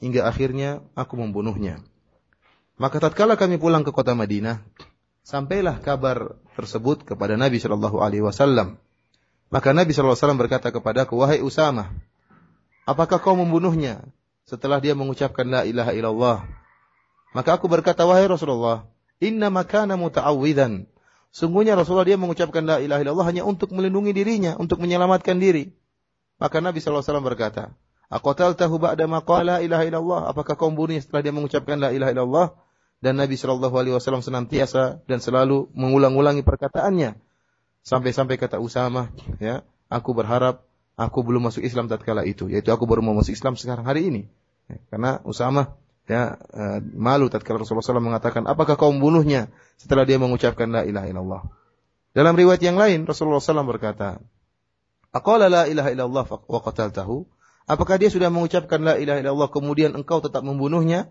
hingga 0.00 0.24
akhirnya 0.24 0.80
aku 0.96 1.20
membunuhnya. 1.20 1.84
Maka 2.80 3.00
tatkala 3.00 3.36
kami 3.36 3.60
pulang 3.60 3.84
ke 3.84 3.92
kota 3.92 4.16
Madinah, 4.16 4.64
sampailah 5.26 5.82
kabar 5.82 6.38
tersebut 6.54 7.02
kepada 7.02 7.34
Nabi 7.34 7.58
Shallallahu 7.58 7.98
Alaihi 7.98 8.22
Wasallam. 8.22 8.78
Maka 9.50 9.74
Nabi 9.74 9.90
Shallallahu 9.90 10.14
Alaihi 10.14 10.22
Wasallam 10.22 10.40
berkata 10.40 10.70
kepadaku, 10.70 11.18
wahai 11.18 11.42
Usama, 11.42 11.90
apakah 12.86 13.18
kau 13.18 13.34
membunuhnya 13.34 14.06
setelah 14.46 14.78
dia 14.78 14.94
mengucapkan 14.94 15.42
la 15.42 15.66
ilaha 15.66 15.90
illallah? 15.90 16.38
Maka 17.34 17.58
aku 17.58 17.66
berkata, 17.66 18.06
wahai 18.06 18.30
Rasulullah, 18.30 18.86
inna 19.18 19.50
makana 19.50 19.98
muta'awwidan. 19.98 20.86
Sungguhnya 21.34 21.74
Rasulullah 21.74 22.06
dia 22.06 22.16
mengucapkan 22.16 22.62
la 22.62 22.78
ilaha 22.78 23.02
illallah 23.02 23.26
hanya 23.26 23.42
untuk 23.42 23.74
melindungi 23.74 24.14
dirinya, 24.14 24.54
untuk 24.56 24.78
menyelamatkan 24.78 25.36
diri. 25.42 25.74
Maka 26.38 26.62
Nabi 26.62 26.78
SAW 26.78 27.02
berkata, 27.20 27.74
Aqataltahu 28.06 28.78
ba'da 28.78 29.10
maqala 29.10 29.58
la 29.58 29.66
ilaha 29.66 29.82
illallah. 29.82 30.20
Apakah 30.30 30.54
kau 30.54 30.70
membunuhnya 30.70 31.02
setelah 31.02 31.26
dia 31.26 31.34
mengucapkan 31.34 31.76
la 31.76 31.90
ilaha 31.90 32.14
illallah? 32.14 32.46
Dan 33.06 33.22
Nabi 33.22 33.38
Shallallahu 33.38 33.70
Alaihi 33.78 33.94
Wasallam 33.94 34.26
senantiasa 34.26 34.98
dan 35.06 35.22
selalu 35.22 35.70
mengulang-ulangi 35.78 36.42
perkataannya. 36.42 37.14
Sampai-sampai 37.86 38.34
kata 38.34 38.58
Usama 38.58 39.14
ya 39.38 39.62
aku 39.86 40.10
berharap 40.10 40.66
aku 40.98 41.22
belum 41.22 41.46
masuk 41.46 41.62
Islam 41.62 41.86
tatkala 41.86 42.26
itu 42.26 42.50
yaitu 42.50 42.74
aku 42.74 42.82
baru 42.82 43.06
mau 43.06 43.14
masuk 43.14 43.38
Islam 43.38 43.54
sekarang 43.54 43.86
hari 43.86 44.10
ini. 44.10 44.22
Ya, 44.66 44.82
karena 44.90 45.22
Usama 45.22 45.78
ya 46.10 46.34
uh, 46.50 46.82
malu 46.98 47.30
tatkala 47.30 47.62
Rasulullah 47.62 47.86
SAW 47.86 48.02
mengatakan 48.02 48.42
apakah 48.50 48.74
kau 48.74 48.90
membunuhnya 48.90 49.54
setelah 49.78 50.02
dia 50.02 50.18
mengucapkan 50.18 50.66
la 50.66 50.82
ilaha 50.82 51.06
illallah. 51.06 51.42
Dalam 52.10 52.34
riwayat 52.34 52.58
yang 52.66 52.74
lain 52.74 53.06
Rasulullah 53.06 53.38
SAW 53.38 53.70
berkata 53.70 54.18
Aqala 55.14 55.46
la 55.46 55.62
ilaha 55.70 55.94
illallah 55.94 56.26
wa 56.26 56.60
qataltahu. 56.60 57.22
Apakah 57.70 58.02
dia 58.02 58.10
sudah 58.10 58.34
mengucapkan 58.34 58.82
la 58.82 58.98
ilaha 58.98 59.22
illallah 59.22 59.46
kemudian 59.54 59.94
engkau 59.94 60.18
tetap 60.18 60.42
membunuhnya 60.42 61.06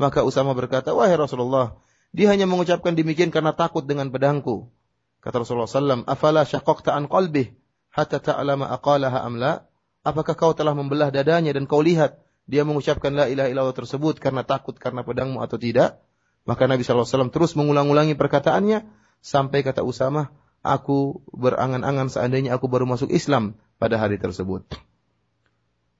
maka 0.00 0.24
Usama 0.24 0.56
berkata, 0.56 0.96
wahai 0.96 1.12
Rasulullah, 1.12 1.76
dia 2.16 2.32
hanya 2.32 2.48
mengucapkan 2.48 2.96
demikian 2.96 3.28
karena 3.28 3.52
takut 3.52 3.84
dengan 3.84 4.08
pedangku. 4.08 4.72
Kata 5.20 5.44
Rasulullah 5.44 5.68
SAW, 5.68 6.08
afala 6.08 6.48
syakokta 6.48 6.96
an 6.96 7.04
qalbih, 7.04 7.52
hatta 7.92 8.18
ta'lama 8.18 8.72
aqalaha 8.72 9.20
amla. 9.20 9.68
Apakah 10.00 10.32
kau 10.32 10.56
telah 10.56 10.72
membelah 10.72 11.12
dadanya 11.12 11.52
dan 11.52 11.68
kau 11.68 11.84
lihat 11.84 12.24
dia 12.48 12.64
mengucapkan 12.64 13.12
la 13.12 13.28
ilaha 13.28 13.52
illallah 13.52 13.76
tersebut 13.76 14.16
karena 14.16 14.48
takut 14.48 14.80
karena 14.80 15.04
pedangmu 15.04 15.44
atau 15.44 15.60
tidak? 15.60 16.00
Maka 16.48 16.64
Nabi 16.64 16.80
SAW 16.80 17.28
terus 17.28 17.52
mengulang-ulangi 17.52 18.16
perkataannya 18.16 18.88
sampai 19.20 19.60
kata 19.60 19.84
Usama, 19.84 20.32
aku 20.64 21.20
berangan-angan 21.36 22.08
seandainya 22.08 22.56
aku 22.56 22.72
baru 22.72 22.88
masuk 22.88 23.12
Islam 23.12 23.60
pada 23.76 24.00
hari 24.00 24.16
tersebut. 24.16 24.64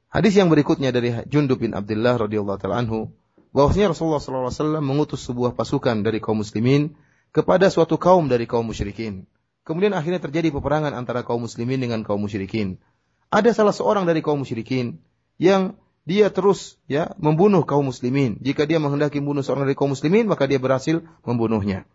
Hadis 0.09 0.33
yang 0.35 0.49
berikutnya 0.49 0.91
dari 0.97 1.13
Jundub 1.29 1.61
bin 1.61 1.77
Abdullah 1.77 2.17
radhiyallahu 2.17 2.57
taala 2.57 2.81
anhu, 2.83 3.13
bahwasanya 3.51 3.95
Rasulullah 3.95 4.23
SAW 4.23 4.81
mengutus 4.83 5.27
sebuah 5.27 5.55
pasukan 5.59 6.07
dari 6.07 6.23
kaum 6.23 6.43
muslimin 6.43 6.95
kepada 7.31 7.71
suatu 7.71 7.99
kaum 7.99 8.27
dari 8.27 8.47
kaum 8.47 8.67
musyrikin. 8.67 9.27
Kemudian 9.63 9.95
akhirnya 9.95 10.19
terjadi 10.19 10.51
peperangan 10.51 10.97
antara 10.97 11.23
kaum 11.23 11.47
muslimin 11.47 11.79
dengan 11.79 12.03
kaum 12.03 12.19
musyrikin. 12.23 12.83
Ada 13.31 13.55
salah 13.55 13.75
seorang 13.75 14.09
dari 14.09 14.25
kaum 14.25 14.43
musyrikin 14.43 14.99
yang 15.39 15.79
dia 16.03 16.33
terus 16.33 16.81
ya 16.91 17.15
membunuh 17.23 17.63
kaum 17.63 17.87
muslimin. 17.87 18.41
Jika 18.43 18.67
dia 18.67 18.83
menghendaki 18.83 19.23
membunuh 19.23 19.47
seorang 19.47 19.71
dari 19.71 19.79
kaum 19.79 19.95
muslimin, 19.95 20.27
maka 20.27 20.51
dia 20.51 20.59
berhasil 20.59 21.07
membunuhnya. 21.23 21.87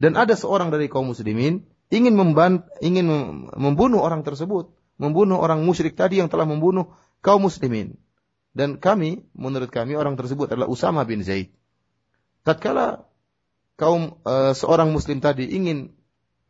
Dan 0.00 0.16
ada 0.18 0.34
seorang 0.34 0.74
dari 0.74 0.90
kaum 0.90 1.12
muslimin 1.12 1.62
ingin 1.92 2.14
membant, 2.16 2.66
ingin 2.82 3.06
membunuh 3.54 4.00
orang 4.02 4.26
tersebut, 4.26 4.72
membunuh 4.96 5.38
orang 5.38 5.62
musyrik 5.62 5.94
tadi 5.94 6.18
yang 6.18 6.32
telah 6.32 6.48
membunuh 6.48 6.96
kaum 7.20 7.46
muslimin. 7.46 8.00
Dan 8.50 8.82
kami, 8.82 9.22
menurut 9.32 9.70
kami 9.70 9.94
orang 9.94 10.18
tersebut 10.18 10.50
adalah 10.50 10.66
Usama 10.66 11.06
bin 11.06 11.22
Zaid. 11.22 11.54
Tatkala 12.42 13.06
kaum 13.78 14.18
e, 14.26 14.52
seorang 14.58 14.90
muslim 14.90 15.22
tadi 15.22 15.46
ingin 15.46 15.94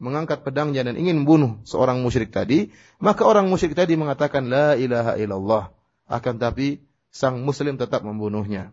mengangkat 0.01 0.41
pedangnya 0.41 0.81
dan 0.81 0.97
ingin 0.97 1.23
membunuh 1.23 1.61
seorang 1.69 2.01
musyrik 2.01 2.33
tadi, 2.33 2.73
maka 3.05 3.29
orang 3.29 3.53
musyrik 3.53 3.77
tadi 3.77 4.01
mengatakan 4.01 4.49
la 4.49 4.81
ilaha 4.81 5.21
illallah. 5.21 5.65
Akan 6.09 6.41
tapi 6.41 6.81
sang 7.13 7.45
muslim 7.45 7.77
tetap 7.77 8.01
membunuhnya. 8.01 8.73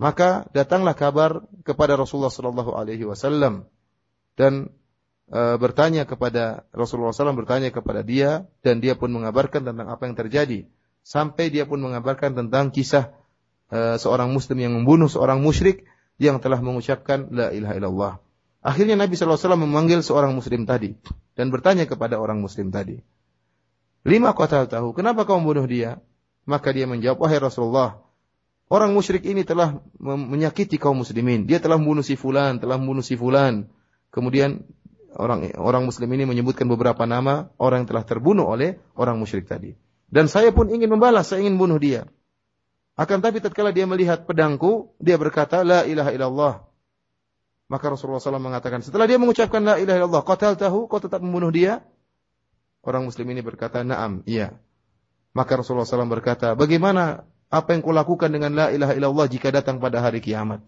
Maka 0.00 0.48
datanglah 0.50 0.96
kabar 0.96 1.46
kepada 1.62 1.94
Rasulullah 1.94 2.32
wasallam 2.32 3.68
dan 4.34 4.72
e, 5.28 5.40
bertanya 5.60 6.08
kepada 6.08 6.66
Rasulullah 6.74 7.14
SAW 7.14 7.38
bertanya 7.38 7.70
kepada 7.70 8.02
dia 8.02 8.48
dan 8.66 8.82
dia 8.82 8.98
pun 8.98 9.12
mengabarkan 9.14 9.62
tentang 9.62 9.86
apa 9.86 10.02
yang 10.08 10.16
terjadi 10.18 10.66
sampai 11.04 11.52
dia 11.52 11.68
pun 11.68 11.78
mengabarkan 11.78 12.32
tentang 12.32 12.72
kisah 12.72 13.12
uh, 13.68 14.00
seorang 14.00 14.32
muslim 14.32 14.58
yang 14.58 14.72
membunuh 14.72 15.06
seorang 15.06 15.38
musyrik 15.44 15.84
yang 16.16 16.40
telah 16.40 16.58
mengucapkan 16.64 17.28
la 17.30 17.52
ilaha 17.52 17.74
illallah. 17.76 18.14
Akhirnya 18.64 18.96
Nabi 18.96 19.12
SAW 19.12 19.60
memanggil 19.60 20.00
seorang 20.00 20.32
muslim 20.32 20.64
tadi 20.64 20.96
dan 21.36 21.52
bertanya 21.52 21.84
kepada 21.84 22.16
orang 22.16 22.40
muslim 22.40 22.72
tadi. 22.72 23.04
Lima 24.08 24.32
kota 24.32 24.64
tahu, 24.64 24.96
kenapa 24.96 25.28
kau 25.28 25.36
membunuh 25.36 25.68
dia? 25.68 26.00
Maka 26.44 26.72
dia 26.76 26.84
menjawab, 26.84 27.24
wahai 27.24 27.40
Rasulullah, 27.40 28.04
orang 28.68 28.92
musyrik 28.92 29.24
ini 29.24 29.48
telah 29.48 29.80
menyakiti 30.00 30.76
kaum 30.76 31.00
muslimin. 31.00 31.48
Dia 31.48 31.60
telah 31.60 31.80
membunuh 31.80 32.04
si 32.04 32.16
fulan, 32.16 32.60
telah 32.60 32.76
membunuh 32.76 33.00
si 33.00 33.16
fulan. 33.16 33.68
Kemudian 34.12 34.64
orang 35.16 35.56
orang 35.56 35.88
muslim 35.88 36.08
ini 36.12 36.28
menyebutkan 36.28 36.68
beberapa 36.68 37.08
nama 37.08 37.48
orang 37.56 37.84
yang 37.84 37.88
telah 37.96 38.04
terbunuh 38.04 38.44
oleh 38.44 38.76
orang 38.96 39.16
musyrik 39.16 39.48
tadi. 39.48 39.72
Dan 40.14 40.30
saya 40.30 40.54
pun 40.54 40.70
ingin 40.70 40.86
membalas, 40.86 41.26
saya 41.26 41.42
ingin 41.42 41.58
bunuh 41.58 41.74
dia. 41.82 42.06
Akan 42.94 43.18
tapi 43.18 43.42
tatkala 43.42 43.74
dia 43.74 43.82
melihat 43.82 44.22
pedangku, 44.22 44.94
dia 45.02 45.18
berkata, 45.18 45.66
La 45.66 45.82
ilaha 45.82 46.14
illallah. 46.14 46.54
Maka 47.66 47.90
Rasulullah 47.90 48.22
SAW 48.22 48.38
mengatakan, 48.38 48.78
setelah 48.86 49.10
dia 49.10 49.18
mengucapkan 49.18 49.58
La 49.58 49.74
ilaha 49.74 49.98
illallah, 49.98 50.22
qatal 50.22 50.54
tahu, 50.54 50.86
kau 50.86 51.02
tetap 51.02 51.18
membunuh 51.18 51.50
dia? 51.50 51.82
Orang 52.86 53.10
muslim 53.10 53.26
ini 53.34 53.42
berkata, 53.42 53.82
Naam, 53.82 54.22
iya. 54.30 54.54
Maka 55.34 55.58
Rasulullah 55.58 55.82
SAW 55.82 56.06
berkata, 56.06 56.54
bagaimana 56.54 57.26
apa 57.50 57.74
yang 57.74 57.82
kau 57.82 57.90
lakukan 57.90 58.30
dengan 58.30 58.54
La 58.54 58.70
ilaha 58.70 58.94
illallah 58.94 59.26
jika 59.26 59.50
datang 59.50 59.82
pada 59.82 59.98
hari 59.98 60.22
kiamat? 60.22 60.62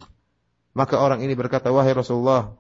Maka 0.75 0.99
orang 0.99 1.23
ini 1.23 1.39
berkata, 1.39 1.71
wahai 1.71 1.95
Rasulullah, 1.95 2.59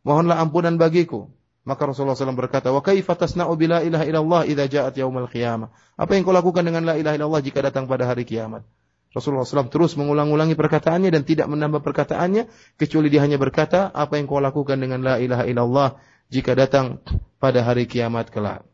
mohonlah 0.00 0.40
ampunan 0.40 0.80
bagiku. 0.80 1.28
Maka 1.62 1.86
Rasulullah 1.86 2.18
SAW 2.18 2.34
berkata, 2.34 2.74
"Wa 2.74 2.82
kaifa 2.82 3.14
tasna'u 3.14 3.54
bila 3.54 3.86
ilaha 3.86 4.02
illallah 4.02 4.42
ja'at 4.50 4.98
yaumal 4.98 5.30
qiyamah?" 5.30 5.70
Apa 5.94 6.18
yang 6.18 6.26
kau 6.26 6.34
lakukan 6.34 6.66
dengan 6.66 6.82
la 6.82 6.98
ilaha 6.98 7.14
illallah 7.14 7.42
jika 7.42 7.62
datang 7.62 7.86
pada 7.86 8.10
hari 8.10 8.26
kiamat? 8.26 8.66
Rasulullah 9.12 9.44
SAW 9.44 9.68
terus 9.68 9.94
mengulang-ulangi 9.94 10.56
perkataannya 10.56 11.12
dan 11.12 11.22
tidak 11.22 11.46
menambah 11.46 11.84
perkataannya 11.84 12.48
kecuali 12.80 13.12
dia 13.12 13.22
hanya 13.22 13.36
berkata, 13.36 13.92
"Apa 13.92 14.18
yang 14.18 14.26
kau 14.26 14.40
lakukan 14.40 14.80
dengan 14.80 15.04
la 15.04 15.20
ilaha 15.20 15.44
illallah 15.44 15.88
jika 16.32 16.56
datang 16.56 16.98
pada 17.36 17.62
hari 17.62 17.84
kiamat 17.84 18.32
kelak?" 18.32 18.64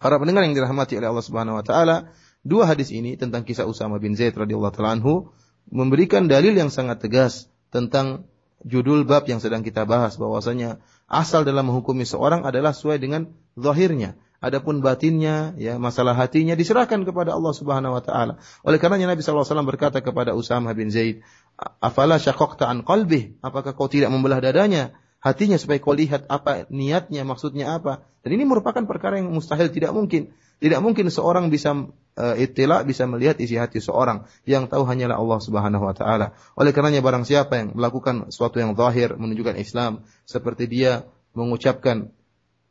Para 0.00 0.16
pendengar 0.16 0.48
yang 0.48 0.56
dirahmati 0.56 0.96
oleh 0.96 1.12
Allah 1.12 1.26
Subhanahu 1.28 1.60
wa 1.60 1.64
taala, 1.64 2.10
dua 2.40 2.64
hadis 2.64 2.88
ini 2.88 3.20
tentang 3.20 3.44
kisah 3.44 3.68
Usama 3.68 4.00
bin 4.00 4.16
Zaid 4.16 4.32
radhiyallahu 4.32 4.72
taala 4.72 4.96
anhu 4.96 5.28
memberikan 5.68 6.24
dalil 6.24 6.56
yang 6.56 6.72
sangat 6.72 7.04
tegas 7.04 7.52
tentang 7.68 8.24
judul 8.64 9.04
bab 9.04 9.28
yang 9.28 9.44
sedang 9.44 9.60
kita 9.60 9.84
bahas 9.84 10.16
bahwasanya 10.16 10.80
asal 11.10 11.42
dalam 11.42 11.66
menghukumi 11.66 12.06
seorang 12.06 12.46
adalah 12.46 12.70
sesuai 12.70 13.02
dengan 13.02 13.34
zahirnya. 13.58 14.14
Adapun 14.40 14.80
batinnya, 14.80 15.52
ya 15.60 15.76
masalah 15.76 16.16
hatinya 16.16 16.56
diserahkan 16.56 17.04
kepada 17.04 17.36
Allah 17.36 17.52
Subhanahu 17.52 17.92
wa 17.92 18.00
taala. 18.00 18.40
Oleh 18.64 18.80
karenanya 18.80 19.12
Nabi 19.12 19.20
sallallahu 19.20 19.44
alaihi 19.44 19.52
wasallam 19.52 19.68
berkata 19.68 19.98
kepada 20.00 20.32
Usamah 20.32 20.72
bin 20.72 20.88
Zaid, 20.88 21.20
"Afala 21.60 22.16
syaqaqta 22.16 22.64
an 22.64 22.80
qalbi? 22.80 23.36
Apakah 23.44 23.76
kau 23.76 23.92
tidak 23.92 24.08
membelah 24.08 24.40
dadanya, 24.40 24.96
hatinya 25.20 25.60
supaya 25.60 25.76
kau 25.76 25.92
lihat 25.92 26.24
apa 26.32 26.64
niatnya, 26.72 27.20
maksudnya 27.28 27.76
apa?" 27.76 28.08
Dan 28.24 28.40
ini 28.40 28.48
merupakan 28.48 28.80
perkara 28.88 29.20
yang 29.20 29.28
mustahil 29.28 29.68
tidak 29.68 29.92
mungkin. 29.92 30.32
Tidak 30.56 30.80
mungkin 30.80 31.12
seorang 31.12 31.52
bisa 31.52 31.76
uh, 32.19 32.35
itila 32.39 32.83
bisa 32.87 33.03
melihat 33.05 33.37
isi 33.37 33.59
hati 33.59 33.83
seorang 33.83 34.25
yang 34.47 34.71
tahu 34.71 34.87
hanyalah 34.87 35.19
Allah 35.19 35.39
Subhanahu 35.43 35.83
wa 35.83 35.95
taala. 35.95 36.33
Oleh 36.55 36.71
karenanya 36.71 37.03
barang 37.03 37.27
siapa 37.27 37.59
yang 37.59 37.75
melakukan 37.75 38.31
sesuatu 38.31 38.57
yang 38.59 38.73
zahir 38.73 39.15
menunjukkan 39.19 39.55
Islam 39.59 40.07
seperti 40.23 40.67
dia 40.71 41.05
mengucapkan 41.35 42.11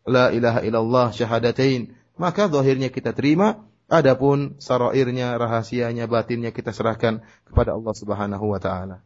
la 0.08 0.32
ilaha 0.32 0.64
illallah 0.64 1.12
syahadatain, 1.12 1.96
maka 2.16 2.48
zahirnya 2.48 2.88
kita 2.88 3.12
terima, 3.12 3.64
adapun 3.88 4.56
sarairnya, 4.60 5.36
rahasianya, 5.36 6.08
batinnya 6.08 6.52
kita 6.52 6.72
serahkan 6.72 7.24
kepada 7.48 7.76
Allah 7.76 7.94
Subhanahu 7.96 8.46
wa 8.52 8.60
taala. 8.60 8.98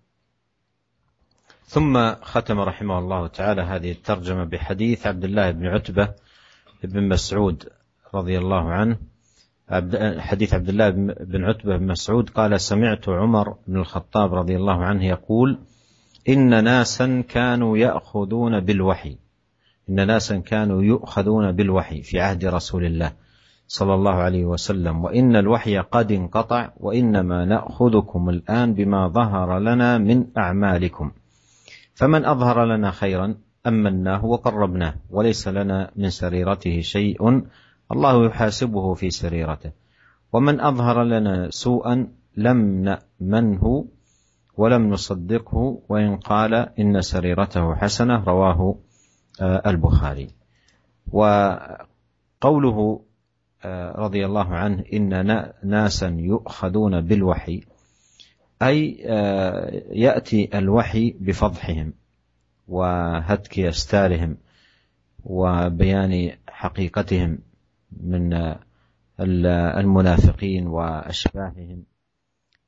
ثم 1.68 1.92
ختم 2.24 2.60
رحمه 2.60 2.98
الله 2.98 3.26
تعالى 3.26 3.62
هذه 3.62 3.90
الترجمة 4.00 4.44
بحديث 4.48 5.06
عبد 5.06 5.24
الله 5.24 5.50
بن 5.50 5.66
عتبة 5.66 6.16
بن 6.84 7.08
مسعود 7.08 7.68
رضي 8.14 8.38
الله 8.38 8.64
عنه 8.72 8.96
حديث 10.19 10.53
عبد 10.53 10.69
الله 10.69 10.89
بن 10.89 11.43
عتبة 11.43 11.77
بن 11.77 11.87
مسعود 11.87 12.29
قال 12.29 12.61
سمعت 12.61 13.09
عمر 13.09 13.55
بن 13.67 13.77
الخطاب 13.77 14.33
رضي 14.33 14.55
الله 14.55 14.83
عنه 14.83 15.05
يقول 15.05 15.59
إن 16.29 16.63
ناسا 16.63 17.23
كانوا 17.29 17.77
يأخذون 17.77 18.59
بالوحي. 18.59 19.17
إن 19.89 20.07
ناسا 20.07 20.37
كانوا 20.37 20.83
يؤخذون 20.83 21.51
بالوحي 21.51 22.01
في 22.01 22.19
عهد 22.19 22.45
رسول 22.45 22.85
الله 22.85 23.11
صلى 23.67 23.93
الله 23.93 24.13
عليه 24.13 24.45
وسلم. 24.45 25.03
وإن 25.03 25.35
الوحي 25.35 25.77
قد 25.77 26.11
انقطع 26.11 26.69
وإنما 26.77 27.45
نأخذكم 27.45 28.29
الآن 28.29 28.73
بما 28.73 29.07
ظهر 29.07 29.59
لنا 29.59 29.97
من 29.97 30.25
أعمالكم. 30.37 31.11
فمن 31.93 32.25
أظهر 32.25 32.65
لنا 32.65 32.91
خيرا 32.91 33.35
أمناه 33.67 34.25
وقربناه 34.25 34.93
وليس 35.09 35.47
لنا 35.47 35.91
من 35.95 36.09
سريرته 36.09 36.81
شيء 36.81 37.43
الله 37.93 38.25
يحاسبه 38.25 38.93
في 38.93 39.09
سريرته. 39.09 39.71
ومن 40.33 40.59
أظهر 40.59 41.03
لنا 41.03 41.49
سوءا 41.51 42.07
لم 42.37 42.83
نأمنه 42.83 43.85
ولم 44.57 44.89
نصدقه 44.89 45.81
وإن 45.89 46.17
قال 46.17 46.53
إن 46.53 47.01
سريرته 47.01 47.75
حسنة 47.75 48.23
رواه 48.23 48.75
آه، 49.41 49.69
البخاري. 49.69 50.29
وقوله 51.11 53.01
آه، 53.65 53.91
رضي 53.91 54.25
الله 54.25 54.55
عنه 54.55 54.83
إن 54.93 55.35
ناسا 55.63 56.07
يؤخذون 56.19 57.01
بالوحي 57.01 57.63
أي 58.61 59.03
آه، 59.05 59.83
يأتي 59.91 60.57
الوحي 60.57 61.15
بفضحهم 61.19 61.93
وهتك 62.67 63.59
أستارهم 63.59 64.37
وبيان 65.23 66.31
حقيقتهم. 66.49 67.39
من 68.03 68.55
المنافقين 69.79 70.67
وأشباههم 70.67 71.83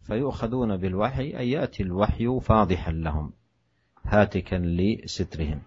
فيؤخذون 0.01 0.77
بالوحي 0.77 1.37
أي 1.37 1.51
يأتي 1.51 1.83
الوحي 1.83 2.39
فاضحا 2.39 2.91
لهم 2.91 3.31
هاتكا 4.05 4.55
لسترهم. 4.55 5.61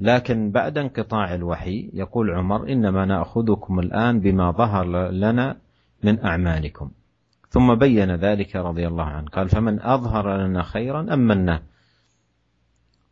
لكن 0.00 0.50
بعد 0.50 0.78
انقطاع 0.78 1.34
الوحي 1.34 1.90
يقول 1.92 2.30
عمر 2.30 2.72
إنما 2.72 3.04
نأخذكم 3.04 3.80
الآن 3.80 4.20
بما 4.20 4.50
ظهر 4.50 5.10
لنا 5.10 5.56
من 6.02 6.24
أعمالكم. 6.24 6.90
ثم 7.48 7.74
بين 7.74 8.14
ذلك 8.14 8.56
رضي 8.56 8.86
الله 8.86 9.04
عنه 9.04 9.28
قال 9.28 9.48
فمن 9.48 9.82
أظهر 9.82 10.36
لنا 10.36 10.62
خيرا 10.62 11.14
أمناه 11.14 11.62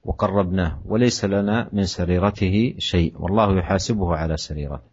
وقربناه 0.04 0.78
وليس 0.84 1.24
لنا 1.24 1.68
من 1.72 1.84
سريرته 1.84 2.74
شيء 2.78 3.14
والله 3.18 3.58
يحاسبه 3.58 4.16
على 4.16 4.36
سريرته. 4.36 4.89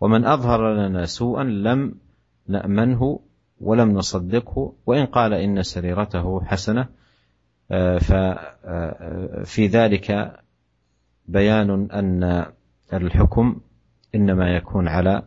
ومن 0.00 0.24
أظهر 0.24 0.74
لنا 0.74 1.06
سوءا 1.06 1.44
لم 1.44 1.94
نأمنه 2.48 3.20
ولم 3.60 3.90
نصدقه 3.90 4.72
وإن 4.86 5.06
قال 5.06 5.34
إن 5.34 5.62
سريرته 5.62 6.44
حسنة 6.44 6.88
آه، 7.70 7.98
ففي 7.98 9.64
آه، 9.64 9.68
ذلك 9.68 10.36
بيان 11.28 11.90
أن 11.90 12.46
الحكم 12.92 13.60
إنما 14.14 14.56
يكون 14.56 14.88
على 14.88 15.22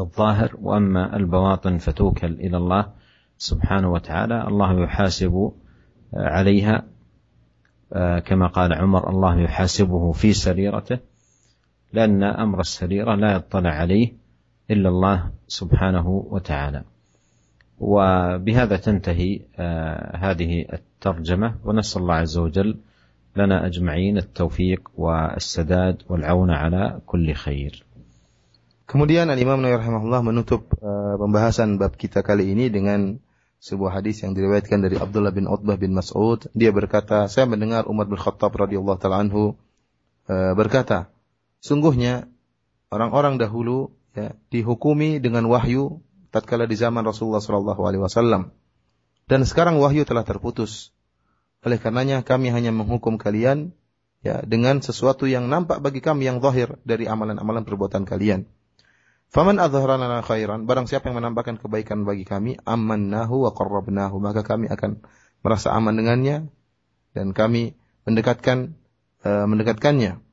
الظاهر 0.00 0.56
وأما 0.62 1.16
البواطن 1.16 1.78
فتوكل 1.78 2.32
إلى 2.32 2.56
الله 2.56 2.92
سبحانه 3.38 3.92
وتعالى 3.92 4.48
الله 4.48 4.82
يحاسب 4.82 5.52
عليها 6.14 6.84
آه، 7.92 8.18
كما 8.18 8.46
قال 8.46 8.72
عمر 8.72 9.10
الله 9.10 9.40
يحاسبه 9.40 10.12
في 10.12 10.32
سريرته. 10.32 10.98
لأن 11.92 12.22
أمر 12.22 12.60
السريرة 12.60 13.14
لا 13.14 13.32
يطلع 13.32 13.70
عليه 13.70 14.12
إلا 14.70 14.88
الله 14.88 15.30
سبحانه 15.48 16.08
وتعالى 16.08 16.84
وبهذا 17.80 18.76
تنتهي 18.76 19.40
آه، 19.56 20.16
هذه 20.16 20.64
الترجمة 20.72 21.54
ونسأل 21.64 22.02
الله 22.02 22.14
عز 22.14 22.38
وجل 22.38 22.76
لنا 23.36 23.66
أجمعين 23.66 24.18
التوفيق 24.18 24.90
والسداد 24.96 26.02
والعون 26.08 26.50
على 26.50 27.00
كل 27.06 27.32
خير 27.32 27.84
Kemudian 28.88 29.28
Imam 29.36 29.60
Nawawi 29.60 29.84
rahimahullah 29.84 30.24
menutup 30.24 30.72
uh, 30.80 31.20
pembahasan 31.20 31.76
bab 31.76 32.00
kita 32.00 32.24
kali 32.24 32.56
ini 32.56 32.72
dengan 32.72 33.20
sebuah 33.60 34.00
hadis 34.00 34.24
yang 34.24 34.32
diriwayatkan 34.32 34.80
dari 34.80 34.96
Abdullah 34.96 35.28
bin 35.28 35.44
Utbah 35.44 35.76
bin 35.76 35.92
Mas'ud. 35.92 36.48
Dia 36.56 36.72
berkata, 36.72 37.28
saya 37.28 37.44
mendengar 37.44 37.84
Umar 37.84 38.08
bin 38.08 38.16
Khattab 38.16 38.48
radhiyallahu 38.56 38.96
taala 38.96 39.28
anhu 39.28 39.60
uh, 40.32 40.56
berkata, 40.56 41.12
sungguhnya 41.60 42.28
orang-orang 42.92 43.36
dahulu 43.36 43.94
ya, 44.16 44.34
dihukumi 44.50 45.18
dengan 45.22 45.46
wahyu 45.46 46.02
tatkala 46.34 46.68
di 46.68 46.76
zaman 46.76 47.04
Rasulullah 47.04 47.42
sallallahu 47.42 47.82
alaihi 47.84 48.02
wasallam. 48.02 48.52
Dan 49.28 49.44
sekarang 49.44 49.76
wahyu 49.76 50.08
telah 50.08 50.24
terputus. 50.24 50.96
Oleh 51.60 51.76
karenanya 51.76 52.24
kami 52.24 52.48
hanya 52.54 52.72
menghukum 52.72 53.18
kalian 53.20 53.76
ya 54.22 54.42
dengan 54.42 54.80
sesuatu 54.80 55.26
yang 55.26 55.50
nampak 55.50 55.82
bagi 55.82 56.00
kami 56.00 56.26
yang 56.26 56.38
zahir 56.40 56.78
dari 56.86 57.04
amalan-amalan 57.10 57.66
perbuatan 57.66 58.06
kalian. 58.08 58.46
Faman 59.28 59.60
adharana 59.60 60.24
khairan, 60.24 60.64
barang 60.64 60.88
siapa 60.88 61.12
yang 61.12 61.20
menampakkan 61.20 61.60
kebaikan 61.60 62.08
bagi 62.08 62.24
kami, 62.24 62.56
amannahu 62.64 63.44
wa 63.44 63.52
qarrabnahu, 63.52 64.16
maka 64.24 64.40
kami 64.40 64.72
akan 64.72 65.04
merasa 65.44 65.76
aman 65.76 65.92
dengannya 65.92 66.48
dan 67.12 67.36
kami 67.36 67.76
mendekatkan 68.08 68.72
uh, 69.28 69.44
mendekatkannya. 69.44 70.24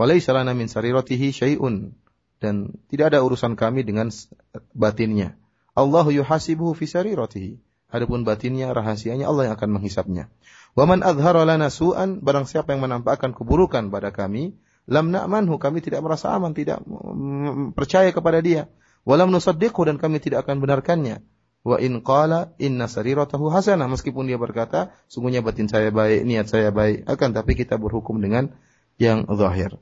Walaysa 0.00 0.32
lana 0.32 0.56
min 0.56 0.64
sariratihi 0.64 1.28
syai'un 1.28 1.92
dan 2.40 2.72
tidak 2.88 3.12
ada 3.12 3.20
urusan 3.20 3.52
kami 3.52 3.84
dengan 3.84 4.08
batinnya. 4.72 5.36
Allahu 5.76 6.08
yuhasibuhu 6.08 6.72
fi 6.72 6.88
sariratihi. 6.88 7.60
Adapun 7.92 8.24
batinnya, 8.24 8.72
rahasianya 8.72 9.28
Allah 9.28 9.52
yang 9.52 9.54
akan 9.60 9.76
menghisapnya. 9.76 10.32
Waman 10.72 11.04
adhara 11.04 11.44
lana 11.44 11.68
su'an, 11.68 12.24
barang 12.24 12.48
siapa 12.48 12.72
yang 12.72 12.80
menampakkan 12.80 13.36
keburukan 13.36 13.92
pada 13.92 14.08
kami, 14.08 14.56
lam 14.88 15.12
na'manhu 15.12 15.60
kami 15.60 15.84
tidak 15.84 16.00
merasa 16.00 16.32
aman, 16.32 16.56
tidak 16.56 16.80
percaya 17.76 18.08
kepada 18.08 18.40
dia. 18.40 18.72
Walam 19.04 19.28
nusaddiqhu 19.28 19.84
dan 19.84 20.00
kami 20.00 20.22
tidak 20.24 20.48
akan 20.48 20.64
benarkannya. 20.64 21.20
Wa 21.60 21.76
in 21.76 22.00
qala 22.00 22.56
inna 22.56 22.88
sariratahu 22.88 23.52
hasanah 23.52 23.84
meskipun 23.84 24.24
dia 24.24 24.40
berkata 24.40 24.96
sungguhnya 25.12 25.44
batin 25.44 25.68
saya 25.68 25.92
baik, 25.92 26.24
niat 26.24 26.48
saya 26.48 26.72
baik, 26.72 27.04
akan 27.04 27.36
tapi 27.36 27.52
kita 27.52 27.76
berhukum 27.76 28.16
dengan 28.16 28.56
yang 28.96 29.28
zahir. 29.36 29.76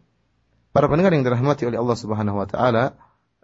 Para 0.69 0.87
pendengar 0.87 1.17
yang 1.17 1.25
dirahmati 1.25 1.65
oleh 1.65 1.81
Allah 1.81 1.97
Subhanahu 1.97 2.37
wa 2.39 2.47
taala, 2.47 2.95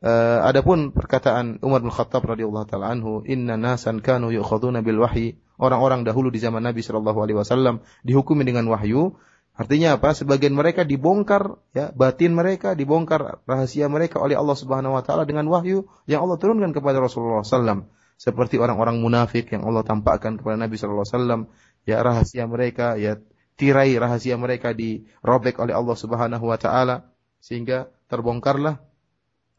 uh, 0.04 0.44
adapun 0.44 0.92
perkataan 0.92 1.64
Umar 1.64 1.80
bin 1.80 1.88
Khattab 1.88 2.24
radhiyallahu 2.28 2.68
taala 2.68 2.92
anhu, 2.92 3.24
"Inna 3.24 3.56
nasan 3.56 4.04
kanu 4.04 4.28
yu'khaduna 4.28 4.84
bil 4.84 5.00
wahyi." 5.00 5.40
Orang-orang 5.56 6.02
dahulu 6.04 6.34
di 6.34 6.42
zaman 6.42 6.66
Nabi 6.66 6.82
sallallahu 6.82 7.18
alaihi 7.24 7.38
wasallam 7.38 7.80
dihukumi 8.02 8.42
dengan 8.42 8.66
wahyu, 8.68 9.14
Artinya 9.54 9.94
apa? 9.94 10.10
Sebagian 10.18 10.50
mereka 10.50 10.82
dibongkar 10.82 11.62
ya 11.70 11.94
batin 11.94 12.34
mereka, 12.34 12.74
dibongkar 12.74 13.38
rahasia 13.46 13.86
mereka 13.86 14.18
oleh 14.18 14.34
Allah 14.34 14.58
Subhanahu 14.58 14.98
wa 14.98 15.02
taala 15.06 15.22
dengan 15.22 15.46
wahyu 15.46 15.86
yang 16.10 16.26
Allah 16.26 16.42
turunkan 16.42 16.74
kepada 16.74 16.98
Rasulullah 16.98 17.46
SAW. 17.46 17.86
Seperti 18.18 18.58
orang-orang 18.58 18.98
munafik 18.98 19.54
yang 19.54 19.62
Allah 19.62 19.86
tampakkan 19.86 20.42
kepada 20.42 20.58
Nabi 20.58 20.74
sallallahu 20.74 21.06
alaihi 21.06 21.18
wasallam, 21.18 21.40
ya 21.86 22.02
rahasia 22.02 22.50
mereka, 22.50 22.98
ya 22.98 23.22
tirai 23.54 23.94
rahasia 23.94 24.34
mereka 24.34 24.74
dirobek 24.74 25.62
oleh 25.62 25.74
Allah 25.74 25.96
Subhanahu 26.02 26.50
wa 26.50 26.58
taala 26.58 27.13
sehingga 27.44 27.92
terbongkarlah 28.08 28.80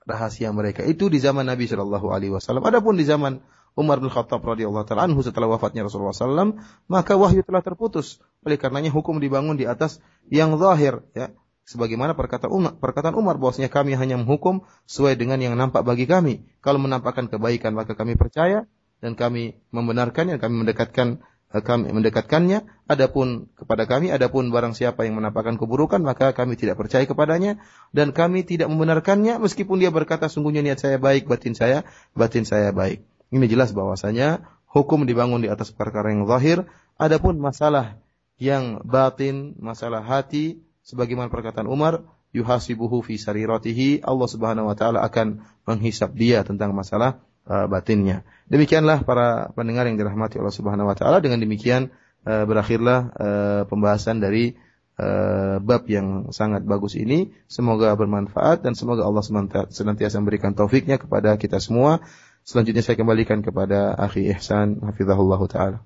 rahasia 0.09 0.49
mereka. 0.49 0.81
Itu 0.81 1.13
di 1.13 1.21
zaman 1.21 1.45
Nabi 1.45 1.69
Shallallahu 1.69 2.09
alaihi 2.09 2.33
wasallam. 2.33 2.65
Adapun 2.65 2.97
di 2.97 3.05
zaman 3.05 3.45
Umar 3.77 4.01
bin 4.01 4.09
Khattab 4.09 4.41
radhiyallahu 4.41 4.89
taala 4.89 5.05
anhu 5.05 5.21
setelah 5.21 5.51
wafatnya 5.51 5.85
Rasulullah 5.85 6.15
SAW, 6.15 6.57
maka 6.89 7.13
wahyu 7.19 7.45
telah 7.45 7.61
terputus. 7.61 8.23
Oleh 8.41 8.57
karenanya 8.57 8.89
hukum 8.89 9.21
dibangun 9.21 9.59
di 9.59 9.69
atas 9.69 10.01
yang 10.31 10.57
zahir, 10.57 11.05
ya. 11.13 11.29
Sebagaimana 11.65 12.13
perkataan 12.13 12.53
Umar, 12.53 12.73
perkataan 12.77 13.17
Umar 13.17 13.41
bahwasanya 13.41 13.73
kami 13.73 13.97
hanya 13.97 14.21
menghukum 14.21 14.69
sesuai 14.85 15.17
dengan 15.17 15.41
yang 15.41 15.57
nampak 15.57 15.81
bagi 15.81 16.05
kami. 16.05 16.45
Kalau 16.61 16.77
menampakkan 16.77 17.25
kebaikan 17.25 17.73
maka 17.73 17.97
kami 17.97 18.13
percaya 18.13 18.69
dan 19.01 19.17
kami 19.17 19.57
membenarkannya, 19.73 20.37
kami 20.37 20.61
mendekatkan 20.61 21.25
kami 21.51 21.91
mendekatkannya. 21.93 22.65
Adapun 22.85 23.49
kepada 23.57 23.89
kami, 23.89 24.13
adapun 24.13 24.53
barang 24.53 24.77
siapa 24.77 25.09
yang 25.09 25.17
menampakkan 25.17 25.57
keburukan, 25.57 25.97
maka 26.05 26.37
kami 26.37 26.53
tidak 26.53 26.77
percaya 26.77 27.01
kepadanya 27.09 27.57
dan 27.97 28.13
kami 28.13 28.45
tidak 28.45 28.69
membenarkannya 28.69 29.41
meskipun 29.41 29.81
dia 29.81 29.89
berkata 29.89 30.29
sungguhnya 30.29 30.61
niat 30.61 30.77
saya 30.77 31.01
baik, 31.01 31.25
batin 31.25 31.57
saya, 31.57 31.81
batin 32.13 32.45
saya 32.45 32.69
baik. 32.69 33.01
Ini 33.33 33.45
jelas 33.49 33.73
bahwasanya 33.73 34.45
hukum 34.69 35.09
dibangun 35.09 35.41
di 35.41 35.49
atas 35.49 35.73
perkara 35.73 36.13
yang 36.13 36.29
zahir, 36.29 36.69
adapun 37.01 37.41
masalah 37.41 37.97
yang 38.37 38.85
batin, 38.85 39.57
masalah 39.57 40.05
hati, 40.05 40.61
sebagaimana 40.85 41.33
perkataan 41.33 41.65
Umar, 41.65 42.05
yuhasibuhu 42.35 43.01
fi 43.01 43.15
sariratihi, 43.17 44.03
Allah 44.03 44.27
Subhanahu 44.29 44.69
wa 44.69 44.75
taala 44.77 45.01
akan 45.01 45.41
menghisap 45.65 46.13
dia 46.13 46.43
tentang 46.43 46.75
masalah 46.75 47.23
uh, 47.49 47.65
batinnya. 47.69 48.25
Demikianlah 48.49 49.01
para 49.01 49.49
pendengar 49.57 49.89
yang 49.89 49.97
dirahmati 49.97 50.37
Allah 50.37 50.53
Subhanahu 50.53 50.89
wa 50.89 50.95
taala, 50.97 51.21
dengan 51.21 51.41
demikian 51.41 51.89
uh, 52.25 52.45
berakhirlah 52.45 52.99
uh, 53.15 53.61
pembahasan 53.65 54.21
dari 54.21 54.57
bab 54.95 55.91
yang 55.91 56.31
sangat 56.31 56.63
bagus 56.63 56.95
ini. 56.95 57.35
Semoga 57.51 57.91
bermanfaat 57.99 58.63
dan 58.63 58.79
semoga 58.79 59.03
Allah 59.03 59.27
senantiasa 59.67 60.23
memberikan 60.23 60.55
taufiknya 60.55 60.95
kepada 60.95 61.35
kita 61.35 61.59
semua. 61.59 61.99
Selanjutnya 62.47 62.79
saya 62.79 62.95
kembalikan 62.95 63.43
kepada 63.43 63.91
Akhi 63.91 64.31
Ihsan 64.31 64.79
hafizahullah 64.79 65.41
taala. 65.51 65.83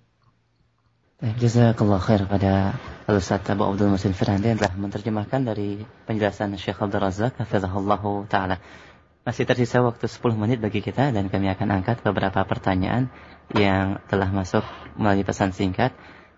Jazakallah 1.20 2.00
khair 2.00 2.24
pada 2.32 2.80
Al-Ustaz 3.04 3.44
Abu 3.52 3.68
Abdul 3.68 3.92
Musin 3.92 4.16
Firhandi 4.16 4.56
yang 4.56 4.62
telah 4.62 4.78
menerjemahkan 4.80 5.42
dari 5.42 5.84
penjelasan 6.08 6.56
Syekh 6.56 6.80
Abdul 6.80 7.04
Razak 7.04 7.36
Hafizahullah 7.44 8.00
Ta'ala. 8.32 8.56
Masih 9.28 9.44
tersisa 9.44 9.84
waktu 9.84 10.08
10 10.08 10.40
menit 10.40 10.64
bagi 10.64 10.80
kita 10.80 11.12
dan 11.12 11.28
kami 11.28 11.52
akan 11.52 11.84
angkat 11.84 12.00
beberapa 12.08 12.40
pertanyaan 12.48 13.12
yang 13.52 14.00
telah 14.08 14.32
masuk 14.32 14.64
melalui 14.96 15.28
pesan 15.28 15.52
singkat. 15.52 15.92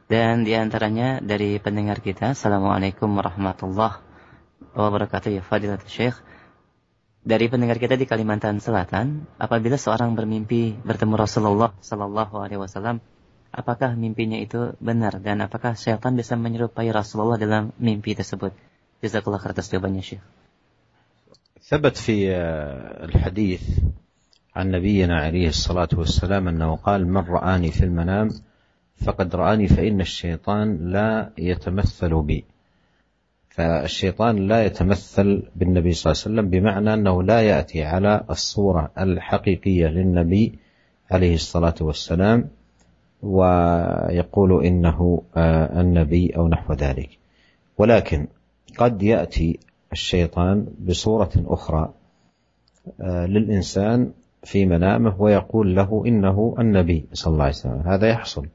Dan 0.09 0.43
di 0.43 0.57
antaranya 0.57 1.21
dari 1.21 1.61
pendengar 1.61 2.01
kita. 2.01 2.33
Assalamualaikum 2.33 3.07
warahmatullahi 3.13 4.01
wabarakatuh 4.73 5.29
ya 5.29 5.45
Fadilat 5.45 5.85
Syekh. 5.85 6.17
Dari 7.21 7.53
pendengar 7.53 7.77
kita 7.77 7.93
di 7.93 8.09
Kalimantan 8.09 8.57
Selatan, 8.57 9.29
apabila 9.37 9.77
seorang 9.77 10.17
bermimpi 10.17 10.73
bertemu 10.81 11.21
Rasulullah 11.21 11.77
Sallallahu 11.85 12.33
Alaihi 12.41 12.59
Wasallam, 12.59 12.97
apakah 13.53 13.93
mimpinya 13.93 14.41
itu 14.41 14.73
benar 14.81 15.21
dan 15.21 15.45
apakah 15.45 15.77
syaitan 15.77 16.17
bisa 16.17 16.33
menyerupai 16.33 16.89
Rasulullah 16.89 17.37
dalam 17.37 17.77
mimpi 17.77 18.17
tersebut? 18.17 18.57
Jazakallah 19.05 19.37
atas 19.37 19.69
jawabannya 19.69 20.01
Syekh. 20.01 20.40
ثبت 21.71 21.97
في 21.97 22.35
الحديث 23.03 23.79
عن 24.55 24.71
نبينا 24.71 25.21
عليه 25.21 25.47
الصلاة 25.47 25.87
والسلام 25.93 26.47
أنه 26.47 26.75
قال 26.75 27.07
من 27.07 27.17
رآني 27.17 27.71
في 27.71 27.85
المنام 27.85 28.29
فقد 28.95 29.35
رآني 29.35 29.67
فإن 29.67 30.01
الشيطان 30.01 30.91
لا 30.91 31.29
يتمثل 31.37 32.21
بي. 32.21 32.45
فالشيطان 33.49 34.47
لا 34.47 34.65
يتمثل 34.65 35.43
بالنبي 35.55 35.93
صلى 35.93 36.11
الله 36.11 36.23
عليه 36.23 36.33
وسلم 36.33 36.49
بمعنى 36.49 36.93
أنه 36.93 37.23
لا 37.23 37.41
يأتي 37.41 37.83
على 37.83 38.23
الصورة 38.29 38.91
الحقيقية 38.99 39.87
للنبي 39.87 40.59
عليه 41.11 41.35
الصلاة 41.35 41.75
والسلام 41.81 42.49
ويقول 43.21 44.65
إنه 44.65 45.23
آه، 45.35 45.81
النبي 45.81 46.35
أو 46.35 46.47
نحو 46.47 46.73
ذلك. 46.73 47.09
ولكن 47.77 48.27
قد 48.77 49.03
يأتي 49.03 49.59
الشيطان 49.91 50.65
بصورة 50.79 51.31
أخرى 51.37 51.93
آه، 53.01 53.25
للإنسان 53.25 54.11
في 54.43 54.65
منامه 54.65 55.21
ويقول 55.21 55.75
له 55.75 56.03
إنه 56.07 56.55
النبي 56.59 57.05
صلى 57.13 57.33
الله 57.33 57.43
عليه 57.43 57.53
وسلم. 57.53 57.81
هذا 57.85 58.09
يحصل. 58.09 58.45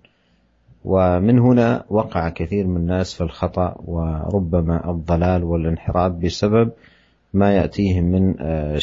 ومن 0.85 1.39
هنا 1.39 1.85
وقع 1.91 2.29
كثير 2.29 2.67
من 2.67 2.77
الناس 2.77 3.15
في 3.15 3.21
الخطأ 3.21 3.75
وربما 3.85 4.91
الضلال 4.91 5.45
والانحراف 5.45 6.13
بسبب 6.13 6.73
ما 7.35 7.57
يأتيهم 7.57 8.05
من 8.05 8.35
آه، 8.41 8.79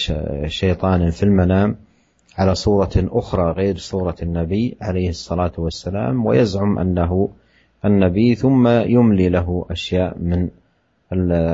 شيطان 0.48 1.10
في 1.10 1.24
المنام 1.24 1.76
على 2.38 2.56
صورة 2.56 2.92
أخرى 2.96 3.52
غير 3.52 3.78
صورة 3.78 4.16
النبي 4.22 4.78
عليه 4.82 5.10
الصلاة 5.10 5.52
والسلام 5.58 6.26
ويزعم 6.26 6.80
أنه 6.80 7.30
النبي 7.86 8.36
ثم 8.36 8.68
يملي 8.68 9.30
له 9.30 9.66
أشياء 9.72 10.18
من 10.20 10.50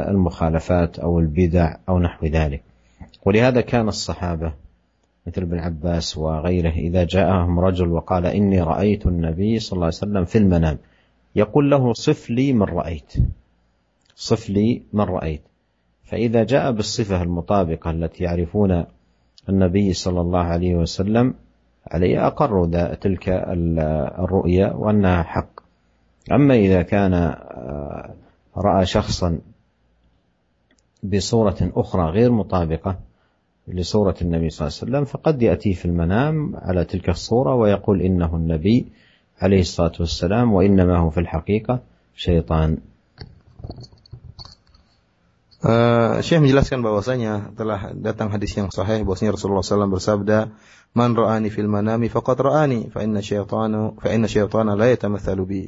المخالفات 0.10 1.00
أو 1.00 1.20
البدع 1.20 1.76
أو 1.90 2.00
نحو 2.00 2.26
ذلك. 2.26 2.64
ولهذا 3.26 3.62
كان 3.62 3.88
الصحابة 3.88 4.54
مثل 5.28 5.42
ابن 5.42 5.60
عباس 5.60 6.18
وغيره 6.18 6.72
إذا 6.72 7.04
جاءهم 7.04 7.60
رجل 7.60 7.88
وقال 7.88 8.26
إني 8.26 8.62
رأيت 8.62 9.06
النبي 9.06 9.60
صلى 9.60 9.76
الله 9.76 9.86
عليه 9.86 9.98
وسلم 9.98 10.26
في 10.26 10.38
المنام 10.38 10.78
يقول 11.36 11.72
له 11.72 11.94
صف 11.94 12.30
لي 12.30 12.54
من 12.54 12.64
رأيت 12.64 13.14
صف 14.16 14.50
لي 14.50 14.82
من 14.94 15.02
رأيت. 15.02 15.42
فإذا 16.04 16.44
جاء 16.44 16.72
بالصفة 16.72 17.24
المطابقة 17.24 17.92
التي 17.92 18.24
يعرفون 18.24 18.86
النبي 19.50 19.94
صلى 19.94 20.22
الله 20.22 20.40
عليه 20.40 20.76
وسلم 20.76 21.34
عليه 21.88 22.28
أقروا 22.28 22.94
تلك 22.94 23.30
الرؤيا 24.20 24.74
وأنها 24.74 25.24
حق. 25.24 25.60
أما 26.32 26.56
إذا 26.56 26.82
كان 26.82 27.14
آه، 27.14 28.14
رأى 28.60 28.86
شخصا 28.86 29.40
بصورة 31.04 31.58
أخرى 31.62 32.12
غير 32.12 32.32
مطابقة 32.32 33.00
لصورة 33.68 34.16
النبي 34.22 34.50
صلى 34.50 34.68
الله 34.68 34.78
عليه 34.82 34.92
وسلم 34.92 35.06
فقد 35.06 35.42
يأتي 35.42 35.74
في 35.74 35.86
المنام 35.86 36.56
على 36.56 36.86
تلك 36.86 37.10
الصورة 37.10 37.56
ويقول 37.56 38.02
إنه 38.02 38.36
النبي 38.36 38.88
عليه 39.42 39.62
الصلاة 39.62 39.92
والسلام 40.00 40.54
وإنما 40.54 40.98
هو 40.98 41.10
في 41.10 41.20
الحقيقة 41.20 41.80
شيطان 42.16 42.78
Uh, 45.60 46.24
Syekh 46.24 46.40
menjelaskan 46.40 46.80
bahwasanya 46.80 47.52
telah 47.52 47.92
datang 47.92 48.32
hadis 48.32 48.56
yang 48.56 48.72
sahih 48.72 49.04
bahwasanya 49.04 49.36
Rasulullah 49.36 49.60
SAW 49.60 49.92
bersabda, 49.92 50.56
"Man 50.96 51.20
ra'ani 51.20 51.52
fil 51.52 51.68
manami 51.68 52.08
faqad 52.08 52.40
ra'ani, 52.40 52.88
fa 52.88 53.04
inna 53.04 53.20
syaitana 53.20 53.92
fa 54.00 54.08
inna 54.08 54.32
syaitana 54.32 54.80
la 54.80 54.88
yatamatsalu 54.88 55.44
bi." 55.44 55.64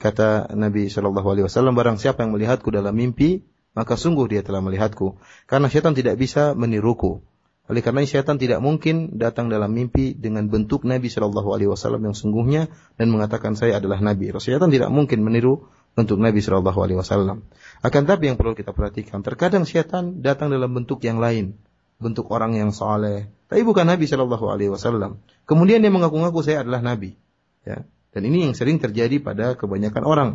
Kata 0.00 0.52
Nabi 0.54 0.88
Shallallahu 0.92 1.28
alaihi 1.28 1.44
wasallam, 1.46 1.74
barang 1.74 1.96
siapa 2.00 2.24
yang 2.26 2.32
melihatku 2.34 2.68
dalam 2.68 2.92
mimpi, 2.92 3.44
maka 3.72 3.96
sungguh 3.96 4.28
dia 4.28 4.42
telah 4.44 4.60
melihatku. 4.60 5.16
Karena 5.48 5.72
syaitan 5.72 5.96
tidak 5.96 6.20
bisa 6.20 6.52
meniruku. 6.52 7.22
Oleh 7.70 7.80
karena 7.80 8.02
syaitan 8.02 8.36
tidak 8.36 8.58
mungkin 8.58 9.16
datang 9.16 9.46
dalam 9.46 9.70
mimpi 9.70 10.18
dengan 10.18 10.50
bentuk 10.50 10.82
Nabi 10.82 11.06
Shallallahu 11.06 11.54
alaihi 11.54 11.70
wasallam 11.70 12.02
yang 12.02 12.16
sungguhnya 12.18 12.68
dan 12.98 13.08
mengatakan 13.14 13.54
saya 13.54 13.78
adalah 13.78 14.02
nabi. 14.02 14.34
Syaitan 14.42 14.68
tidak 14.68 14.90
mungkin 14.90 15.22
meniru 15.22 15.70
untuk 15.92 16.18
Nabi 16.20 16.40
Shallallahu 16.40 16.78
Alaihi 16.80 16.98
Wasallam. 16.98 17.44
Akan 17.84 18.08
tapi 18.08 18.32
yang 18.32 18.40
perlu 18.40 18.56
kita 18.56 18.72
perhatikan, 18.72 19.20
terkadang 19.20 19.68
syaitan 19.68 20.24
datang 20.24 20.48
dalam 20.48 20.72
bentuk 20.72 21.04
yang 21.04 21.20
lain, 21.20 21.60
bentuk 22.00 22.32
orang 22.32 22.56
yang 22.56 22.72
soleh, 22.72 23.28
tapi 23.52 23.62
bukan 23.68 23.84
Nabi 23.84 24.08
Shallallahu 24.08 24.46
Alaihi 24.48 24.72
Wasallam. 24.72 25.20
Kemudian 25.44 25.84
dia 25.84 25.92
mengaku-ngaku 25.92 26.40
saya 26.40 26.64
adalah 26.64 26.80
Nabi. 26.80 27.20
Ya. 27.68 27.84
Dan 28.12 28.28
ini 28.28 28.48
yang 28.48 28.54
sering 28.54 28.76
terjadi 28.76 29.18
pada 29.24 29.56
kebanyakan 29.56 30.04
orang 30.04 30.30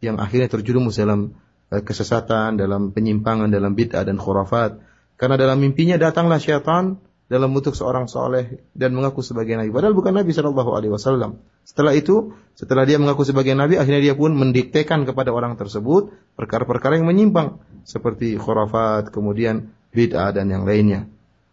yang 0.00 0.16
akhirnya 0.16 0.48
terjerumus 0.48 0.96
dalam 0.96 1.36
uh, 1.68 1.82
kesesatan, 1.84 2.56
dalam 2.56 2.96
penyimpangan, 2.96 3.52
dalam 3.52 3.76
bid'ah 3.76 4.08
dan 4.08 4.16
khurafat. 4.16 4.80
Karena 5.20 5.36
dalam 5.36 5.60
mimpinya 5.60 6.00
datanglah 6.00 6.40
syaitan 6.40 6.96
dalam 7.28 7.52
bentuk 7.52 7.76
seorang 7.76 8.08
soleh 8.08 8.64
dan 8.72 8.96
mengaku 8.96 9.20
sebagai 9.20 9.52
nabi. 9.52 9.68
Padahal 9.68 9.92
bukan 9.92 10.16
Nabi 10.16 10.32
Shallallahu 10.32 10.70
Alaihi 10.72 10.92
Wasallam. 10.96 11.44
Setelah 11.68 11.92
itu, 11.92 12.32
setelah 12.56 12.88
dia 12.88 12.96
mengaku 12.96 13.28
sebagai 13.28 13.52
nabi, 13.52 13.76
akhirnya 13.76 14.00
dia 14.00 14.14
pun 14.16 14.32
mendiktekan 14.32 15.04
kepada 15.04 15.28
orang 15.28 15.60
tersebut 15.60 16.16
perkara-perkara 16.40 16.96
yang 16.96 17.04
menyimpang 17.04 17.60
seperti 17.84 18.40
khurafat, 18.40 19.12
kemudian 19.12 19.76
bid'ah 19.92 20.32
dan 20.32 20.48
yang 20.48 20.64
lainnya. 20.64 21.04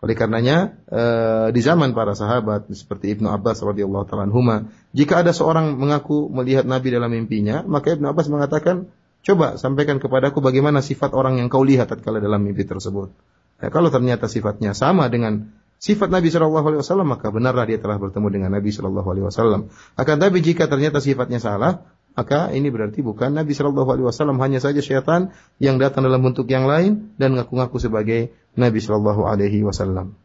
Oleh 0.05 0.13
karenanya 0.13 0.77
eh, 0.85 1.47
di 1.49 1.65
zaman 1.65 1.97
para 1.97 2.13
sahabat 2.13 2.69
seperti 2.69 3.17
Ibnu 3.17 3.25
Abbas 3.25 3.65
radhiyallahu 3.65 4.05
taala 4.05 4.29
huma, 4.29 4.69
jika 4.93 5.25
ada 5.25 5.33
seorang 5.33 5.81
mengaku 5.81 6.29
melihat 6.29 6.61
Nabi 6.61 6.93
dalam 6.93 7.09
mimpinya, 7.09 7.65
maka 7.65 7.97
Ibnu 7.97 8.05
Abbas 8.13 8.29
mengatakan, 8.29 8.93
"Coba 9.25 9.57
sampaikan 9.57 9.97
kepadaku 9.97 10.45
bagaimana 10.45 10.85
sifat 10.85 11.17
orang 11.17 11.41
yang 11.41 11.49
kau 11.49 11.65
lihat 11.65 11.89
tatkala 11.89 12.21
dalam 12.21 12.45
mimpi 12.45 12.69
tersebut." 12.69 13.17
Ya, 13.57 13.73
kalau 13.73 13.89
ternyata 13.89 14.29
sifatnya 14.29 14.77
sama 14.77 15.09
dengan 15.09 15.49
sifat 15.81 16.13
Nabi 16.13 16.29
Shallallahu 16.29 16.65
Alaihi 16.69 16.81
Wasallam 16.85 17.09
maka 17.09 17.33
benarlah 17.33 17.65
dia 17.65 17.81
telah 17.81 17.97
bertemu 17.97 18.27
dengan 18.29 18.49
Nabi 18.53 18.69
Shallallahu 18.69 19.09
Alaihi 19.09 19.25
Wasallam. 19.25 19.73
Akan 19.97 20.21
tapi 20.21 20.45
jika 20.45 20.69
ternyata 20.69 21.01
sifatnya 21.01 21.41
salah, 21.41 21.81
maka 22.15 22.47
ini 22.55 22.71
berarti 22.71 23.03
bukan 23.03 23.35
Nabi 23.35 23.51
Shallallahu 23.51 23.89
Alaihi 23.91 24.07
Wasallam 24.07 24.39
hanya 24.39 24.63
saja 24.63 24.79
syaitan 24.79 25.35
yang 25.59 25.75
datang 25.77 26.07
dalam 26.07 26.23
bentuk 26.23 26.47
yang 26.47 26.63
lain 26.63 27.11
dan 27.19 27.35
ngaku-ngaku 27.35 27.75
sebagai 27.77 28.31
Nabi 28.55 28.79
Shallallahu 28.79 29.27
Alaihi 29.27 29.61
Wasallam. 29.67 30.15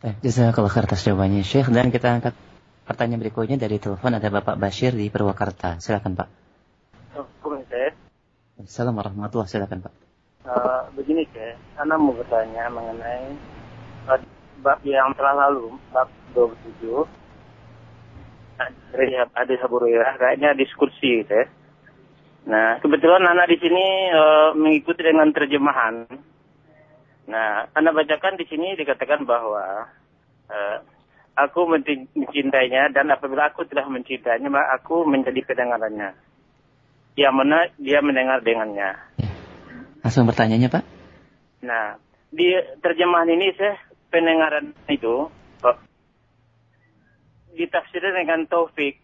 Jazakallah 0.00 0.72
khair 0.72 0.88
atas 0.88 1.04
jawabannya 1.04 1.44
Syekh 1.44 1.68
dan 1.72 1.92
kita 1.92 2.08
angkat 2.08 2.32
pertanyaan 2.88 3.20
berikutnya 3.20 3.60
dari 3.60 3.76
telepon 3.76 4.16
ada 4.16 4.28
Bapak 4.32 4.56
Bashir 4.56 4.96
di 4.96 5.08
Purwakarta. 5.12 5.80
Silakan 5.80 6.16
Pak. 6.16 6.28
Assalamualaikum 8.60 9.24
warahmatullahi 9.24 9.48
wabarakatuh. 9.48 9.52
Silakan 9.56 9.78
Pak. 9.80 9.94
Uh, 10.40 10.84
begini 10.96 11.24
Syekh, 11.32 11.56
Anda 11.80 11.96
mau 11.96 12.12
bertanya 12.12 12.68
mengenai 12.68 13.36
uh, 14.08 14.20
bab 14.60 14.80
yang 14.84 15.16
telah 15.16 15.48
lalu, 15.48 15.76
bab 15.92 16.08
27, 16.36 17.19
dari 18.92 19.14
hadis 19.16 19.60
Abu 19.64 19.80
Hurairah, 19.80 20.18
kayaknya 20.20 20.56
diskusi 20.56 21.24
gitu 21.24 21.32
ya. 21.32 21.46
Nah, 22.50 22.80
kebetulan 22.80 23.24
anak 23.28 23.52
di 23.52 23.56
sini 23.60 23.84
e, 24.10 24.22
mengikuti 24.56 25.04
dengan 25.04 25.28
terjemahan. 25.28 26.08
Nah, 27.28 27.68
anak 27.76 27.94
bacakan 27.94 28.40
di 28.40 28.48
sini 28.48 28.74
dikatakan 28.80 29.28
bahwa 29.28 29.86
e, 30.48 30.58
aku 31.36 31.68
mencintainya 31.68 32.90
dan 32.96 33.12
apabila 33.12 33.52
aku 33.52 33.68
telah 33.68 33.84
mencintainya, 33.86 34.48
maka 34.48 34.80
aku 34.80 35.04
menjadi 35.04 35.44
pendengarannya. 35.44 36.16
Yang 37.14 37.34
mana 37.36 37.58
dia 37.76 38.00
mendengar 38.00 38.40
dengannya. 38.40 38.96
Langsung 40.00 40.24
bertanyanya, 40.24 40.72
Pak? 40.72 40.84
Nah, 41.60 42.00
di 42.32 42.56
terjemahan 42.80 43.28
ini 43.28 43.52
saya 43.52 43.76
pendengaran 44.08 44.72
itu 44.88 45.28
ditafsirkan 47.56 48.14
dengan 48.14 48.40
taufik. 48.46 48.98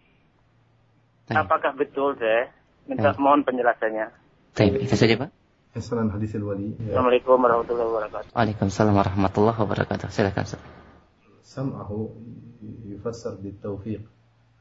Apakah 1.31 1.75
betul 1.75 2.15
saya? 2.19 2.55
Minta 2.87 3.15
mohon 3.19 3.43
penjelasannya. 3.43 4.15
Baik, 4.55 4.87
itu 4.87 4.95
saja 4.95 5.19
Pak. 5.19 5.31
Assalamualaikum 5.77 7.37
warahmatullahi 7.37 7.89
wabarakatuh. 7.93 8.31
Waalaikumsalam 8.33 8.95
warahmatullahi 8.97 9.59
wabarakatuh. 9.59 10.09
Silakan 10.09 10.47
Ustaz. 10.47 10.63
سمعه 11.47 12.11
يفسر 12.87 13.35
بالتوفيق 13.35 14.01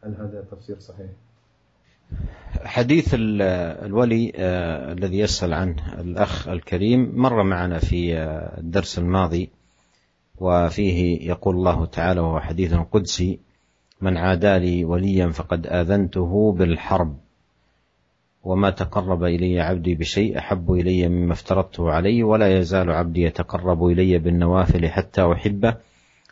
هل 0.04 0.16
هذا 0.16 0.46
تفسير 0.52 0.80
صحيح؟ 0.80 1.10
حديث 2.64 3.16
الولي 3.18 4.32
آه، 4.36 4.94
الذي 4.94 5.20
يسأل 5.20 5.54
عنه 5.54 6.02
الأخ 6.02 6.48
الكريم 6.48 7.12
مر 7.16 7.44
معنا 7.44 7.80
في 7.80 8.18
آه، 8.18 8.60
الدرس 8.60 9.00
الماضي 9.00 9.50
وفيه 10.38 11.28
يقول 11.30 11.56
الله 11.56 11.86
تعالى 11.86 12.20
وهو 12.20 12.40
حديث 12.40 12.74
قدسي 12.74 13.40
من 14.02 14.18
عادى 14.18 14.60
لي 14.60 14.86
وليا 14.86 15.28
فقد 15.28 15.68
آذنته 15.68 16.56
بالحرب. 16.58 17.18
وما 18.44 18.70
تقرب 18.70 19.24
إلي 19.24 19.60
عبدي 19.60 19.96
بشيء 19.96 20.38
أحب 20.38 20.74
إلي 20.74 21.08
مما 21.08 21.34
افترضته 21.34 21.92
عليه 21.92 22.24
ولا 22.24 22.60
يزال 22.60 22.92
عبدي 22.92 23.22
يتقرب 23.24 23.86
إلي 23.86 24.18
بالنوافل 24.18 24.88
حتى 24.88 25.32
أحبه. 25.32 25.76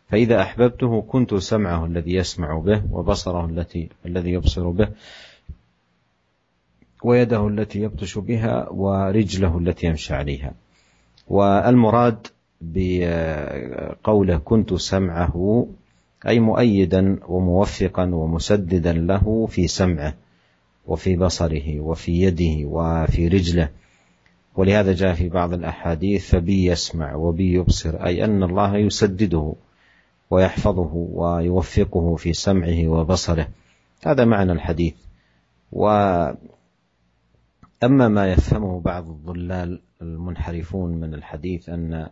فإذا 0.09 0.41
أحببته 0.41 1.01
كنت 1.01 1.35
سمعه 1.35 1.85
الذي 1.85 2.13
يسمع 2.15 2.59
به 2.59 2.83
وبصره 2.91 3.45
التي 3.45 3.89
الذي 4.05 4.31
يبصر 4.31 4.69
به 4.69 4.87
ويده 7.03 7.47
التي 7.47 7.79
يبطش 7.79 8.17
بها 8.17 8.69
ورجله 8.69 9.57
التي 9.57 9.87
يمشي 9.87 10.13
عليها. 10.13 10.53
والمراد 11.27 12.27
بقوله 12.61 14.37
كنت 14.37 14.73
سمعه 14.73 15.67
أي 16.27 16.39
مؤيدا 16.39 17.19
وموفقا 17.27 18.03
ومسددا 18.15 18.93
له 18.93 19.47
في 19.49 19.67
سمعه 19.67 20.13
وفي 20.85 21.15
بصره 21.15 21.79
وفي 21.79 22.21
يده 22.21 22.67
وفي 22.67 23.27
رجله. 23.27 23.69
ولهذا 24.55 24.93
جاء 24.93 25.13
في 25.13 25.29
بعض 25.29 25.53
الأحاديث 25.53 26.29
فبي 26.29 26.65
يسمع 26.65 27.15
وبي 27.15 27.53
يبصر 27.53 28.05
أي 28.05 28.25
أن 28.25 28.43
الله 28.43 28.77
يسدده 28.77 29.53
ويحفظه 30.29 30.91
ويوفقه 30.93 32.15
في 32.15 32.33
سمعه 32.33 32.87
وبصره. 32.87 33.47
هذا 34.05 34.25
معنى 34.25 34.51
الحديث. 34.51 34.93
و 35.71 35.87
أما 37.83 38.07
ما 38.07 38.31
يفهمه 38.31 38.79
بعض 38.79 39.09
الضلال 39.09 39.81
المنحرفون 40.01 40.91
من 40.91 41.13
الحديث 41.13 41.69
أن 41.69 42.09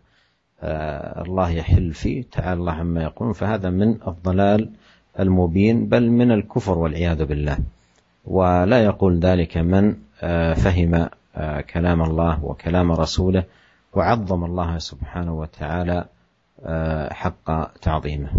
الله 1.26 1.50
يحل 1.50 1.94
فيه 1.94 2.24
تعالى 2.32 2.60
الله 2.60 2.74
عما 2.74 3.02
يقولون. 3.04 3.34
فهذا 3.34 3.70
من 3.70 3.98
الضلال 4.08 4.70
المبين 5.20 5.86
بل 5.90 6.10
من 6.10 6.32
الكفر 6.32 6.78
والعياذ 6.78 7.26
بالله. 7.26 7.58
ولا 8.26 8.84
يقول 8.84 9.20
ذلك 9.20 9.58
من 9.58 9.96
آه، 10.22 10.54
فهم 10.54 11.10
آه، 11.36 11.62
كلام 11.62 12.02
الله 12.02 12.46
وكلام 12.46 12.92
رسوله 12.92 13.44
وعظم 13.94 14.44
الله 14.46 14.78
سبحانه 14.78 15.34
وتعالى 15.34 16.06
حق 17.12 17.48
تعظيمه. 17.82 18.30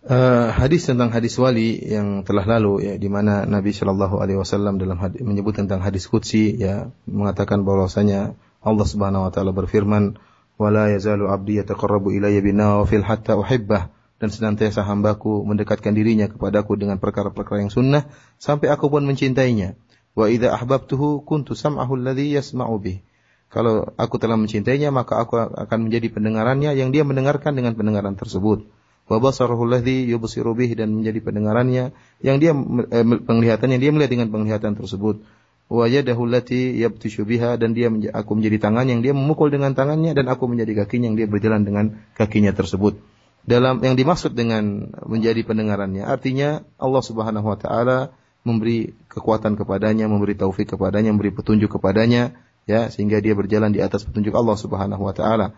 Uh, 0.00 0.48
hadis 0.56 0.88
tentang 0.88 1.12
hadis 1.12 1.36
wali 1.36 1.76
yang 1.76 2.24
telah 2.24 2.48
lalu 2.48 2.88
ya 2.88 2.94
di 2.96 3.12
mana 3.12 3.44
Nabi 3.44 3.76
Shallallahu 3.76 4.16
alaihi 4.16 4.40
wasallam 4.40 4.80
dalam 4.80 4.96
hadis, 4.96 5.20
menyebut 5.20 5.52
tentang 5.52 5.84
hadis 5.84 6.08
qudsi 6.08 6.56
ya 6.56 6.88
mengatakan 7.04 7.68
bahwasanya 7.68 8.32
Allah 8.60 8.86
Subhanahu 8.86 9.24
wa 9.28 9.32
taala 9.32 9.56
berfirman 9.56 10.20
wala 10.60 10.92
yazalu 10.92 11.32
abdi 11.32 11.56
yataqarrabu 11.64 12.12
ilayya 12.12 12.44
binawafil 12.44 13.04
hatta 13.04 13.40
uhibbah. 13.40 13.92
Dan 14.20 14.28
senantiasa 14.28 14.84
hambaku 14.84 15.48
mendekatkan 15.48 15.96
dirinya 15.96 16.28
kepadaku 16.28 16.76
dengan 16.76 17.00
perkara-perkara 17.00 17.64
yang 17.64 17.72
sunnah 17.72 18.04
sampai 18.36 18.68
aku 18.68 18.92
pun 18.92 19.00
mencintainya. 19.08 19.80
Wa 20.12 20.28
idza 20.28 20.52
ahbabtuhu 20.52 21.24
kuntu 21.24 21.56
sam'ahu 21.56 21.96
alladhi 21.96 22.36
yasma'u 22.36 22.76
bih. 22.76 23.00
Kalau 23.48 23.88
aku 23.96 24.20
telah 24.20 24.36
mencintainya 24.36 24.92
maka 24.92 25.24
aku 25.24 25.40
akan 25.40 25.88
menjadi 25.88 26.12
pendengarannya 26.12 26.76
yang 26.76 26.92
dia 26.92 27.00
mendengarkan 27.00 27.56
dengan 27.56 27.72
pendengaran 27.72 28.12
tersebut. 28.12 28.68
Wa 29.08 29.24
basarahu 29.24 29.64
alladhi 29.64 30.04
yubsiru 30.12 30.52
bih 30.52 30.76
dan 30.76 30.92
menjadi 30.92 31.24
pendengarannya 31.24 31.96
yang 32.20 32.36
dia 32.36 32.52
eh, 32.92 33.06
penglihatannya 33.24 33.80
dia 33.80 33.88
melihat 33.88 34.12
dengan 34.20 34.28
penglihatan 34.28 34.76
tersebut 34.76 35.24
wa 35.70 35.86
yadahu 35.86 36.26
allati 36.26 36.74
yabtishu 36.82 37.22
biha 37.22 37.54
dan 37.54 37.78
dia 37.78 37.86
aku 38.10 38.34
menjadi 38.34 38.58
tangan 38.58 38.90
yang 38.90 39.06
dia 39.06 39.14
memukul 39.14 39.54
dengan 39.54 39.78
tangannya 39.78 40.18
dan 40.18 40.26
aku 40.26 40.50
menjadi 40.50 40.82
kakinya 40.82 41.14
yang 41.14 41.16
dia 41.16 41.30
berjalan 41.30 41.62
dengan 41.62 42.02
kakinya 42.18 42.50
tersebut. 42.50 42.98
Dalam 43.46 43.78
yang 43.80 43.94
dimaksud 43.94 44.34
dengan 44.34 44.90
menjadi 45.06 45.46
pendengarannya 45.46 46.04
artinya 46.04 46.66
Allah 46.76 47.02
Subhanahu 47.06 47.46
wa 47.46 47.56
taala 47.56 47.98
memberi 48.42 48.98
kekuatan 49.06 49.54
kepadanya, 49.54 50.10
memberi 50.10 50.34
taufik 50.34 50.74
kepadanya, 50.74 51.14
memberi 51.14 51.30
petunjuk 51.30 51.78
kepadanya 51.78 52.34
ya 52.66 52.90
sehingga 52.90 53.22
dia 53.22 53.38
berjalan 53.38 53.70
di 53.70 53.78
atas 53.78 54.02
petunjuk 54.02 54.34
Allah 54.34 54.58
Subhanahu 54.58 55.06
wa 55.06 55.14
taala. 55.14 55.54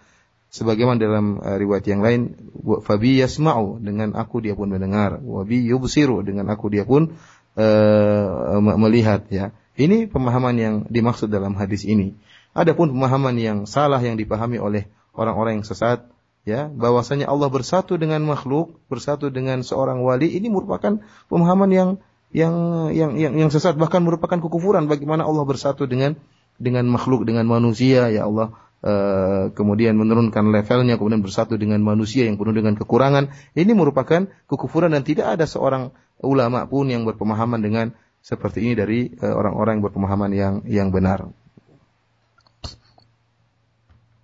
Sebagaimana 0.53 1.01
dalam 1.01 1.41
uh, 1.41 1.57
riwayat 1.57 1.89
yang 1.89 2.05
lain 2.05 2.37
fabi 2.85 3.17
yasma'u 3.17 3.81
dengan 3.81 4.13
aku 4.13 4.45
dia 4.45 4.53
pun 4.53 4.69
mendengar. 4.69 5.17
Wa 5.25 5.49
bi 5.49 5.65
yubsiru 5.65 6.21
dengan 6.21 6.53
aku 6.53 6.69
dia 6.69 6.85
pun 6.85 7.17
uh, 7.57 8.61
melihat 8.77 9.25
ya 9.33 9.57
ini 9.79 10.09
pemahaman 10.09 10.55
yang 10.57 10.75
dimaksud 10.89 11.29
dalam 11.33 11.57
hadis 11.57 11.85
ini 11.87 12.17
adapun 12.53 12.93
pemahaman 12.93 13.37
yang 13.39 13.59
salah 13.65 14.01
yang 14.01 14.17
dipahami 14.21 14.61
oleh 14.61 14.89
orang-orang 15.17 15.61
yang 15.61 15.67
sesat 15.67 16.09
ya 16.43 16.67
bahwasanya 16.69 17.31
Allah 17.31 17.49
bersatu 17.49 17.97
dengan 17.97 18.21
makhluk 18.27 18.81
bersatu 18.91 19.31
dengan 19.31 19.63
seorang 19.63 20.03
wali 20.03 20.33
ini 20.35 20.51
merupakan 20.51 21.01
pemahaman 21.31 21.71
yang 21.71 21.91
yang 22.33 22.55
yang 22.91 23.13
yang, 23.17 23.33
yang 23.37 23.51
sesat 23.53 23.77
bahkan 23.77 24.01
merupakan 24.03 24.41
kekufuran 24.41 24.89
bagaimana 24.89 25.23
Allah 25.29 25.45
bersatu 25.45 25.85
dengan 25.85 26.17
dengan 26.57 26.89
makhluk 26.89 27.29
dengan 27.29 27.45
manusia 27.49 28.09
ya 28.09 28.29
Allah 28.29 28.57
Eh, 28.83 29.45
kemudian 29.55 29.95
menurunkan 29.95 30.51
levelnya, 30.51 30.99
kemudian 30.99 31.23
bersatu 31.23 31.55
dengan 31.55 31.79
manusia 31.87 32.27
yang 32.27 32.35
penuh 32.35 32.51
dengan 32.51 32.75
kekurangan. 32.75 33.31
Ini 33.55 33.79
merupakan 33.79 34.27
kekufuran 34.51 34.91
dan 34.91 35.07
tidak 35.07 35.39
ada 35.39 35.47
seorang 35.47 35.95
ulama 36.19 36.67
pun 36.67 36.91
yang 36.91 37.07
berpemahaman 37.07 37.63
dengan 37.63 37.95
seperti 38.23 38.63
ini 38.63 38.75
dari 38.79 39.11
uh, 39.19 39.35
orang-orang 39.35 39.83
yang 39.83 39.85
berpemahaman 39.91 40.31
yang 40.31 40.55
yang 40.71 40.89
benar. 40.95 41.27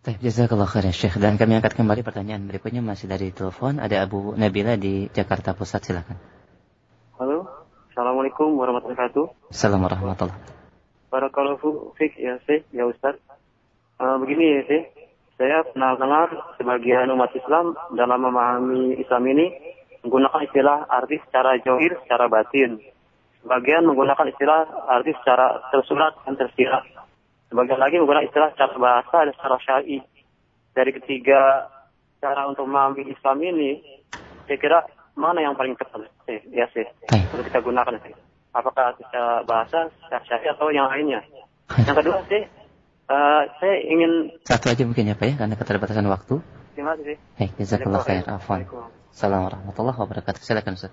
Baik, 0.06 0.24
jazakallah 0.24 0.70
khair 0.70 0.88
ya 0.88 0.94
Syekh. 0.94 1.20
Dan 1.20 1.36
kami 1.36 1.58
angkat 1.58 1.76
kembali 1.76 2.00
pertanyaan 2.06 2.48
berikutnya 2.48 2.80
masih 2.80 3.10
dari 3.10 3.34
telepon. 3.34 3.76
Ada 3.76 4.06
Abu 4.08 4.32
Nabila 4.38 4.78
di 4.78 5.10
Jakarta 5.12 5.52
Pusat, 5.52 5.80
silakan. 5.84 6.16
Halo, 7.20 7.44
Assalamualaikum 7.92 8.56
warahmatullahi 8.56 8.94
wabarakatuh. 8.94 9.52
Assalamualaikum 9.52 10.06
warahmatullahi 10.06 10.38
wabarakatuh. 10.38 11.10
Barakallahu 11.12 11.68
fiqh 11.98 12.14
ya 12.16 12.38
Syekh, 12.46 12.64
ya 12.72 12.86
Ustaz. 12.86 13.18
Uh, 13.98 14.16
begini 14.22 14.62
sih, 14.70 14.82
saya 15.34 15.66
pernah 15.66 15.98
dengar 15.98 16.30
sebagian 16.56 17.10
umat 17.12 17.34
Islam 17.34 17.74
dalam 17.98 18.22
memahami 18.22 18.96
Islam 19.02 19.22
ini 19.28 19.46
menggunakan 20.06 20.40
istilah 20.46 20.86
arti 20.86 21.18
secara 21.26 21.58
johir, 21.58 21.98
secara 22.06 22.30
batin. 22.30 22.78
Sebagian 23.42 23.86
menggunakan 23.86 24.26
istilah 24.28 24.66
arti 24.90 25.14
secara 25.22 25.62
tersurat 25.70 26.12
dan 26.26 26.34
tersirat. 26.34 26.84
Sebagian 27.48 27.80
lagi 27.80 27.96
menggunakan 28.02 28.28
istilah 28.28 28.48
secara 28.52 28.74
bahasa 28.76 29.16
dan 29.24 29.32
secara 29.38 29.56
syar'i. 29.62 29.98
Dari 30.74 30.90
ketiga 30.94 31.70
cara 32.18 32.46
untuk 32.50 32.66
memahami 32.66 33.08
Islam 33.08 33.38
ini, 33.42 34.02
saya 34.46 34.58
kira 34.58 34.78
mana 35.18 35.42
yang 35.42 35.54
paling 35.58 35.74
tepat 35.74 36.06
sih, 36.26 36.38
ya 36.54 36.70
sih, 36.70 36.86
untuk 37.34 37.46
kita 37.50 37.62
gunakan 37.62 37.98
sih. 38.04 38.14
Apakah 38.54 38.94
secara 38.98 39.42
bahasa, 39.46 39.90
secara 40.06 40.22
syar'i 40.26 40.46
atau 40.50 40.70
yang 40.70 40.86
lainnya. 40.90 41.22
Yang 41.82 41.96
kedua 42.04 42.18
sih, 42.30 42.42
Uh, 43.08 43.48
saya 43.56 43.80
ingin 43.88 44.36
satu 44.44 44.68
aja 44.68 44.84
mungkin 44.84 45.08
ya 45.08 45.16
Pak 45.16 45.26
ya 45.32 45.34
karena 45.40 45.56
keterbatasan 45.56 46.04
waktu. 46.12 46.44
Terima 46.76 46.92
kasih. 46.92 47.16
Baik, 47.40 47.50
jazakallah 47.56 48.04
khair. 48.04 48.24
Afwan. 48.28 48.68
Assalamualaikum 49.08 49.64
warahmatullahi 49.64 49.96
wabarakatuh. 49.96 50.40
Silakan 50.44 50.76
Ustaz. 50.76 50.92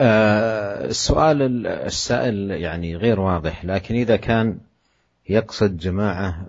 السؤال 0.00 1.66
السائل 1.66 2.50
يعني 2.50 2.96
غير 2.96 3.20
واضح 3.20 3.64
لكن 3.64 3.94
إذا 3.94 4.16
كان 4.16 4.58
يقصد 5.28 5.76
جماعة 5.76 6.46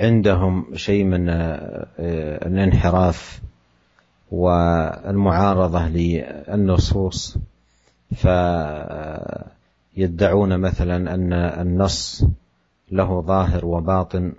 عندهم 0.00 0.66
شيء 0.74 1.04
من 1.04 1.28
الانحراف 2.46 3.40
والمعارضة 4.30 5.88
للنصوص 5.88 7.38
ف 8.16 8.26
يدعون 9.96 10.58
مثلا 10.58 11.14
أن 11.14 11.32
النص 11.32 12.24
له 12.90 13.20
ظاهر 13.20 13.66
وباطن 13.66 14.32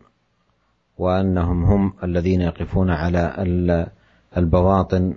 وأنهم 0.97 1.63
هم 1.63 1.93
الذين 2.03 2.41
يقفون 2.41 2.89
على 2.89 3.35
البواطن 4.37 5.13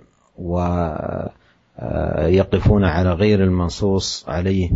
ويقفون 1.81 2.83
على 2.85 3.13
غير 3.13 3.43
المنصوص 3.43 4.25
عليه 4.27 4.71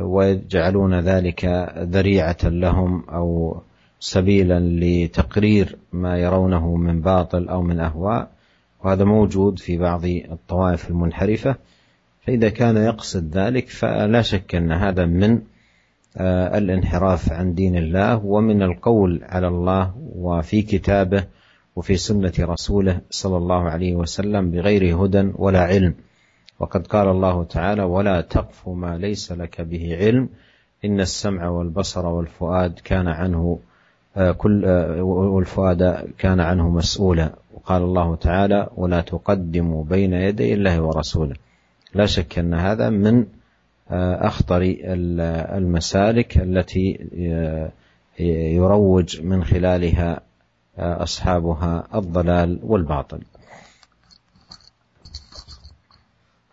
ويجعلون 0.00 1.00
ذلك 1.00 1.44
ذريعة 1.78 2.36
لهم 2.44 3.04
أو 3.08 3.60
سبيلا 4.00 4.60
لتقرير 4.60 5.76
ما 5.92 6.18
يرونه 6.18 6.76
من 6.76 7.00
باطل 7.00 7.48
أو 7.48 7.62
من 7.62 7.80
أهواء. 7.80 8.30
وهذا 8.84 9.04
موجود 9.04 9.58
في 9.58 9.78
بعض 9.78 10.04
الطوائف 10.04 10.90
المنحرفة. 10.90 11.56
فإذا 12.26 12.48
كان 12.48 12.76
يقصد 12.76 13.38
ذلك 13.38 13.68
فلا 13.68 14.22
شك 14.22 14.54
أن 14.54 14.72
هذا 14.72 15.06
من 15.06 15.40
آه، 16.16 16.58
الانحراف 16.58 17.32
عن 17.32 17.54
دين 17.54 17.76
الله 17.76 18.24
ومن 18.24 18.62
القول 18.62 19.20
على 19.22 19.48
الله 19.48 19.94
وفي 20.14 20.62
كتابه 20.62 21.24
وفي 21.76 21.96
سنة 21.96 22.32
رسوله 22.40 23.00
صلى 23.10 23.36
الله 23.36 23.62
عليه 23.62 23.94
وسلم 23.96 24.50
بغير 24.50 25.04
هدى 25.04 25.32
ولا 25.34 25.60
علم. 25.60 25.94
وقد 26.60 26.86
قال 26.86 27.08
الله 27.08 27.44
تعالى 27.44 27.82
ولا 27.82 28.20
تقف 28.20 28.68
ما 28.68 28.98
ليس 28.98 29.32
لك 29.32 29.60
به 29.60 29.96
علم 29.96 30.28
إن 30.84 31.00
السمع 31.00 31.48
والبصر 31.48 32.06
والفؤاد 32.06 32.78
كان 32.84 33.08
عنه 33.08 33.58
كل 34.36 34.64
والفؤاد 35.00 36.08
كان 36.18 36.40
عنه 36.40 36.68
مسؤولا 36.68 37.32
وقال 37.54 37.82
الله 37.82 38.16
تعالى 38.16 38.68
ولا 38.76 39.00
تقدموا 39.00 39.84
بين 39.84 40.12
يدي 40.12 40.54
الله 40.54 40.82
ورسوله 40.82 41.34
لا 41.94 42.06
شك 42.06 42.38
أن 42.38 42.54
هذا 42.54 42.90
من 42.90 43.26
أخطر 43.90 44.76
المسالك 45.56 46.38
التي 46.38 46.98
يروج 48.54 49.20
من 49.22 49.44
خلالها 49.44 50.20
أصحابها 50.77 51.87
الضلال 51.95 52.59
والباطل 52.63 53.21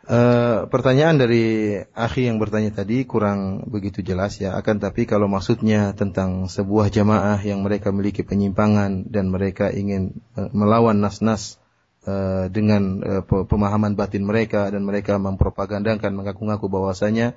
Uh, 0.05 0.69
pertanyaan 0.69 1.17
dari 1.17 1.81
akhi 1.97 2.29
yang 2.29 2.37
bertanya 2.37 2.77
tadi 2.77 3.09
kurang 3.09 3.65
begitu 3.65 4.05
jelas 4.05 4.37
ya. 4.37 4.53
Akan 4.53 4.77
tapi 4.77 5.09
kalau 5.09 5.33
maksudnya 5.33 5.97
tentang 5.97 6.45
sebuah 6.45 6.93
jamaah 6.93 7.41
yang 7.41 7.65
mereka 7.65 7.89
memiliki 7.89 8.21
penyimpangan 8.21 9.09
dan 9.09 9.33
mereka 9.33 9.73
ingin 9.73 10.13
uh, 10.37 10.53
melawan 10.53 11.01
nas-nas 11.01 11.57
uh, 12.05 12.53
dengan 12.53 13.01
uh, 13.01 13.23
pemahaman 13.25 13.97
batin 13.97 14.29
mereka 14.29 14.69
dan 14.69 14.85
mereka 14.85 15.17
mempropagandakan 15.17 16.13
mengaku-ngaku 16.13 16.69
bahwasanya 16.69 17.33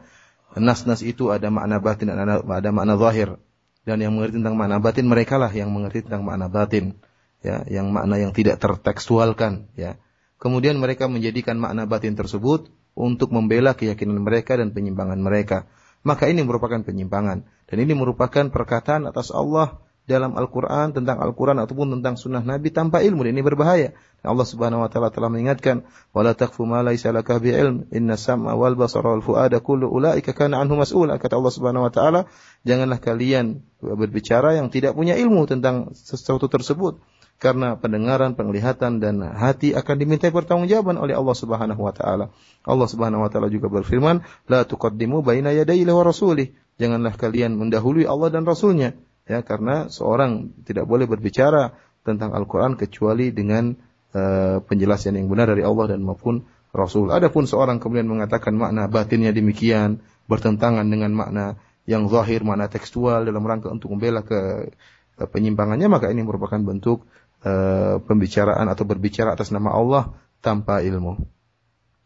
nas-nas 0.59 1.07
itu 1.07 1.31
ada 1.31 1.47
makna 1.47 1.79
batin 1.79 2.11
dan 2.11 2.19
ada, 2.19 2.43
ada 2.43 2.69
makna 2.75 2.99
zahir 2.99 3.39
dan 3.82 3.98
yang 3.98 4.14
mengerti 4.14 4.38
tentang 4.38 4.54
makna 4.54 4.78
batin 4.78 5.06
mereka 5.10 5.38
lah 5.38 5.50
yang 5.50 5.70
mengerti 5.70 6.06
tentang 6.06 6.22
makna 6.22 6.46
batin 6.46 6.98
ya 7.42 7.66
yang 7.66 7.90
makna 7.90 8.18
yang 8.18 8.30
tidak 8.30 8.62
tertekstualkan 8.62 9.70
ya 9.74 9.98
Kemudian 10.42 10.74
mereka 10.82 11.06
menjadikan 11.06 11.54
makna 11.54 11.86
batin 11.86 12.18
tersebut 12.18 12.66
untuk 12.98 13.30
membela 13.30 13.78
keyakinan 13.78 14.26
mereka 14.26 14.58
dan 14.58 14.74
penyimpangan 14.74 15.22
mereka. 15.22 15.70
Maka 16.02 16.26
ini 16.26 16.42
merupakan 16.42 16.82
penyimpangan. 16.82 17.46
Dan 17.70 17.76
ini 17.78 17.94
merupakan 17.94 18.50
perkataan 18.50 19.06
atas 19.06 19.30
Allah 19.30 19.78
dalam 20.07 20.39
Al-Quran, 20.39 20.95
tentang 20.95 21.19
Al-Quran 21.19 21.59
ataupun 21.59 21.99
tentang 21.99 22.15
sunnah 22.15 22.39
Nabi 22.39 22.71
tanpa 22.71 23.03
ilmu. 23.03 23.27
Dan 23.27 23.35
ini 23.35 23.43
berbahaya. 23.43 23.91
Dan 24.23 24.27
Allah 24.33 24.47
subhanahu 24.47 24.87
wa 24.87 24.89
ta'ala 24.89 25.11
telah 25.11 25.27
mengingatkan, 25.27 25.83
وَلَا 26.15 26.31
تَقْفُ 26.31 26.55
مَا 26.63 26.79
لَيْسَ 26.79 27.03
لَكَ 27.11 27.27
بِعِلْمٍ 27.27 27.91
إِنَّ 27.91 28.07
السَّمْعَ 28.07 28.47
وَالْبَصَرَ 28.47 29.03
وَالْفُؤَادَ 29.03 29.59
كُلُّ 29.59 29.81
أُولَٰئِكَ 29.83 30.31
كَانَ 30.31 30.55
عَنْهُ 30.55 30.73
مَسْئُولًا 30.79 31.19
Kata 31.19 31.35
Allah 31.35 31.53
subhanahu 31.53 31.83
wa 31.85 31.91
ta'ala, 31.91 32.21
janganlah 32.63 33.03
kalian 33.03 33.67
berbicara 33.83 34.55
yang 34.55 34.71
tidak 34.71 34.95
punya 34.95 35.19
ilmu 35.19 35.43
tentang 35.43 35.91
sesuatu 35.91 36.47
tersebut 36.47 37.03
karena 37.37 37.77
pendengaran, 37.77 38.33
penglihatan 38.33 38.97
dan 38.97 39.21
hati 39.21 39.77
akan 39.77 39.95
dimintai 40.01 40.33
pertanggungjawaban 40.33 40.97
oleh 40.97 41.13
Allah 41.13 41.37
Subhanahu 41.37 41.81
wa 41.85 41.93
taala. 41.93 42.33
Allah 42.65 42.87
Subhanahu 42.89 43.21
wa 43.21 43.29
taala 43.29 43.53
juga 43.53 43.69
berfirman, 43.69 44.25
"La 44.49 44.65
tuqaddimu 44.65 45.21
baina 45.21 45.53
yaday 45.53 45.85
wa 45.85 46.01
rasulih." 46.01 46.49
Janganlah 46.81 47.13
kalian 47.13 47.57
mendahului 47.57 48.09
Allah 48.09 48.29
dan 48.33 48.45
Rasulnya. 48.45 48.97
Ya, 49.27 49.43
karena 49.43 49.91
seorang 49.91 50.55
tidak 50.63 50.87
boleh 50.87 51.03
berbicara 51.03 51.75
tentang 52.07 52.31
Al-Qur'an 52.31 52.79
kecuali 52.79 53.35
dengan 53.35 53.75
uh, 54.15 54.63
penjelasan 54.63 55.19
yang 55.19 55.27
benar 55.27 55.51
dari 55.51 55.67
Allah 55.67 55.91
dan 55.91 55.99
maupun 55.99 56.47
Rasul. 56.71 57.11
Adapun 57.11 57.43
seorang 57.43 57.83
kemudian 57.83 58.07
mengatakan 58.07 58.55
makna 58.55 58.87
batinnya 58.87 59.35
demikian, 59.35 59.99
bertentangan 60.31 60.87
dengan 60.87 61.11
makna 61.11 61.45
yang 61.83 62.07
zahir, 62.07 62.47
makna 62.47 62.71
tekstual 62.71 63.27
dalam 63.27 63.43
rangka 63.43 63.67
untuk 63.67 63.91
membela 63.91 64.23
ke, 64.23 64.71
ke 65.19 65.23
penyimpangannya, 65.27 65.91
maka 65.91 66.07
ini 66.07 66.23
merupakan 66.23 66.59
bentuk 66.63 67.03
uh, 67.43 67.99
pembicaraan 67.99 68.71
atau 68.71 68.87
berbicara 68.87 69.35
atas 69.35 69.51
nama 69.51 69.75
Allah 69.75 70.15
tanpa 70.39 70.79
ilmu. 70.79 71.35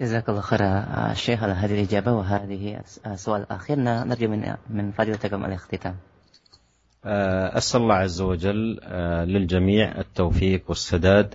جزاك 0.02 0.30
الله 0.30 0.42
خير 0.42 0.62
الشيخ 1.14 1.44
على 1.44 1.54
هذه 1.54 1.74
الإجابة 1.78 2.10
وهذه 2.10 2.82
السؤال 3.06 3.42
الأخير 3.46 3.78
نرجو 3.78 4.28
من 4.34 4.42
من 4.70 4.92
فضيلتكم 4.98 5.46
الاختتام. 5.46 5.96
أسأل 7.07 7.81
الله 7.81 7.95
عز 7.95 8.21
وجل 8.21 8.81
للجميع 9.33 10.01
التوفيق 10.01 10.63
والسداد 10.69 11.35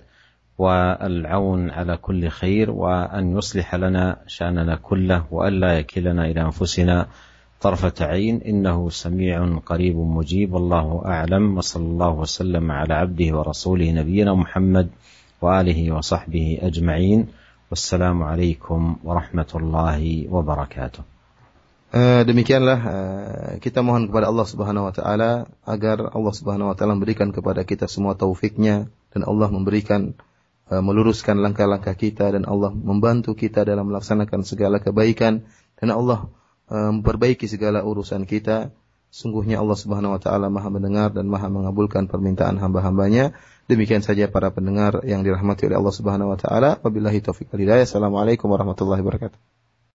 والعون 0.58 1.70
على 1.70 1.96
كل 1.96 2.28
خير 2.28 2.70
وأن 2.70 3.36
يصلح 3.38 3.74
لنا 3.74 4.16
شأننا 4.26 4.76
كله 4.76 5.26
وألا 5.30 5.78
يكلنا 5.78 6.26
إلى 6.26 6.40
أنفسنا 6.40 7.06
طرفة 7.60 7.94
عين. 8.00 8.42
إنه 8.42 8.90
سميع 8.90 9.58
قريب 9.66 9.96
مجيب. 9.96 10.52
والله 10.52 11.02
أعلم. 11.06 11.58
وصلى 11.58 11.84
الله 11.84 12.10
وسلم 12.10 12.70
على 12.70 12.94
عبده 12.94 13.38
ورسوله 13.38 13.90
نبينا 13.92 14.34
محمد 14.34 14.88
وآله 15.42 15.92
وصحبه 15.92 16.58
أجمعين. 16.62 17.28
والسلام 17.70 18.22
عليكم 18.22 18.96
ورحمة 19.04 19.52
الله 19.54 20.26
وبركاته. 20.30 21.11
Demikianlah 22.24 22.78
uh, 22.80 23.52
kita 23.60 23.84
mohon 23.84 24.08
kepada 24.08 24.32
Allah 24.32 24.48
Subhanahu 24.48 24.88
wa 24.88 24.94
taala 24.96 25.52
agar 25.68 26.08
Allah 26.16 26.32
Subhanahu 26.32 26.72
wa 26.72 26.76
taala 26.76 26.96
memberikan 26.96 27.36
kepada 27.36 27.68
kita 27.68 27.84
semua 27.84 28.16
taufiknya 28.16 28.88
dan 29.12 29.28
Allah 29.28 29.52
memberikan 29.52 30.16
uh, 30.72 30.80
meluruskan 30.80 31.36
langkah-langkah 31.44 31.92
kita 31.92 32.32
dan 32.32 32.48
Allah 32.48 32.72
membantu 32.72 33.36
kita 33.36 33.68
dalam 33.68 33.92
melaksanakan 33.92 34.40
segala 34.40 34.80
kebaikan 34.80 35.44
dan 35.76 35.92
Allah 35.92 36.32
memperbaiki 36.72 37.44
segala 37.44 37.84
urusan 37.84 38.24
kita. 38.24 38.72
Sungguhnya 39.12 39.60
Allah 39.60 39.76
Subhanahu 39.76 40.16
wa 40.16 40.20
taala 40.24 40.48
Maha 40.48 40.72
mendengar 40.72 41.12
dan 41.12 41.28
Maha 41.28 41.52
mengabulkan 41.52 42.08
permintaan 42.08 42.56
hamba-hambanya. 42.56 43.36
Demikian 43.68 44.00
saja 44.00 44.32
para 44.32 44.48
pendengar 44.48 45.04
yang 45.04 45.20
dirahmati 45.20 45.68
oleh 45.68 45.76
Allah 45.76 45.92
Subhanahu 45.92 46.32
wa 46.32 46.38
taala. 46.40 46.80
Wabillahi 46.80 47.20
taufiq 47.20 47.52
wal 47.52 47.60
hidayah. 47.60 47.84
Assalamualaikum 47.84 48.48
warahmatullahi 48.48 49.04
wabarakatuh. 49.04 49.61